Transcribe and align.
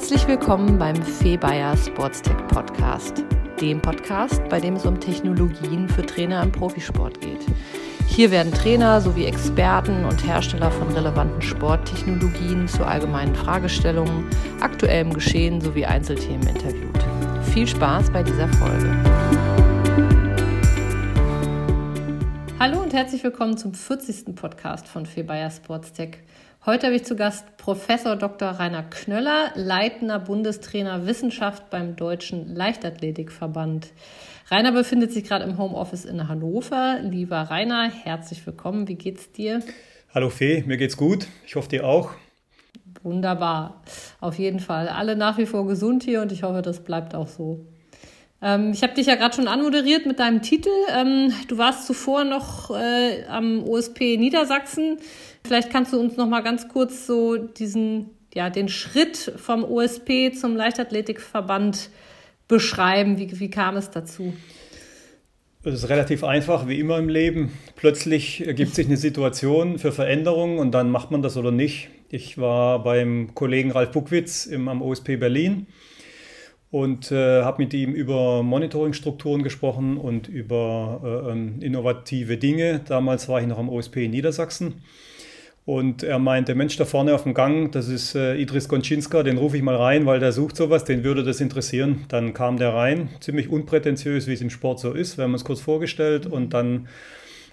Herzlich 0.00 0.26
willkommen 0.26 0.78
beim 0.78 0.96
Fee 0.96 1.36
Bayer 1.36 1.76
Sportstech 1.76 2.38
Podcast, 2.48 3.22
dem 3.60 3.82
Podcast, 3.82 4.42
bei 4.48 4.58
dem 4.58 4.76
es 4.76 4.86
um 4.86 4.98
Technologien 4.98 5.90
für 5.90 6.00
Trainer 6.00 6.42
im 6.42 6.50
Profisport 6.50 7.20
geht. 7.20 7.44
Hier 8.08 8.30
werden 8.30 8.50
Trainer 8.50 9.02
sowie 9.02 9.26
Experten 9.26 10.06
und 10.06 10.26
Hersteller 10.26 10.70
von 10.70 10.88
relevanten 10.88 11.42
Sporttechnologien 11.42 12.66
zu 12.66 12.82
allgemeinen 12.82 13.34
Fragestellungen, 13.34 14.24
aktuellem 14.62 15.12
Geschehen 15.12 15.60
sowie 15.60 15.84
Einzelthemen 15.84 16.48
interviewt. 16.48 17.04
Viel 17.52 17.66
Spaß 17.66 18.10
bei 18.10 18.22
dieser 18.22 18.48
Folge. 18.54 18.96
Hallo 22.58 22.80
und 22.82 22.94
herzlich 22.94 23.22
willkommen 23.22 23.58
zum 23.58 23.74
40. 23.74 24.34
Podcast 24.34 24.88
von 24.88 25.04
Fee 25.04 25.24
Bayer 25.24 25.50
Sportstech. 25.50 26.20
Heute 26.66 26.88
habe 26.88 26.96
ich 26.96 27.04
zu 27.04 27.16
Gast 27.16 27.56
Professor 27.56 28.16
Dr. 28.16 28.50
Rainer 28.50 28.82
Knöller, 28.82 29.50
leitender 29.54 30.18
Bundestrainer 30.18 31.06
Wissenschaft 31.06 31.70
beim 31.70 31.96
Deutschen 31.96 32.54
Leichtathletikverband. 32.54 33.94
Rainer 34.50 34.70
befindet 34.70 35.10
sich 35.10 35.24
gerade 35.24 35.46
im 35.46 35.56
Homeoffice 35.56 36.04
in 36.04 36.28
Hannover. 36.28 36.98
Lieber 37.00 37.38
Rainer, 37.38 37.90
herzlich 37.90 38.44
willkommen. 38.44 38.88
Wie 38.88 38.96
geht's 38.96 39.32
dir? 39.32 39.62
Hallo 40.14 40.28
Fee, 40.28 40.62
mir 40.66 40.76
geht's 40.76 40.98
gut. 40.98 41.28
Ich 41.46 41.56
hoffe 41.56 41.70
dir 41.70 41.86
auch. 41.86 42.10
Wunderbar. 43.02 43.82
Auf 44.20 44.38
jeden 44.38 44.60
Fall. 44.60 44.88
Alle 44.88 45.16
nach 45.16 45.38
wie 45.38 45.46
vor 45.46 45.66
gesund 45.66 46.02
hier 46.02 46.20
und 46.20 46.30
ich 46.30 46.42
hoffe, 46.42 46.60
das 46.60 46.84
bleibt 46.84 47.14
auch 47.14 47.28
so. 47.28 47.64
Ähm, 48.42 48.72
ich 48.72 48.82
habe 48.82 48.94
dich 48.94 49.06
ja 49.06 49.16
gerade 49.16 49.34
schon 49.34 49.48
anmoderiert 49.48 50.06
mit 50.06 50.18
deinem 50.18 50.42
Titel. 50.42 50.70
Ähm, 50.94 51.32
du 51.48 51.58
warst 51.58 51.86
zuvor 51.86 52.24
noch 52.24 52.70
äh, 52.70 53.24
am 53.28 53.62
OSP 53.64 54.16
Niedersachsen. 54.18 54.98
Vielleicht 55.44 55.70
kannst 55.70 55.92
du 55.92 56.00
uns 56.00 56.16
noch 56.16 56.28
mal 56.28 56.42
ganz 56.42 56.68
kurz 56.68 57.06
so 57.06 57.36
diesen, 57.36 58.10
ja, 58.34 58.50
den 58.50 58.68
Schritt 58.68 59.32
vom 59.36 59.64
OSP 59.64 60.32
zum 60.32 60.56
Leichtathletikverband 60.56 61.90
beschreiben. 62.48 63.18
Wie, 63.18 63.38
wie 63.40 63.50
kam 63.50 63.76
es 63.76 63.90
dazu? 63.90 64.32
Es 65.62 65.74
ist 65.74 65.88
relativ 65.90 66.24
einfach, 66.24 66.68
wie 66.68 66.80
immer 66.80 66.98
im 66.98 67.10
Leben. 67.10 67.52
Plötzlich 67.76 68.46
ergibt 68.46 68.74
sich 68.74 68.86
eine 68.86 68.96
Situation 68.96 69.78
für 69.78 69.92
Veränderungen 69.92 70.58
und 70.58 70.72
dann 70.72 70.90
macht 70.90 71.10
man 71.10 71.20
das 71.20 71.36
oder 71.36 71.50
nicht. 71.50 71.90
Ich 72.08 72.38
war 72.38 72.82
beim 72.82 73.34
Kollegen 73.34 73.70
Ralf 73.70 73.90
Buckwitz 73.90 74.46
im, 74.46 74.68
am 74.68 74.80
OSP 74.80 75.16
Berlin 75.16 75.66
und 76.70 77.12
äh, 77.12 77.42
habe 77.42 77.62
mit 77.62 77.74
ihm 77.74 77.92
über 77.92 78.42
Monitoringstrukturen 78.42 79.42
gesprochen 79.42 79.96
und 79.96 80.28
über 80.28 81.00
äh, 81.04 81.32
ähm, 81.32 81.60
innovative 81.60 82.38
Dinge. 82.38 82.80
Damals 82.86 83.28
war 83.28 83.40
ich 83.40 83.46
noch 83.46 83.58
am 83.58 83.68
OSP 83.68 84.06
in 84.06 84.12
Niedersachsen. 84.12 84.82
Und 85.66 86.02
er 86.02 86.18
meinte, 86.18 86.54
Mensch, 86.54 86.76
da 86.76 86.84
vorne 86.84 87.14
auf 87.14 87.24
dem 87.24 87.34
Gang, 87.34 87.70
das 87.70 87.88
ist 87.88 88.14
äh, 88.14 88.34
Idris 88.36 88.68
Gonczynska, 88.68 89.22
den 89.22 89.38
rufe 89.38 89.56
ich 89.56 89.62
mal 89.62 89.76
rein, 89.76 90.06
weil 90.06 90.18
der 90.18 90.32
sucht 90.32 90.56
sowas, 90.56 90.84
den 90.84 91.04
würde 91.04 91.22
das 91.22 91.40
interessieren. 91.40 92.06
Dann 92.08 92.32
kam 92.32 92.56
der 92.56 92.74
rein, 92.74 93.10
ziemlich 93.20 93.48
unprätentiös, 93.50 94.26
wie 94.26 94.32
es 94.32 94.40
im 94.40 94.50
Sport 94.50 94.80
so 94.80 94.92
ist. 94.92 95.18
Wir 95.18 95.24
haben 95.24 95.34
uns 95.34 95.44
kurz 95.44 95.60
vorgestellt 95.60 96.26
und 96.26 96.54
dann 96.54 96.88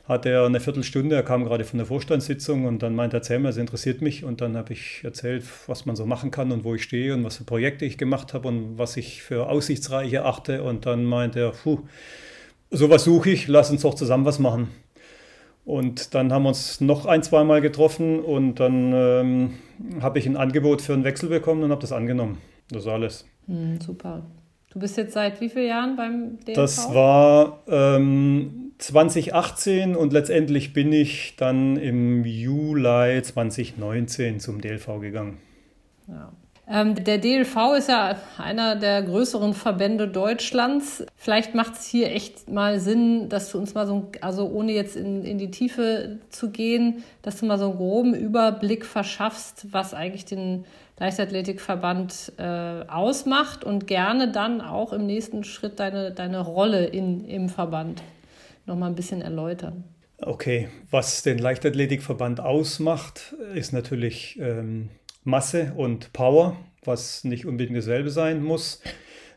hat 0.08 0.25
er 0.25 0.45
eine 0.45 0.61
Viertelstunde, 0.61 1.17
er 1.17 1.23
kam 1.23 1.44
gerade 1.44 1.66
von 1.66 1.80
der 1.80 1.86
Vorstandssitzung 1.86 2.64
und 2.66 2.81
dann 2.81 2.95
meinte 2.95 3.17
er, 3.17 3.19
erzähl 3.19 3.39
mir, 3.39 3.49
es 3.49 3.58
interessiert 3.58 4.02
mich. 4.02 4.23
Und 4.23 4.39
dann 4.39 4.55
habe 4.55 4.71
ich 4.71 5.02
erzählt, 5.03 5.44
was 5.67 5.86
man 5.86 5.97
so 5.97 6.05
machen 6.05 6.31
kann 6.31 6.53
und 6.53 6.64
wo 6.64 6.75
ich 6.75 6.83
stehe 6.83 7.14
und 7.14 7.25
was 7.25 7.38
für 7.38 7.44
Projekte 7.44 7.83
ich 7.83 7.97
gemacht 7.97 8.33
habe 8.33 8.47
und 8.47 8.77
was 8.77 8.95
ich 8.95 9.21
für 9.21 9.49
aussichtsreich 9.49 10.14
erachte. 10.14 10.64
Und 10.64 10.86
dann 10.86 11.03
meinte 11.03 11.42
er, 11.42 11.52
puh, 11.52 11.80
sowas 12.71 13.03
suche 13.03 13.31
ich, 13.31 13.49
lass 13.49 13.69
uns 13.69 13.81
doch 13.81 13.95
zusammen 13.95 14.23
was 14.23 14.39
machen. 14.39 14.69
Und 15.67 16.15
dann 16.15 16.31
haben 16.31 16.43
wir 16.43 16.49
uns 16.49 16.79
noch 16.79 17.05
ein, 17.05 17.23
zweimal 17.23 17.59
getroffen 17.59 18.21
und 18.21 18.55
dann 18.55 18.93
ähm, 18.93 19.53
habe 20.02 20.17
ich 20.17 20.25
ein 20.25 20.37
Angebot 20.37 20.81
für 20.81 20.93
einen 20.93 21.03
Wechsel 21.03 21.27
bekommen 21.27 21.61
und 21.61 21.71
habe 21.71 21.81
das 21.81 21.92
angenommen. 21.92 22.37
Das 22.69 22.83
ist 22.83 22.87
alles. 22.87 23.25
Hm, 23.47 23.81
super. 23.81 24.23
Du 24.69 24.80
bist 24.80 24.95
jetzt 24.95 25.11
seit 25.11 25.42
wie 25.42 25.49
vielen 25.49 25.67
Jahren 25.67 25.97
beim 25.97 26.39
DLV? 26.39 26.55
Das 26.55 26.93
war 26.93 27.64
ähm, 27.67 28.71
2018 28.77 29.97
und 29.97 30.14
letztendlich 30.14 30.71
bin 30.71 30.93
ich 30.93 31.36
dann 31.36 31.75
im 31.75 32.23
Juli 32.23 33.21
2019 33.21 34.39
zum 34.39 34.61
DLV 34.61 35.02
gegangen. 35.02 35.37
Ja. 36.08 36.31
Ähm, 36.70 37.02
der 37.02 37.17
DLV 37.17 37.55
ist 37.78 37.88
ja 37.88 38.17
einer 38.38 38.76
der 38.76 39.02
größeren 39.02 39.54
Verbände 39.54 40.08
Deutschlands. 40.10 41.05
Vielleicht 41.16 41.55
macht 41.55 41.76
es 41.76 41.86
hier 41.86 42.11
echt 42.11 42.50
mal 42.50 42.80
Sinn, 42.80 43.30
dass 43.30 43.52
du 43.52 43.58
uns 43.58 43.73
mal 43.73 43.88
so, 43.88 44.11
also 44.20 44.50
ohne 44.50 44.73
jetzt 44.73 44.98
in, 44.98 45.23
in 45.23 45.38
die 45.38 45.50
Tiefe 45.50 46.20
zu 46.30 46.52
gehen, 46.52 47.04
dass 47.22 47.39
du 47.39 47.45
mal 47.45 47.58
so 47.58 47.70
einen 47.70 47.78
groben 47.78 48.14
Überblick 48.14 48.86
verschaffst, 48.86 49.67
was 49.72 49.94
eigentlich 49.94 50.26
den 50.26 50.66
Leichtathletikverband 51.00 52.33
äh, 52.38 52.44
ausmacht 52.89 53.64
und 53.64 53.88
gerne 53.88 54.30
dann 54.32 54.60
auch 54.60 54.92
im 54.92 55.05
nächsten 55.05 55.45
Schritt 55.45 55.80
deine, 55.80 56.11
deine 56.11 56.42
Rolle 56.42 56.86
in, 56.86 57.23
im 57.23 57.48
Verband 57.48 58.02
nochmal 58.66 58.89
ein 58.89 58.95
bisschen 58.95 59.22
erläutern. 59.22 59.86
Okay, 60.20 60.67
was 60.89 61.22
den 61.22 61.38
Leichtathletikverband 61.38 62.42
ausmacht, 62.42 63.36
ist 63.54 63.72
natürlich 63.72 64.38
ähm, 64.42 64.89
Masse 65.27 65.73
und 65.76 66.14
Power, 66.14 66.55
was 66.86 67.26
nicht 67.26 67.45
unbedingt 67.45 67.77
dasselbe 67.77 68.10
sein 68.10 68.42
muss. 68.42 68.82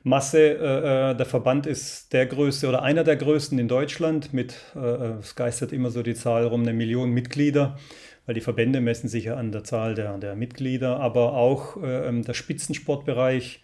Masse, 0.05 0.39
äh, 0.39 1.11
äh, 1.11 1.17
der 1.17 1.27
Verband 1.27 1.67
ist 1.67 2.13
der 2.13 2.27
größte 2.27 2.69
oder 2.69 2.83
einer 2.83 3.03
der 3.03 3.17
größten 3.17 3.59
in 3.59 3.67
Deutschland 3.67 4.33
mit, 4.33 4.55
äh, 4.77 4.79
äh, 4.79 5.19
es 5.19 5.35
geistert 5.35 5.73
immer 5.73 5.91
so 5.91 6.05
die 6.05 6.15
Zahl 6.15 6.47
rum, 6.47 6.63
eine 6.63 6.75
Million 6.75 7.11
Mitglieder, 7.11 7.77
weil 8.25 8.37
die 8.37 8.41
Verbände 8.41 8.81
messen 8.81 9.09
sich 9.09 9.25
ja 9.25 9.35
an 9.35 9.51
der 9.51 9.65
Zahl 9.65 9.97
der, 9.97 10.17
der 10.19 10.37
Mitglieder, 10.37 11.01
aber 11.01 11.35
auch 11.35 11.83
äh, 11.83 12.07
ähm, 12.07 12.23
der 12.23 12.35
Spitzensportbereich 12.35 13.61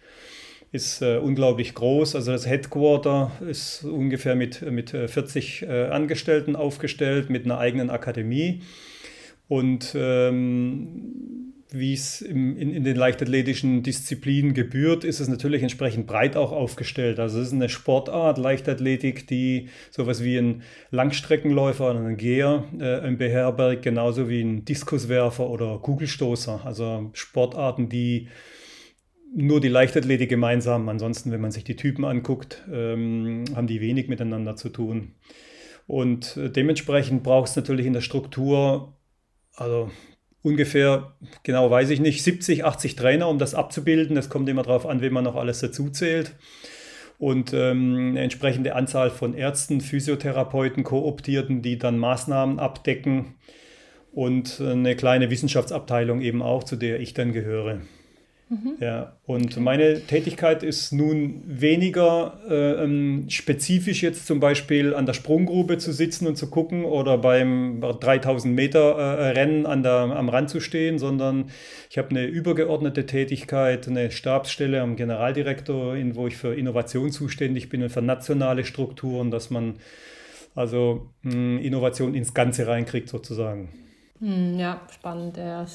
ist 0.73 1.01
äh, 1.01 1.19
unglaublich 1.19 1.75
groß. 1.75 2.13
Also 2.13 2.33
das 2.33 2.45
Headquarter 2.45 3.31
ist 3.39 3.85
ungefähr 3.85 4.35
mit, 4.35 4.61
mit 4.69 4.89
40 4.89 5.65
Angestellten 5.69 6.57
aufgestellt, 6.57 7.29
mit 7.29 7.45
einer 7.45 7.57
eigenen 7.57 7.89
Akademie. 7.89 8.63
Und 9.47 9.95
ähm, 9.95 11.46
wie 11.69 11.93
es 11.93 12.21
in, 12.21 12.57
in, 12.57 12.83
den 12.83 12.95
leichtathletischen 12.95 13.83
Disziplinen 13.83 14.53
gebührt, 14.53 15.03
ist 15.03 15.19
es 15.19 15.27
natürlich 15.27 15.61
entsprechend 15.61 16.07
breit 16.07 16.37
auch 16.37 16.51
aufgestellt. 16.51 17.19
Also 17.19 17.39
es 17.39 17.47
ist 17.47 17.53
eine 17.53 17.69
Sportart, 17.69 18.37
Leichtathletik, 18.37 19.27
die 19.27 19.69
sowas 19.91 20.23
wie 20.23 20.37
ein 20.37 20.63
Langstreckenläufer 20.91 21.89
oder 21.89 21.99
ein 21.99 22.17
Geher 22.17 22.63
äh, 22.79 23.11
beherbergt, 23.11 23.83
genauso 23.83 24.29
wie 24.29 24.41
ein 24.41 24.65
Diskuswerfer 24.65 25.49
oder 25.49 25.79
Kugelstoßer. 25.79 26.61
Also 26.63 27.09
Sportarten, 27.13 27.89
die 27.89 28.29
nur 29.35 29.59
die 29.59 29.67
Leichtathletik 29.67 30.29
gemeinsam. 30.29 30.87
Ansonsten, 30.87 31.31
wenn 31.31 31.41
man 31.41 31.51
sich 31.51 31.65
die 31.65 31.75
Typen 31.75 32.05
anguckt, 32.05 32.63
ähm, 32.71 33.43
haben 33.55 33.67
die 33.67 33.81
wenig 33.81 34.07
miteinander 34.07 34.55
zu 34.55 34.69
tun. 34.69 35.15
Und 35.85 36.37
äh, 36.37 36.49
dementsprechend 36.49 37.23
braucht 37.23 37.49
es 37.49 37.55
natürlich 37.55 37.85
in 37.85 37.93
der 37.93 38.01
Struktur 38.01 38.93
also 39.57 39.89
ungefähr, 40.41 41.13
genau 41.43 41.69
weiß 41.69 41.89
ich 41.89 41.99
nicht, 41.99 42.23
70, 42.23 42.65
80 42.65 42.95
Trainer, 42.95 43.27
um 43.27 43.39
das 43.39 43.55
abzubilden. 43.55 44.15
Das 44.15 44.29
kommt 44.29 44.49
immer 44.49 44.63
darauf 44.63 44.85
an, 44.85 45.01
wen 45.01 45.13
man 45.13 45.23
noch 45.23 45.35
alles 45.35 45.59
dazu 45.59 45.89
zählt. 45.89 46.35
Und 47.19 47.51
ähm, 47.53 48.09
eine 48.09 48.21
entsprechende 48.21 48.75
Anzahl 48.75 49.09
von 49.09 49.33
Ärzten, 49.33 49.81
Physiotherapeuten, 49.81 50.83
Kooptierten, 50.83 51.61
die 51.61 51.77
dann 51.77 51.97
Maßnahmen 51.97 52.59
abdecken. 52.59 53.35
Und 54.13 54.61
eine 54.61 54.95
kleine 54.95 55.29
Wissenschaftsabteilung 55.29 56.21
eben 56.21 56.41
auch, 56.41 56.63
zu 56.63 56.75
der 56.75 56.99
ich 56.99 57.13
dann 57.13 57.33
gehöre. 57.33 57.81
Mhm. 58.49 58.77
Ja, 58.79 59.17
und 59.25 59.53
okay. 59.53 59.59
meine 59.59 59.99
Tätigkeit 60.01 60.63
ist 60.63 60.93
nun 60.93 61.43
weniger 61.45 62.39
äh, 62.49 62.83
ähm, 62.83 63.25
spezifisch 63.27 64.01
jetzt 64.01 64.25
zum 64.25 64.39
Beispiel 64.39 64.93
an 64.93 65.05
der 65.05 65.13
Sprunggrube 65.13 65.77
zu 65.79 65.91
sitzen 65.91 66.27
und 66.27 66.37
zu 66.37 66.49
gucken 66.49 66.85
oder 66.85 67.17
beim 67.17 67.81
3000 67.81 68.55
Meter 68.55 68.95
äh, 68.97 69.29
Rennen 69.31 69.65
an 69.65 69.83
der, 69.83 69.91
am 69.91 70.29
Rand 70.29 70.49
zu 70.49 70.61
stehen, 70.61 70.97
sondern 70.97 71.49
ich 71.89 71.97
habe 71.97 72.11
eine 72.11 72.25
übergeordnete 72.25 73.05
Tätigkeit, 73.05 73.85
eine 73.85 74.11
Stabsstelle 74.11 74.81
am 74.81 74.95
Generaldirektor, 74.95 75.97
in, 75.97 76.15
wo 76.15 76.27
ich 76.27 76.37
für 76.37 76.55
Innovation 76.55 77.11
zuständig 77.11 77.67
bin 77.67 77.83
und 77.83 77.89
für 77.89 78.01
nationale 78.01 78.63
Strukturen, 78.63 79.29
dass 79.29 79.49
man 79.49 79.75
also 80.55 81.09
mh, 81.23 81.33
hm, 81.33 81.59
Innovation 81.59 82.15
ins 82.15 82.33
Ganze 82.33 82.65
reinkriegt 82.65 83.09
sozusagen. 83.09 83.73
Hm, 84.19 84.57
ja, 84.57 84.81
spannend. 84.89 85.35
Ja 85.35 85.65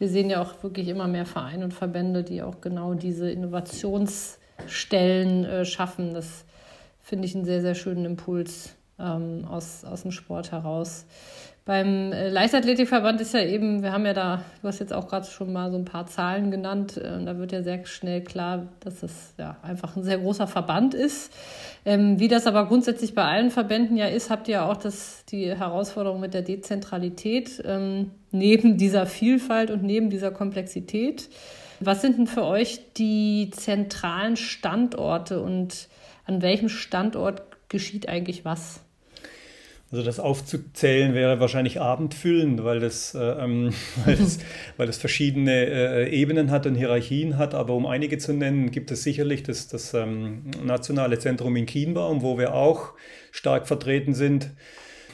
wir 0.00 0.08
sehen 0.08 0.28
ja 0.30 0.42
auch 0.42 0.60
wirklich 0.62 0.88
immer 0.88 1.06
mehr 1.06 1.26
Vereine 1.26 1.62
und 1.62 1.74
Verbände, 1.74 2.24
die 2.24 2.42
auch 2.42 2.62
genau 2.62 2.94
diese 2.94 3.30
Innovationsstellen 3.30 5.44
äh, 5.44 5.66
schaffen. 5.66 6.14
Das 6.14 6.46
finde 7.02 7.26
ich 7.26 7.36
einen 7.36 7.44
sehr, 7.44 7.60
sehr 7.60 7.74
schönen 7.74 8.06
Impuls 8.06 8.76
ähm, 8.98 9.44
aus, 9.46 9.84
aus 9.84 10.00
dem 10.02 10.10
Sport 10.10 10.52
heraus. 10.52 11.04
Beim 11.70 12.12
äh, 12.12 12.30
Leichtathletikverband 12.30 13.20
ist 13.20 13.32
ja 13.32 13.44
eben, 13.44 13.84
wir 13.84 13.92
haben 13.92 14.04
ja 14.04 14.12
da, 14.12 14.44
du 14.60 14.66
hast 14.66 14.80
jetzt 14.80 14.92
auch 14.92 15.06
gerade 15.06 15.28
schon 15.28 15.52
mal 15.52 15.70
so 15.70 15.76
ein 15.76 15.84
paar 15.84 16.04
Zahlen 16.08 16.50
genannt, 16.50 16.96
äh, 16.96 17.24
da 17.24 17.38
wird 17.38 17.52
ja 17.52 17.62
sehr 17.62 17.86
schnell 17.86 18.24
klar, 18.24 18.66
dass 18.80 19.04
es 19.04 19.34
ja 19.38 19.56
einfach 19.62 19.94
ein 19.94 20.02
sehr 20.02 20.18
großer 20.18 20.48
Verband 20.48 20.94
ist. 20.94 21.32
Ähm, 21.84 22.18
wie 22.18 22.26
das 22.26 22.48
aber 22.48 22.66
grundsätzlich 22.66 23.14
bei 23.14 23.22
allen 23.22 23.52
Verbänden 23.52 23.96
ja 23.96 24.06
ist, 24.08 24.30
habt 24.30 24.48
ihr 24.48 24.64
auch 24.64 24.78
das, 24.78 25.24
die 25.26 25.48
Herausforderung 25.48 26.18
mit 26.18 26.34
der 26.34 26.42
Dezentralität 26.42 27.62
ähm, 27.64 28.10
neben 28.32 28.76
dieser 28.76 29.06
Vielfalt 29.06 29.70
und 29.70 29.84
neben 29.84 30.10
dieser 30.10 30.32
Komplexität. 30.32 31.28
Was 31.78 32.00
sind 32.00 32.18
denn 32.18 32.26
für 32.26 32.46
euch 32.46 32.80
die 32.94 33.52
zentralen 33.54 34.36
Standorte 34.36 35.40
und 35.40 35.86
an 36.26 36.42
welchem 36.42 36.68
Standort 36.68 37.42
geschieht 37.68 38.08
eigentlich 38.08 38.44
was? 38.44 38.80
Also 39.92 40.04
das 40.04 40.20
aufzuzählen 40.20 41.14
wäre 41.14 41.40
wahrscheinlich 41.40 41.80
abendfüllend, 41.80 42.62
weil 42.62 42.78
das, 42.78 43.12
äh, 43.14 43.18
ähm, 43.18 43.74
weil 44.76 44.92
verschiedene 44.92 45.66
äh, 45.66 46.10
Ebenen 46.10 46.52
hat 46.52 46.66
und 46.66 46.76
Hierarchien 46.76 47.38
hat. 47.38 47.54
Aber 47.54 47.74
um 47.74 47.86
einige 47.86 48.18
zu 48.18 48.32
nennen, 48.32 48.70
gibt 48.70 48.92
es 48.92 49.02
sicherlich 49.02 49.42
das, 49.42 49.66
das 49.66 49.92
ähm, 49.94 50.42
nationale 50.64 51.18
Zentrum 51.18 51.56
in 51.56 51.66
Kienbaum, 51.66 52.22
wo 52.22 52.38
wir 52.38 52.54
auch 52.54 52.92
stark 53.32 53.66
vertreten 53.66 54.14
sind, 54.14 54.50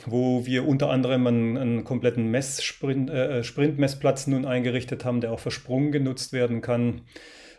wo 0.05 0.44
wir 0.44 0.69
unter 0.69 0.90
anderem 0.90 1.26
einen, 1.26 1.56
einen 1.56 1.84
kompletten 1.84 2.31
Messsprint, 2.31 3.08
äh, 3.08 3.43
Sprintmessplatz 3.44 4.26
nun 4.26 4.44
eingerichtet 4.44 5.06
haben, 5.06 5.23
der 5.23 5.32
auch 5.32 5.40
für 5.40 5.50
Sprung 5.50 5.90
genutzt 5.90 6.34
werden 6.34 6.61
kann. 6.61 7.00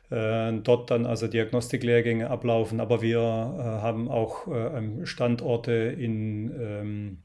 Äh, 0.09 0.53
dort 0.63 0.89
dann 0.89 1.05
also 1.05 1.27
Diagnostiklehrgänge 1.27 2.29
ablaufen, 2.29 2.79
aber 2.79 3.01
wir 3.01 3.19
äh, 3.19 3.21
haben 3.21 4.09
auch 4.09 4.47
äh, 4.47 5.05
Standorte 5.05 5.73
in, 5.73 6.51
ähm, 6.59 7.17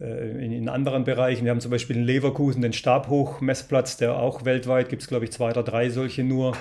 in, 0.00 0.50
in, 0.50 0.68
anderen 0.68 1.04
Bereichen. 1.04 1.44
Wir 1.44 1.52
haben 1.52 1.60
zum 1.60 1.70
Beispiel 1.70 1.96
in 1.96 2.04
Leverkusen 2.04 2.62
den 2.62 2.72
Stabhochmessplatz, 2.72 3.96
der 3.96 4.16
auch 4.16 4.44
weltweit 4.44 4.88
gibt 4.88 5.02
es, 5.02 5.08
glaube 5.08 5.26
ich, 5.26 5.30
zwei 5.30 5.50
oder 5.50 5.62
drei 5.62 5.90
solche 5.90 6.24
nur. 6.24 6.56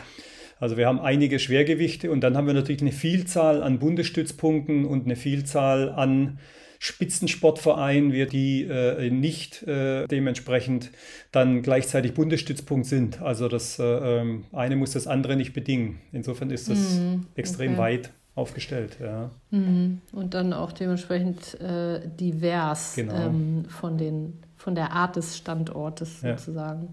Also 0.60 0.76
wir 0.76 0.88
haben 0.88 1.00
einige 1.00 1.40
Schwergewichte 1.40 2.12
und 2.12 2.22
dann 2.22 2.36
haben 2.36 2.46
wir 2.46 2.54
natürlich 2.54 2.82
eine 2.82 2.92
Vielzahl 2.92 3.64
an 3.64 3.80
Bundesstützpunkten 3.80 4.86
und 4.86 5.06
eine 5.06 5.16
Vielzahl 5.16 5.90
an 5.90 6.38
Spitzensportverein 6.82 8.14
wir 8.14 8.26
die 8.26 8.64
äh, 8.64 9.10
nicht 9.10 9.64
äh, 9.64 10.08
dementsprechend 10.08 10.92
dann 11.32 11.62
gleichzeitig 11.62 12.14
Bundesstützpunkt 12.14 12.88
sind. 12.88 13.22
Also 13.22 13.50
das 13.50 13.80
äh, 13.80 13.84
ähm, 13.84 14.46
eine 14.54 14.78
muss 14.78 14.92
das 14.92 15.06
andere 15.06 15.36
nicht 15.36 15.54
bedingen. 15.54 16.00
Insofern 16.14 16.50
ist 16.52 16.70
das 16.70 16.96
mhm, 16.96 17.26
extrem 17.36 17.74
okay. 17.74 17.82
weit 17.82 18.12
aufgestellt. 18.36 18.98
Ja. 19.02 19.30
Mhm. 19.52 20.00
Und 20.14 20.34
dann 20.34 20.54
auch 20.54 20.72
dementsprechend 20.72 21.60
äh, 21.60 22.00
divers 22.08 22.94
genau. 22.96 23.14
ähm, 23.14 23.66
von, 23.68 23.98
den, 23.98 24.40
von 24.56 24.74
der 24.74 24.94
Art 24.94 25.18
des 25.18 25.38
Standortes 25.38 26.22
ja. 26.22 26.38
sozusagen. 26.38 26.92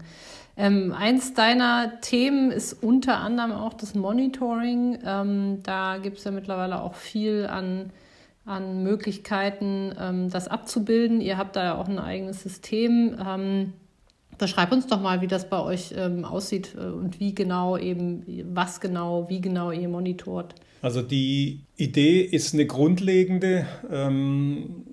Ähm, 0.57 0.91
eins 0.91 1.33
deiner 1.33 2.01
Themen 2.01 2.51
ist 2.51 2.73
unter 2.73 3.19
anderem 3.19 3.53
auch 3.53 3.73
das 3.73 3.95
Monitoring. 3.95 4.99
Ähm, 5.05 5.59
da 5.63 5.97
gibt 5.97 6.17
es 6.17 6.25
ja 6.25 6.31
mittlerweile 6.31 6.81
auch 6.81 6.95
viel 6.95 7.45
an 7.45 7.91
an 8.47 8.81
Möglichkeiten, 8.81 9.93
ähm, 9.99 10.29
das 10.29 10.47
abzubilden. 10.47 11.21
Ihr 11.21 11.37
habt 11.37 11.55
da 11.55 11.63
ja 11.63 11.77
auch 11.77 11.87
ein 11.87 11.99
eigenes 11.99 12.41
System. 12.41 13.15
Ähm, 13.23 13.73
beschreib 14.37 14.71
uns 14.71 14.87
doch 14.87 15.01
mal, 15.01 15.21
wie 15.21 15.27
das 15.27 15.49
bei 15.49 15.61
euch 15.61 15.93
ähm, 15.95 16.23
aussieht 16.25 16.75
äh, 16.75 16.85
und 16.85 17.19
wie 17.19 17.35
genau 17.35 17.77
eben, 17.77 18.23
was 18.53 18.79
genau, 18.79 19.29
wie 19.29 19.41
genau 19.41 19.71
ihr 19.71 19.89
monitort. 19.89 20.55
Also 20.81 21.01
die 21.01 21.61
Idee 21.75 22.21
ist 22.21 22.53
eine 22.53 22.65
grundlegende. 22.65 23.67
Ähm, 23.91 24.85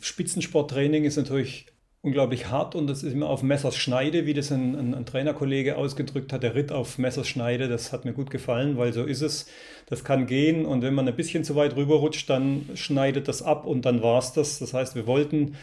Spitzensporttraining 0.00 1.04
ist 1.04 1.16
natürlich 1.16 1.66
unglaublich 2.02 2.48
hart 2.48 2.74
und 2.74 2.86
das 2.86 3.02
ist 3.02 3.12
immer 3.12 3.28
auf 3.28 3.42
Messers 3.42 3.76
Schneide, 3.76 4.24
wie 4.24 4.32
das 4.32 4.50
ein, 4.50 4.74
ein, 4.74 4.94
ein, 4.94 5.04
Trainerkollege 5.04 5.76
ausgedrückt 5.76 6.32
hat, 6.32 6.42
der 6.42 6.54
Ritt 6.54 6.72
auf 6.72 6.96
Messers 6.96 7.28
Schneide, 7.28 7.68
das 7.68 7.92
hat 7.92 8.06
mir 8.06 8.14
gut 8.14 8.30
gefallen, 8.30 8.78
weil 8.78 8.92
so 8.94 9.04
ist 9.04 9.20
es. 9.20 9.46
Das 9.86 10.02
kann 10.02 10.26
gehen 10.26 10.64
und 10.64 10.82
wenn 10.82 10.94
man 10.94 11.06
ein 11.06 11.16
bisschen 11.16 11.44
zu 11.44 11.56
weit 11.56 11.76
rüberrutscht, 11.76 12.30
dann 12.30 12.70
schneidet 12.74 13.28
das 13.28 13.42
ab 13.42 13.66
und 13.66 13.84
dann 13.84 14.02
war 14.02 14.18
es 14.18 14.32
das. 14.32 14.58
Das 14.60 14.72
heißt, 14.72 14.94
wir 14.94 15.06
wollten 15.06 15.56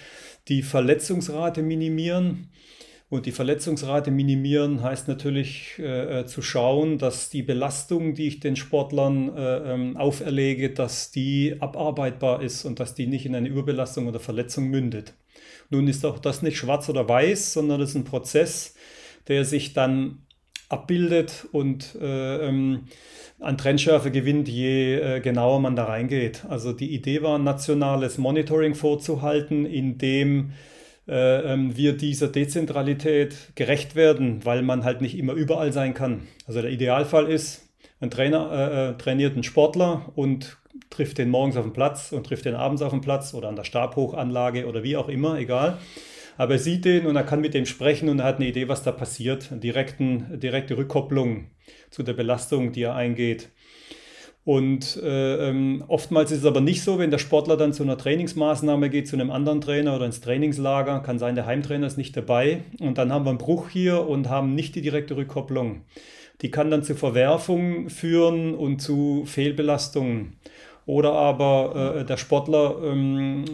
die 0.47 0.61
Verletzungsrate 0.61 1.63
minimieren. 1.63 2.49
Und 3.09 3.25
die 3.25 3.31
Verletzungsrate 3.31 4.11
minimieren 4.11 4.83
heißt 4.83 5.07
natürlich 5.07 5.75
äh, 5.79 6.19
äh 6.19 6.25
zu 6.25 6.41
schauen, 6.41 6.97
dass 6.97 7.29
die 7.29 7.41
Belastung, 7.41 8.15
die 8.15 8.27
ich 8.27 8.41
den 8.41 8.57
Sportlern 8.57 9.33
äh, 9.33 9.73
ähm, 9.73 9.95
auferlege, 9.95 10.71
dass 10.71 11.09
die 11.09 11.55
abarbeitbar 11.61 12.41
ist 12.41 12.65
und 12.65 12.81
dass 12.81 12.95
die 12.95 13.07
nicht 13.07 13.25
in 13.25 13.33
eine 13.33 13.47
Überbelastung 13.47 14.07
oder 14.07 14.19
Verletzung 14.19 14.65
mündet. 14.65 15.13
Nun 15.69 15.87
ist 15.87 16.05
auch 16.05 16.19
das 16.19 16.41
nicht 16.41 16.57
schwarz 16.57 16.89
oder 16.89 17.07
weiß, 17.07 17.53
sondern 17.53 17.79
das 17.79 17.89
ist 17.89 17.95
ein 17.95 18.03
Prozess, 18.03 18.75
der 19.27 19.45
sich 19.45 19.73
dann 19.73 20.23
abbildet 20.69 21.47
und 21.51 21.95
äh, 21.99 22.47
ähm, 22.47 22.87
an 23.39 23.57
Trennschärfe 23.57 24.11
gewinnt, 24.11 24.49
je 24.49 24.95
äh, 24.95 25.19
genauer 25.21 25.59
man 25.59 25.75
da 25.75 25.85
reingeht. 25.85 26.45
Also 26.49 26.73
die 26.73 26.93
Idee 26.93 27.21
war, 27.21 27.37
nationales 27.37 28.17
Monitoring 28.17 28.75
vorzuhalten, 28.75 29.65
in 29.65 29.97
dem 29.97 30.51
äh, 31.07 31.53
ähm, 31.53 31.77
wir 31.77 31.95
dieser 31.95 32.27
Dezentralität 32.27 33.55
gerecht 33.55 33.95
werden, 33.95 34.43
weil 34.43 34.61
man 34.61 34.83
halt 34.83 35.01
nicht 35.01 35.17
immer 35.17 35.33
überall 35.33 35.71
sein 35.71 35.93
kann. 35.93 36.27
Also 36.47 36.61
der 36.61 36.71
Idealfall 36.71 37.27
ist, 37.27 37.69
ein 37.99 38.11
Trainer 38.11 38.51
äh, 38.51 38.89
äh 38.89 38.97
trainiert 38.97 39.33
einen 39.33 39.43
Sportler 39.43 40.11
und 40.15 40.57
trifft 40.89 41.17
den 41.17 41.29
morgens 41.29 41.57
auf 41.57 41.63
dem 41.63 41.73
Platz 41.73 42.11
und 42.11 42.25
trifft 42.25 42.45
den 42.45 42.55
abends 42.55 42.81
auf 42.81 42.91
dem 42.91 43.01
Platz 43.01 43.33
oder 43.33 43.49
an 43.49 43.55
der 43.55 43.63
Stabhochanlage 43.63 44.65
oder 44.67 44.83
wie 44.83 44.97
auch 44.97 45.09
immer, 45.09 45.37
egal. 45.37 45.77
Aber 46.37 46.53
er 46.53 46.59
sieht 46.59 46.85
den 46.85 47.07
und 47.07 47.15
er 47.15 47.23
kann 47.23 47.41
mit 47.41 47.53
dem 47.53 47.65
sprechen 47.65 48.09
und 48.09 48.19
er 48.19 48.25
hat 48.25 48.35
eine 48.37 48.47
Idee, 48.47 48.67
was 48.67 48.83
da 48.83 48.91
passiert. 48.91 49.49
Direkten, 49.51 50.39
direkte 50.39 50.77
Rückkopplung 50.77 51.47
zu 51.89 52.03
der 52.03 52.13
Belastung, 52.13 52.71
die 52.71 52.83
er 52.83 52.95
eingeht. 52.95 53.49
Und 54.47 54.95
äh, 55.03 55.49
ähm, 55.49 55.83
oftmals 55.89 56.31
ist 56.31 56.39
es 56.39 56.45
aber 56.45 56.61
nicht 56.61 56.81
so, 56.81 56.99
wenn 56.99 57.11
der 57.11 57.17
Sportler 57.17 57.57
dann 57.57 57.73
zu 57.73 57.83
einer 57.83 57.97
Trainingsmaßnahme 57.97 58.89
geht, 58.89 59.05
zu 59.09 59.17
einem 59.17 59.29
anderen 59.29 59.59
Trainer 59.59 59.93
oder 59.93 60.05
ins 60.05 60.21
Trainingslager, 60.21 61.01
kann 61.01 61.19
sein, 61.19 61.35
der 61.35 61.45
Heimtrainer 61.45 61.85
ist 61.85 61.97
nicht 61.97 62.15
dabei. 62.15 62.63
Und 62.79 62.97
dann 62.97 63.11
haben 63.11 63.25
wir 63.25 63.31
einen 63.31 63.39
Bruch 63.39 63.67
hier 63.67 64.07
und 64.07 64.29
haben 64.29 64.55
nicht 64.55 64.73
die 64.75 64.81
direkte 64.81 65.17
Rückkopplung. 65.17 65.81
Die 66.41 66.49
kann 66.49 66.71
dann 66.71 66.83
zu 66.83 66.95
Verwerfungen 66.95 67.89
führen 67.89 68.55
und 68.55 68.79
zu 68.79 69.23
Fehlbelastungen. 69.25 70.37
Oder 70.87 71.11
aber 71.11 71.97
äh, 71.99 72.05
der 72.05 72.17
Sportler 72.17 72.77
ähm, 72.81 73.45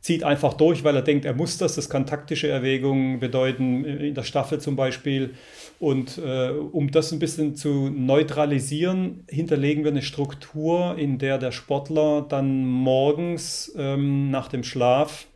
zieht 0.00 0.22
einfach 0.22 0.52
durch, 0.54 0.84
weil 0.84 0.94
er 0.94 1.02
denkt, 1.02 1.24
er 1.24 1.34
muss 1.34 1.58
das. 1.58 1.74
Das 1.74 1.90
kann 1.90 2.06
taktische 2.06 2.46
Erwägungen 2.48 3.20
bedeuten, 3.20 3.84
in 3.84 4.14
der 4.14 4.22
Staffel 4.22 4.60
zum 4.60 4.76
Beispiel. 4.76 5.34
Und 5.78 6.18
äh, 6.18 6.50
um 6.50 6.90
das 6.90 7.10
ein 7.10 7.18
bisschen 7.18 7.56
zu 7.56 7.88
neutralisieren, 7.88 9.24
hinterlegen 9.30 9.82
wir 9.82 9.90
eine 9.90 10.02
Struktur, 10.02 10.96
in 10.98 11.18
der 11.18 11.38
der 11.38 11.52
Sportler 11.52 12.24
dann 12.28 12.66
morgens 12.66 13.72
ähm, 13.76 14.30
nach 14.30 14.48
dem 14.48 14.62
Schlaf 14.62 15.26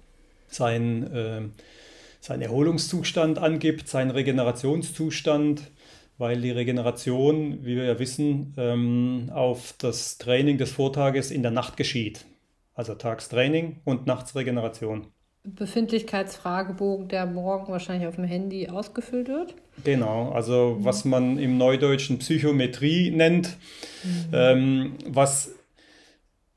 sein, 0.48 1.10
äh, 1.14 1.40
seinen 2.20 2.42
Erholungszustand 2.42 3.38
angibt, 3.38 3.88
seinen 3.88 4.10
Regenerationszustand 4.10 5.62
weil 6.18 6.40
die 6.40 6.50
Regeneration, 6.50 7.64
wie 7.64 7.76
wir 7.76 7.84
ja 7.84 7.98
wissen, 7.98 8.54
ähm, 8.56 9.30
auf 9.32 9.74
das 9.78 10.18
Training 10.18 10.58
des 10.58 10.70
Vortages 10.70 11.30
in 11.30 11.42
der 11.42 11.50
Nacht 11.50 11.76
geschieht. 11.76 12.24
Also 12.74 12.94
Tagstraining 12.94 13.80
und 13.84 14.06
Nachtsregeneration. 14.06 15.06
Befindlichkeitsfragebogen, 15.44 17.08
der 17.08 17.26
morgen 17.26 17.70
wahrscheinlich 17.70 18.08
auf 18.08 18.14
dem 18.14 18.24
Handy 18.24 18.68
ausgefüllt 18.68 19.28
wird? 19.28 19.54
Genau, 19.84 20.30
also 20.30 20.76
mhm. 20.78 20.84
was 20.84 21.04
man 21.04 21.38
im 21.38 21.58
Neudeutschen 21.58 22.18
Psychometrie 22.18 23.10
nennt, 23.10 23.56
mhm. 24.02 24.30
ähm, 24.32 24.92
was 25.06 25.52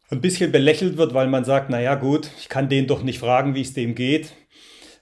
ein 0.09 0.21
bisschen 0.21 0.53
belächelt 0.53 0.97
wird, 0.97 1.13
weil 1.13 1.27
man 1.27 1.43
sagt, 1.43 1.69
naja 1.69 1.95
gut, 1.95 2.29
ich 2.39 2.47
kann 2.47 2.69
den 2.69 2.87
doch 2.87 3.03
nicht 3.03 3.19
fragen, 3.19 3.55
wie 3.55 3.61
es 3.61 3.73
dem 3.73 3.93
geht 3.93 4.31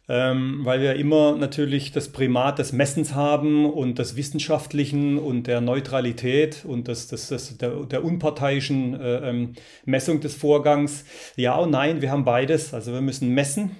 ähm, 0.08 0.60
weil 0.64 0.82
wir 0.82 0.96
immer 0.96 1.36
natürlich 1.36 1.92
das 1.92 2.10
Primat 2.10 2.60
des 2.60 2.74
Messens 2.74 3.16
haben 3.16 3.66
und 3.66 3.98
des 3.98 4.16
Wissenschaftlichen 4.16 5.18
und 5.18 5.48
der 5.48 5.62
Neutralität 5.62 6.64
und 6.66 6.88
des, 6.88 7.08
des, 7.08 7.30
des, 7.30 7.58
der, 7.58 7.72
der 7.86 8.04
unparteiischen 8.04 9.00
äh, 9.00 9.30
ähm, 9.30 9.54
Messung 9.86 10.20
des 10.20 10.36
Vorgangs. 10.36 11.06
Ja 11.36 11.56
und 11.56 11.72
nein, 11.72 12.02
wir 12.02 12.12
haben 12.12 12.24
beides. 12.24 12.74
Also 12.74 12.94
wir 12.94 13.02
müssen 13.02 13.30
messen, 13.30 13.72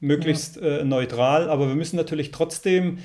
möglichst 0.00 0.56
ja. 0.56 0.78
äh, 0.78 0.84
neutral, 0.84 1.50
aber 1.50 1.68
wir 1.68 1.74
müssen 1.74 1.96
natürlich 1.96 2.30
trotzdem 2.30 2.98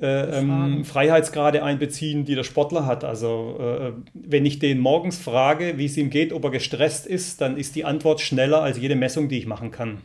äh, 0.00 0.40
ähm, 0.40 0.84
Freiheitsgrade 0.84 1.62
einbeziehen, 1.62 2.24
die 2.24 2.34
der 2.34 2.44
Sportler 2.44 2.86
hat. 2.86 3.04
Also 3.04 3.58
äh, 3.60 3.92
wenn 4.14 4.46
ich 4.46 4.58
den 4.58 4.80
morgens 4.80 5.18
frage, 5.18 5.74
wie 5.76 5.84
es 5.84 5.98
ihm 5.98 6.08
geht, 6.08 6.32
ob 6.32 6.44
er 6.44 6.50
gestresst 6.50 7.06
ist, 7.06 7.42
dann 7.42 7.58
ist 7.58 7.76
die 7.76 7.84
Antwort 7.84 8.20
schneller 8.20 8.62
als 8.62 8.78
jede 8.78 8.96
Messung, 8.96 9.28
die 9.28 9.38
ich 9.38 9.46
machen 9.46 9.70
kann. 9.70 9.98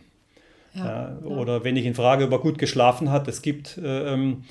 Ja, 0.86 1.18
oder 1.24 1.64
wenn 1.64 1.76
ich 1.76 1.86
ihn 1.86 1.96
frage, 1.96 2.26
ob 2.26 2.32
er 2.32 2.40
gut 2.40 2.58
geschlafen 2.58 3.12
hat, 3.12 3.28
es 3.28 3.42
gibt 3.42 3.78
äh, 3.78 4.14
ähm, 4.14 4.44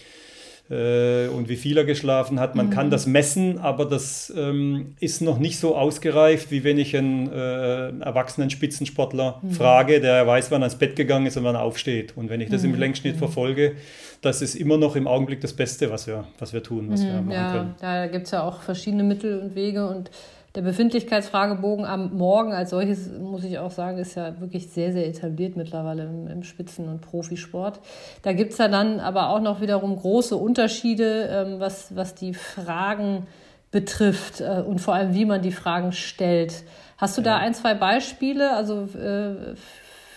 äh, 0.70 1.28
und 1.28 1.48
wie 1.48 1.56
viel 1.56 1.76
er 1.76 1.84
geschlafen 1.84 2.40
hat. 2.40 2.54
Man 2.54 2.66
mhm. 2.66 2.70
kann 2.70 2.90
das 2.90 3.06
messen, 3.06 3.58
aber 3.58 3.84
das 3.84 4.32
ähm, 4.36 4.94
ist 5.00 5.22
noch 5.22 5.38
nicht 5.38 5.58
so 5.58 5.76
ausgereift, 5.76 6.50
wie 6.50 6.64
wenn 6.64 6.78
ich 6.78 6.96
einen 6.96 7.30
äh, 7.30 7.90
erwachsenen 8.00 8.50
Spitzensportler 8.50 9.40
mhm. 9.42 9.50
frage, 9.50 10.00
der 10.00 10.26
weiß, 10.26 10.50
wann 10.50 10.62
er 10.62 10.66
ins 10.66 10.74
Bett 10.76 10.96
gegangen 10.96 11.26
ist 11.26 11.36
und 11.36 11.44
wann 11.44 11.54
er 11.54 11.62
aufsteht. 11.62 12.16
Und 12.16 12.30
wenn 12.30 12.40
ich 12.40 12.50
das 12.50 12.62
mhm. 12.62 12.74
im 12.74 12.80
Längsschnitt 12.80 13.14
mhm. 13.14 13.18
verfolge, 13.18 13.76
das 14.22 14.42
ist 14.42 14.56
immer 14.56 14.76
noch 14.76 14.96
im 14.96 15.06
Augenblick 15.06 15.40
das 15.40 15.52
Beste, 15.52 15.90
was 15.90 16.06
wir, 16.06 16.24
was 16.38 16.52
wir 16.52 16.62
tun, 16.62 16.90
was 16.90 17.04
wir 17.04 17.12
mhm. 17.12 17.26
machen 17.26 17.30
ja, 17.30 17.52
können. 17.52 17.74
Da 17.80 18.06
gibt 18.06 18.24
es 18.26 18.32
ja 18.32 18.42
auch 18.42 18.60
verschiedene 18.60 19.04
Mittel 19.04 19.40
und 19.40 19.54
Wege 19.54 19.86
und 19.86 20.10
der 20.56 20.62
Befindlichkeitsfragebogen 20.62 21.84
am 21.84 22.16
Morgen 22.16 22.52
als 22.52 22.70
solches, 22.70 23.10
muss 23.12 23.44
ich 23.44 23.58
auch 23.58 23.70
sagen, 23.70 23.98
ist 23.98 24.14
ja 24.14 24.40
wirklich 24.40 24.70
sehr, 24.70 24.90
sehr 24.92 25.06
etabliert 25.06 25.54
mittlerweile 25.54 26.04
im, 26.04 26.26
im 26.28 26.42
Spitzen- 26.42 26.88
und 26.88 27.02
Profisport. 27.02 27.78
Da 28.22 28.32
gibt 28.32 28.52
es 28.52 28.58
ja 28.58 28.68
dann 28.68 28.98
aber 28.98 29.28
auch 29.28 29.40
noch 29.40 29.60
wiederum 29.60 29.94
große 29.96 30.34
Unterschiede, 30.34 31.28
ähm, 31.30 31.60
was, 31.60 31.94
was 31.94 32.14
die 32.14 32.32
Fragen 32.32 33.26
betrifft 33.70 34.40
äh, 34.40 34.62
und 34.66 34.80
vor 34.80 34.94
allem, 34.94 35.14
wie 35.14 35.26
man 35.26 35.42
die 35.42 35.52
Fragen 35.52 35.92
stellt. 35.92 36.64
Hast 36.96 37.18
du 37.18 37.22
da 37.22 37.36
ein, 37.36 37.52
zwei 37.52 37.74
Beispiele, 37.74 38.54
also 38.54 38.88
äh, 38.98 39.54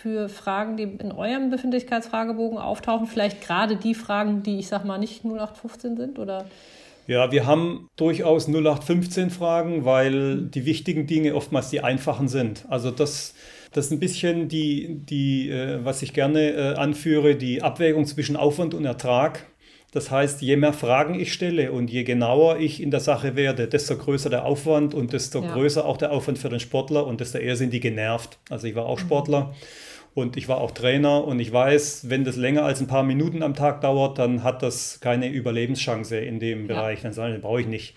für 0.02 0.30
Fragen, 0.30 0.78
die 0.78 0.84
in 0.84 1.12
eurem 1.12 1.50
Befindlichkeitsfragebogen 1.50 2.58
auftauchen? 2.58 3.08
Vielleicht 3.08 3.42
gerade 3.42 3.76
die 3.76 3.94
Fragen, 3.94 4.42
die 4.42 4.60
ich 4.60 4.70
sag 4.70 4.86
mal 4.86 4.98
nicht 4.98 5.26
0815 5.26 5.98
sind 5.98 6.18
oder? 6.18 6.46
Ja, 7.10 7.32
wir 7.32 7.48
haben 7.48 7.90
durchaus 7.96 8.48
0815 8.48 9.32
Fragen, 9.32 9.84
weil 9.84 10.44
die 10.44 10.66
wichtigen 10.66 11.08
Dinge 11.08 11.34
oftmals 11.34 11.72
die 11.72 11.82
einfachen 11.82 12.28
sind. 12.28 12.66
Also 12.70 12.92
das, 12.92 13.34
das 13.72 13.88
ist 13.88 13.92
ein 13.92 14.00
bisschen 14.00 14.48
die, 14.48 15.00
die 15.06 15.50
äh, 15.50 15.84
was 15.84 16.04
ich 16.04 16.14
gerne 16.14 16.52
äh, 16.52 16.76
anführe, 16.76 17.36
die 17.36 17.64
Abwägung 17.64 18.06
zwischen 18.06 18.36
Aufwand 18.36 18.76
und 18.76 18.86
Ertrag. 18.86 19.48
Das 19.92 20.12
heißt, 20.12 20.44
je 20.44 20.56
mehr 20.56 20.72
Fragen 20.72 21.20
ich 21.20 21.34
stelle 21.34 21.72
und 21.72 21.90
je 21.90 22.04
genauer 22.04 22.60
ich 22.60 22.80
in 22.80 22.92
der 22.92 23.00
Sache 23.00 23.36
werde, 23.36 23.68
desto 23.68 23.98
größer 23.98 24.30
der 24.30 24.46
Aufwand 24.46 24.94
und 24.94 25.12
desto 25.12 25.42
ja. 25.42 25.52
größer 25.52 25.88
auch 25.88 25.98
der 25.98 26.12
Aufwand 26.12 26.38
für 26.38 26.50
den 26.50 26.60
Sportler 26.60 27.08
und 27.08 27.22
desto 27.22 27.40
eher 27.40 27.56
sind 27.56 27.74
die 27.74 27.80
genervt. 27.80 28.38
Also 28.52 28.68
ich 28.68 28.76
war 28.76 28.86
auch 28.86 29.00
mhm. 29.00 29.06
Und 30.20 30.38
ich 30.38 30.48
war 30.48 30.60
auch 30.60 30.72
Trainer 30.72 31.26
und 31.26 31.40
ich 31.40 31.52
weiß, 31.52 32.10
wenn 32.10 32.24
das 32.24 32.36
länger 32.36 32.64
als 32.64 32.80
ein 32.82 32.88
paar 32.88 33.04
Minuten 33.04 33.42
am 33.44 33.56
Tag 33.56 33.82
dauert, 33.82 34.20
dann 34.20 34.44
hat 34.44 34.62
das 34.62 35.00
keine 35.00 35.30
Überlebenschance 35.30 36.18
in 36.18 36.40
dem 36.40 36.62
ja. 36.62 36.76
Bereich. 36.76 37.02
Dann 37.02 37.14
sagen, 37.14 37.40
brauche 37.42 37.62
ich 37.62 37.68
nicht. 37.68 37.96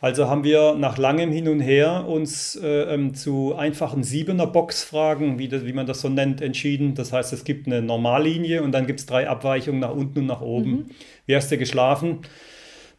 Also 0.00 0.28
haben 0.28 0.44
wir 0.44 0.74
nach 0.74 0.96
langem 0.96 1.32
Hin 1.32 1.48
und 1.48 1.60
Her 1.60 2.04
uns 2.06 2.54
äh, 2.54 2.94
ähm, 2.94 3.14
zu 3.14 3.56
einfachen 3.56 4.04
Siebener-Box-Fragen, 4.04 5.40
wie, 5.40 5.50
wie 5.50 5.72
man 5.72 5.86
das 5.86 6.00
so 6.00 6.08
nennt, 6.08 6.40
entschieden. 6.40 6.94
Das 6.94 7.12
heißt, 7.12 7.32
es 7.32 7.44
gibt 7.44 7.66
eine 7.66 7.82
Normallinie 7.82 8.62
und 8.62 8.70
dann 8.72 8.86
gibt 8.86 9.00
es 9.00 9.06
drei 9.06 9.28
Abweichungen 9.28 9.80
nach 9.80 9.92
unten 9.92 10.20
und 10.20 10.26
nach 10.26 10.40
oben. 10.40 10.70
Mhm. 10.70 10.86
Wie 11.26 11.34
hast 11.34 11.50
du 11.50 11.58
geschlafen? 11.58 12.20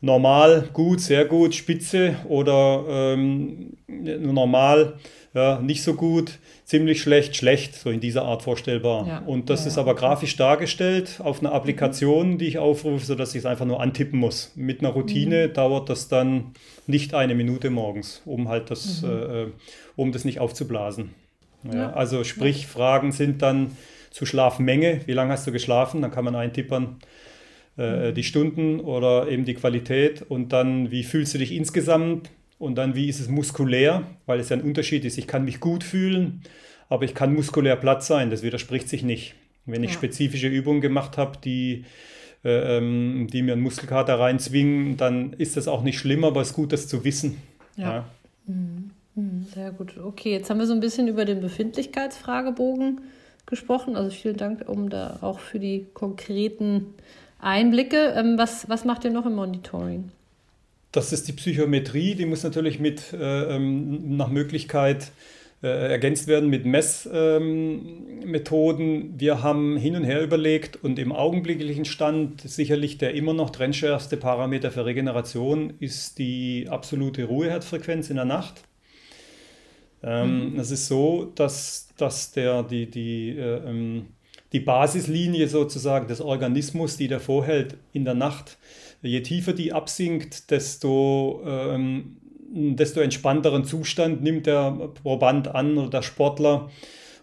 Normal, 0.02 0.70
gut, 0.74 1.02
sehr 1.02 1.26
gut, 1.26 1.56
spitze 1.56 2.16
oder 2.28 2.86
ähm, 2.90 3.74
normal, 3.88 4.94
ja, 5.34 5.60
nicht 5.60 5.84
so 5.84 5.94
gut, 5.94 6.40
ziemlich 6.66 7.02
schlecht, 7.02 7.36
schlecht, 7.36 7.76
so 7.76 7.92
in 7.92 8.00
dieser 8.00 8.24
Art 8.24 8.42
vorstellbar. 8.42 9.08
Ja. 9.08 9.20
Und 9.20 9.50
das 9.50 9.62
ja, 9.62 9.68
ist 9.68 9.78
aber 9.78 9.96
grafisch 9.96 10.36
dargestellt 10.36 11.20
auf 11.24 11.42
einer 11.42 11.52
Applikation, 11.52 12.38
die 12.38 12.48
ich 12.48 12.58
aufrufe, 12.58 13.06
sodass 13.06 13.36
ich 13.36 13.40
es 13.40 13.46
einfach 13.46 13.66
nur 13.66 13.80
antippen 13.80 14.20
muss. 14.20 14.52
Mit 14.56 14.80
einer 14.80 14.90
Routine 14.90 15.48
mhm. 15.48 15.54
dauert 15.54 15.90
das 15.90 16.08
dann 16.08 16.54
nicht 16.88 17.14
eine 17.14 17.36
Minute 17.36 17.70
morgens, 17.70 18.22
um 18.26 18.50
halt 18.50 18.72
das, 18.72 19.04
mhm. 19.04 19.10
äh, 19.10 19.46
um 19.96 20.12
das 20.12 20.26
nicht 20.26 20.40
aufzublasen. 20.40 21.14
Also 21.94 22.24
sprich, 22.24 22.68
Fragen 22.68 23.12
sind 23.12 23.42
dann 23.42 23.76
zu 24.12 24.26
Schlafmenge, 24.26 25.02
wie 25.06 25.12
lange 25.12 25.34
hast 25.34 25.46
du 25.46 25.52
geschlafen? 25.52 26.02
Dann 26.02 26.10
kann 26.10 26.24
man 26.24 26.36
eintippern 26.36 26.98
äh, 27.78 28.10
mhm. 28.10 28.16
die 28.16 28.24
Stunden 28.24 28.80
oder 28.80 29.28
eben 29.28 29.46
die 29.46 29.54
Qualität 29.54 30.22
und 30.22 30.54
dann, 30.54 30.90
wie 30.90 31.04
fühlst 31.04 31.34
du 31.34 31.38
dich 31.38 31.52
insgesamt? 31.52 32.30
Und 32.60 32.76
dann, 32.76 32.94
wie 32.94 33.08
ist 33.08 33.20
es 33.20 33.30
muskulär? 33.30 34.04
Weil 34.26 34.40
es 34.40 34.50
ja 34.50 34.58
ein 34.58 34.62
Unterschied 34.62 35.06
ist. 35.06 35.18
Ich 35.18 35.28
kann 35.28 35.46
mich 35.46 35.60
gut 35.60 35.84
fühlen, 35.84 36.42
aber 36.90 37.06
ich 37.06 37.16
kann 37.16 37.34
muskulär 37.34 37.78
platt 37.78 38.04
sein. 38.04 38.30
Das 38.30 38.44
widerspricht 38.44 38.90
sich 38.90 39.02
nicht. 39.02 39.36
Wenn 39.66 39.84
ich 39.84 39.92
ja. 39.92 39.96
spezifische 39.96 40.48
Übungen 40.48 40.82
gemacht 40.82 41.18
habe, 41.18 41.38
die, 41.44 41.86
äh, 42.44 42.78
ähm, 42.78 43.28
die 43.32 43.42
mir 43.42 43.54
einen 43.54 43.62
Muskelkater 43.62 44.20
reinzwingen, 44.20 44.98
dann 44.98 45.34
ist 45.34 45.58
das 45.58 45.68
auch 45.68 45.84
nicht 45.84 45.98
schlimm, 45.98 46.24
aber 46.24 46.42
es 46.42 46.50
ist 46.50 46.56
gut, 46.56 46.74
das 46.74 46.88
zu 46.88 47.06
wissen. 47.06 47.38
Ja. 47.78 47.92
ja. 47.92 48.06
Mhm. 48.46 48.92
Mhm. 49.16 49.46
Sehr 49.54 49.72
gut. 49.72 49.98
Okay, 49.98 50.32
jetzt 50.32 50.50
haben 50.50 50.60
wir 50.60 50.68
so 50.68 50.74
ein 50.74 50.80
bisschen 50.82 51.08
über 51.08 51.26
den 51.26 51.40
Befindlichkeitsfragebogen 51.40 53.02
gesprochen. 53.46 53.96
Also 53.96 54.12
vielen 54.12 54.38
Dank 54.38 54.68
um 54.68 54.90
da 54.90 55.20
auch 55.22 55.40
für 55.40 55.60
die 55.60 55.88
konkreten 55.94 56.88
Einblicke. 57.40 58.14
Ähm, 58.16 58.38
was, 58.38 58.68
was 58.68 58.84
macht 58.84 59.06
ihr 59.06 59.12
noch 59.12 59.26
im 59.26 59.36
Monitoring? 59.36 60.12
Das 60.92 61.14
ist 61.14 61.28
die 61.28 61.34
Psychometrie, 61.34 62.16
die 62.16 62.26
muss 62.26 62.44
natürlich 62.44 62.80
mit 62.80 63.14
äh, 63.14 63.56
ähm, 63.56 64.18
nach 64.18 64.30
Möglichkeit 64.30 65.12
äh, 65.62 65.92
ergänzt 65.92 66.28
werden 66.28 66.50
mit 66.50 66.66
Messmethoden. 66.66 68.86
Ähm, 68.86 69.20
Wir 69.20 69.44
haben 69.44 69.78
hin 69.78 69.96
und 69.96 70.04
her 70.04 70.24
überlegt 70.24 70.84
und 70.84 70.98
im 70.98 71.12
augenblicklichen 71.12 71.86
Stand 71.86 72.42
sicherlich 72.42 72.98
der 72.98 73.14
immer 73.14 73.34
noch 73.34 73.50
trennschärfste 73.50 74.18
Parameter 74.18 74.72
für 74.72 74.86
Regeneration 74.86 75.74
ist 75.80 76.18
die 76.18 76.68
absolute 76.70 77.26
Ruheherzfrequenz 77.26 78.10
in 78.10 78.16
der 78.16 78.26
Nacht. 78.26 78.64
Ähm, 80.02 80.54
mhm. 80.54 80.60
Es 80.60 80.72
ist 80.72 80.88
so, 80.88 81.32
dass, 81.36 81.90
dass 81.98 82.32
der, 82.32 82.64
die, 82.64 82.90
die, 82.90 83.38
äh, 83.38 83.70
ähm, 83.70 84.08
die 84.54 84.62
Basislinie 84.62 85.48
sozusagen 85.50 86.08
des 86.08 86.22
Organismus, 86.22 86.98
die 86.98 87.08
der 87.08 87.20
vorhält 87.20 87.76
in 87.92 88.06
der 88.06 88.16
Nacht, 88.16 88.58
je 89.02 89.22
tiefer 89.22 89.54
die 89.54 89.74
absinkt, 89.74 90.52
desto, 90.52 91.42
ähm, 91.46 92.18
desto 92.54 93.02
entspannteren 93.02 93.64
Zustand 93.64 94.22
nimmt 94.22 94.46
der 94.46 94.72
Proband 95.02 95.48
an 95.48 95.78
oder 95.78 95.90
der 95.90 96.02
Sportler. 96.02 96.70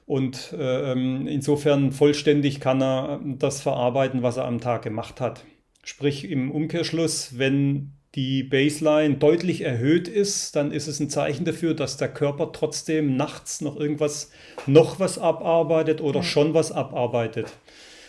Und 0.07 0.55
ähm, 0.57 1.27
insofern 1.27 1.91
vollständig 1.91 2.61
kann 2.61 2.81
er 2.81 3.21
das 3.25 3.61
verarbeiten, 3.61 4.23
was 4.23 4.37
er 4.37 4.45
am 4.45 4.61
Tag 4.61 4.83
gemacht 4.83 5.21
hat. 5.21 5.45
Sprich 5.83 6.31
im 6.31 6.51
Umkehrschluss, 6.53 7.39
wenn 7.39 7.93
die 8.17 8.43
Baseline 8.43 9.17
deutlich 9.17 9.61
erhöht 9.61 10.09
ist, 10.09 10.57
dann 10.57 10.73
ist 10.73 10.87
es 10.87 11.01
ein 11.01 11.11
Zeichen 11.11 11.45
dafür, 11.45 11.75
dass 11.75 11.99
der 11.99 12.09
Körper 12.09 12.51
trotzdem 12.53 13.17
nachts 13.17 13.61
noch 13.61 13.77
irgendwas, 13.77 14.31
noch 14.67 14.99
was 14.99 15.19
abarbeitet 15.19 16.01
oder 16.01 16.23
schon 16.23 16.55
was 16.55 16.73
abarbeitet. 16.73 17.53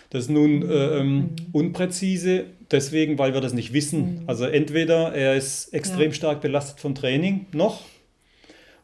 Das 0.09 0.23
ist 0.23 0.29
nun 0.29 0.61
äh, 0.61 0.99
ähm, 0.99 1.15
mhm. 1.15 1.35
unpräzise, 1.51 2.45
deswegen, 2.71 3.17
weil 3.17 3.33
wir 3.33 3.41
das 3.41 3.53
nicht 3.53 3.73
wissen. 3.73 4.21
Mhm. 4.21 4.23
Also 4.27 4.45
entweder 4.45 5.13
er 5.13 5.35
ist 5.35 5.73
extrem 5.73 6.09
ja. 6.09 6.13
stark 6.13 6.41
belastet 6.41 6.79
vom 6.79 6.95
Training 6.95 7.47
noch 7.51 7.83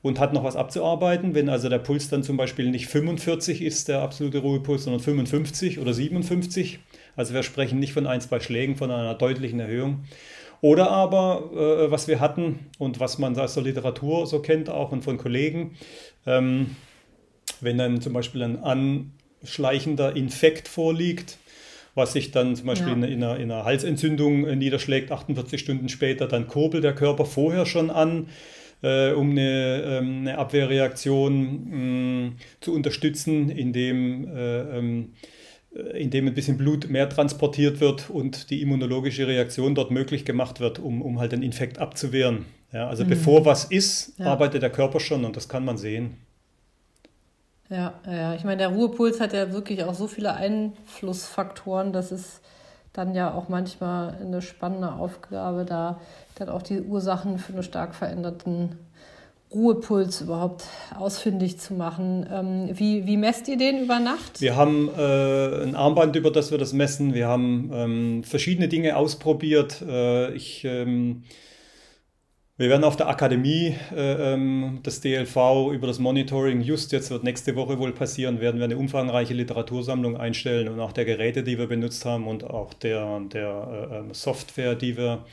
und 0.02 0.20
hat 0.20 0.34
noch 0.34 0.44
was 0.44 0.56
abzuarbeiten. 0.56 1.34
Wenn 1.34 1.50
also 1.50 1.70
der 1.70 1.80
Puls 1.80 2.10
dann 2.10 2.24
zum 2.24 2.38
Beispiel 2.38 2.70
nicht 2.70 2.88
45 2.88 3.62
ist, 3.62 3.88
der 3.88 4.02
absolute 4.02 4.40
Ruhepuls, 4.40 4.84
sondern 4.84 5.02
55 5.02 5.80
oder 5.80 5.94
57. 5.94 6.80
Also 7.16 7.34
wir 7.34 7.44
sprechen 7.44 7.80
nicht 7.80 7.94
von 7.94 8.06
ein, 8.06 8.22
zwei 8.22 8.40
Schlägen, 8.40 8.76
von 8.76 8.92
einer 8.92 9.16
deutlichen 9.16 9.60
Erhöhung. 9.60 10.04
Oder 10.62 10.92
aber, 10.92 11.52
äh, 11.54 11.92
was 11.92 12.08
wir 12.08 12.20
hatten 12.20 12.68
und 12.78 13.00
was 13.00 13.18
man 13.18 13.38
aus 13.38 13.54
der 13.54 13.64
Literatur 13.64 14.28
so 14.28 14.40
kennt 14.40 14.70
auch 14.70 14.92
und 14.92 15.04
von 15.04 15.18
Kollegen, 15.18 15.76
ähm, 16.26 16.76
wenn 17.60 17.78
dann 17.78 18.02
zum 18.02 18.14
Beispiel 18.14 18.44
ein 18.44 19.12
anschleichender 19.44 20.16
Infekt 20.16 20.68
vorliegt, 20.68 21.38
was 21.96 22.14
sich 22.14 22.32
dann 22.32 22.56
zum 22.56 22.68
Beispiel 22.68 22.90
ja. 22.90 22.94
in, 22.94 23.04
in, 23.04 23.24
einer, 23.24 23.38
in, 23.38 23.52
einer, 23.52 23.66
Halsentzündung 23.66 24.48
äh, 24.48 24.56
niederschlägt, 24.56 25.12
48 25.12 25.60
Stunden 25.60 25.90
später, 25.90 26.28
dann 26.28 26.48
kurbelt 26.48 26.84
der 26.84 26.96
Körper 26.96 27.26
vorher 27.26 27.66
schon 27.66 27.92
an, 27.92 28.28
äh, 28.82 29.12
um 29.12 29.32
eine, 29.32 29.84
ähm, 29.84 30.20
eine 30.22 30.38
Abwehrreaktion 30.38 31.70
mh, 31.70 32.30
mm, 32.30 32.36
zu 32.62 32.74
unterstützen, 32.74 33.50
indem, 33.50 34.28
äh, 34.28 34.78
ähm, 34.78 35.14
äh, 35.76 36.02
indem 36.02 36.28
ein 36.28 36.34
bisschen 36.34 36.58
Blut 36.58 36.90
mehr 36.90 37.10
transportiert 37.10 37.80
wird 37.80 38.10
und 38.10 38.50
die 38.50 38.62
immunologische 38.62 39.28
Reaktion 39.28 39.76
dort 39.76 39.92
möglich 39.92 40.26
gemacht 40.26 40.62
wird, 40.62 40.80
um, 40.80 41.02
um 41.02 41.20
halt 41.20 41.34
den 41.34 41.44
Infekt 41.44 41.78
abzuwehren. 41.78 42.46
Ja, 42.72 42.88
also 42.88 43.04
mhm. 43.04 43.10
bevor 43.10 43.46
was 43.46 43.66
ist, 43.66 44.18
ja. 44.18 44.26
arbeitet 44.26 44.64
der 44.64 44.72
Körper 44.72 45.00
schon 45.00 45.26
und 45.26 45.36
das 45.36 45.48
kann 45.48 45.64
man 45.64 45.78
sehen. 45.78 46.18
Ja, 47.70 47.94
ja, 48.06 48.36
ich 48.36 48.44
meine, 48.44 48.58
der 48.58 48.70
Ruhepuls 48.70 49.20
hat 49.20 49.34
ja 49.34 49.52
wirklich 49.52 49.84
auch 49.84 49.94
so 49.94 50.08
viele 50.08 50.34
Einflussfaktoren, 50.34 51.94
dass 51.94 52.12
es 52.12 52.42
dann 52.92 53.16
ja 53.16 53.34
auch 53.34 53.50
manchmal 53.50 54.16
eine 54.22 54.42
spannende 54.42 54.94
Aufgabe, 54.94 55.66
da 55.66 56.00
dann 56.36 56.50
auch 56.50 56.62
die 56.62 56.82
Ursachen 56.82 57.40
für 57.40 57.54
einen 57.54 57.64
stark 57.64 57.96
veränderten 57.96 58.78
Ruhepuls 59.54 60.22
überhaupt 60.22 60.64
ausfindig 60.98 61.60
zu 61.60 61.74
machen. 61.74 62.26
Ähm, 62.32 62.70
wie, 62.74 63.06
wie 63.06 63.18
messt 63.18 63.48
ihr 63.48 63.58
den 63.58 63.84
über 63.84 64.00
Nacht? 64.00 64.42
Wir 64.42 64.56
haben 64.56 64.90
äh, 64.98 65.64
ein 65.64 65.76
Armband, 65.76 66.16
über 66.16 66.32
das 66.32 66.52
wir 66.52 66.58
das 66.58 66.74
messen. 66.74 67.14
Wir 67.14 67.28
haben 67.28 67.70
ähm, 67.74 68.24
verschiedene 68.24 68.68
Dinge 68.68 68.96
ausprobiert. 68.98 69.82
Äh, 69.88 70.34
ich 70.34 70.66
ähm, 70.66 71.24
wir 72.56 72.70
werden 72.70 72.84
auf 72.84 72.96
der 72.96 73.10
Akademie 73.10 73.76
äh, 73.96 74.34
ähm, 74.34 74.82
des 74.86 75.02
DLV 75.02 75.72
über 75.74 75.88
das 75.88 75.98
Monitoring, 75.98 76.62
just 76.62 76.92
jetzt 76.92 77.10
wird 77.10 77.24
nächste 77.24 77.56
Woche 77.56 77.80
wohl 77.80 77.94
passieren, 77.94 78.40
werden 78.42 78.58
wir 78.60 78.66
eine 78.66 78.78
umfangreiche 78.78 79.34
Literatursammlung 79.34 80.18
einstellen 80.18 80.68
und 80.68 80.80
auch 80.80 80.92
der 80.92 81.06
Geräte, 81.06 81.44
die 81.44 81.58
wir 81.58 81.68
benutzt 81.68 82.06
haben 82.06 82.28
und 82.28 82.44
auch 82.44 82.74
der, 82.76 83.22
der 83.22 83.90
äh, 83.92 83.98
ähm, 83.98 84.14
Software, 84.14 84.76
die 84.76 84.98
wir 84.98 85.26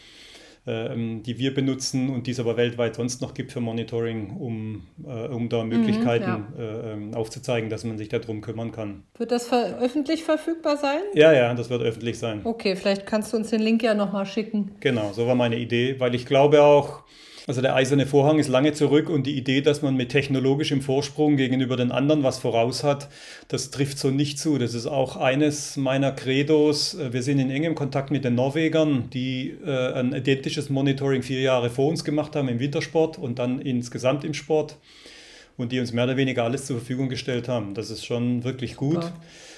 die 0.67 1.39
wir 1.39 1.55
benutzen 1.55 2.11
und 2.11 2.27
die 2.27 2.33
es 2.33 2.41
aber 2.41 2.57
weltweit 2.57 2.95
sonst 2.95 3.23
noch 3.23 3.35
gibt 3.35 3.51
für 3.51 3.61
Monitoring, 3.61 4.37
um, 4.37 4.87
äh, 5.07 5.27
um 5.29 5.49
da 5.49 5.65
mhm, 5.65 5.71
Möglichkeiten 5.71 6.47
mhm, 6.55 6.59
ja. 6.59 6.65
äh, 6.65 6.93
ähm, 6.93 7.15
aufzuzeigen, 7.15 7.71
dass 7.71 7.85
man 7.85 7.99
sich 7.99 8.09
darum 8.09 8.41
kümmern 8.41 8.71
kann. 8.71 9.05
Wird 9.17 9.31
das 9.31 9.51
öffentlich 9.53 10.23
verfügbar 10.25 10.77
sein? 10.77 11.01
Ja, 11.15 11.33
ja, 11.33 11.55
das 11.55 11.71
wird 11.71 11.83
öffentlich 11.83 12.19
sein. 12.19 12.43
Okay, 12.45 12.77
vielleicht 12.77 13.07
kannst 13.07 13.33
du 13.33 13.39
uns 13.39 13.51
den 13.51 13.61
Link 13.61 13.83
ja 13.83 13.95
nochmal 13.95 14.27
schicken. 14.27 14.73
Genau, 14.81 15.13
so 15.13 15.27
war 15.27 15.35
meine 15.35 15.59
Idee, 15.59 15.99
weil 15.99 16.15
ich 16.15 16.27
glaube 16.27 16.63
auch, 16.63 17.05
Also 17.47 17.63
der 17.63 17.75
eiserne 17.75 18.07
Vorhang 18.07 18.39
ist 18.39 18.49
lange 18.49 18.73
zurück 18.73 19.09
und 19.09 19.27
die 19.27 19.37
Idee, 19.37 19.61
dass 19.61 19.83
man 19.83 19.97
mit 19.97 20.11
technologischem 20.11 20.83
Vorsprung 20.83 21.37
gegenüber 21.37 21.77
den 21.77 21.91
anderen 21.91 22.23
was 22.23 22.39
voraus 22.39 22.85
hat, 22.85 23.09
das 23.49 23.71
trifft 23.71 23.99
so 23.99 24.11
nicht 24.11 24.39
zu. 24.39 24.59
Das 24.59 24.75
ist 24.75 24.87
auch 24.87 25.17
eines 25.17 25.77
meiner 25.77 26.13
Credos. 26.13 26.97
Wir 27.11 27.23
sind 27.23 27.39
in 27.39 27.51
engem 27.51 27.75
Kontakt 27.75 28.11
mit 28.11 28.25
den 28.25 28.35
Norwegern, 28.35 29.11
die 29.11 29.57
äh, 29.65 29.93
ein 29.95 30.13
identisches 30.13 30.71
Monitoring 30.71 31.23
vier 31.23 31.41
Jahre 31.41 31.71
vor 31.71 31.89
uns 31.89 32.05
gemacht 32.05 32.37
haben 32.37 32.49
im 32.49 32.61
Wintersport 32.61 33.19
und 33.19 33.39
dann 33.39 33.61
insgesamt 33.61 34.25
im 34.25 34.35
Sport 34.35 34.77
und 35.57 35.73
die 35.73 35.81
uns 35.81 35.93
mehr 35.93 36.05
oder 36.05 36.17
weniger 36.17 36.45
alles 36.45 36.67
zur 36.67 36.79
Verfügung 36.79 37.09
gestellt 37.09 37.49
haben. 37.49 37.75
Das 37.75 37.91
ist 37.91 38.05
schon 38.05 38.45
wirklich 38.45 38.77
gut, 38.77 39.03
ja. 39.03 39.13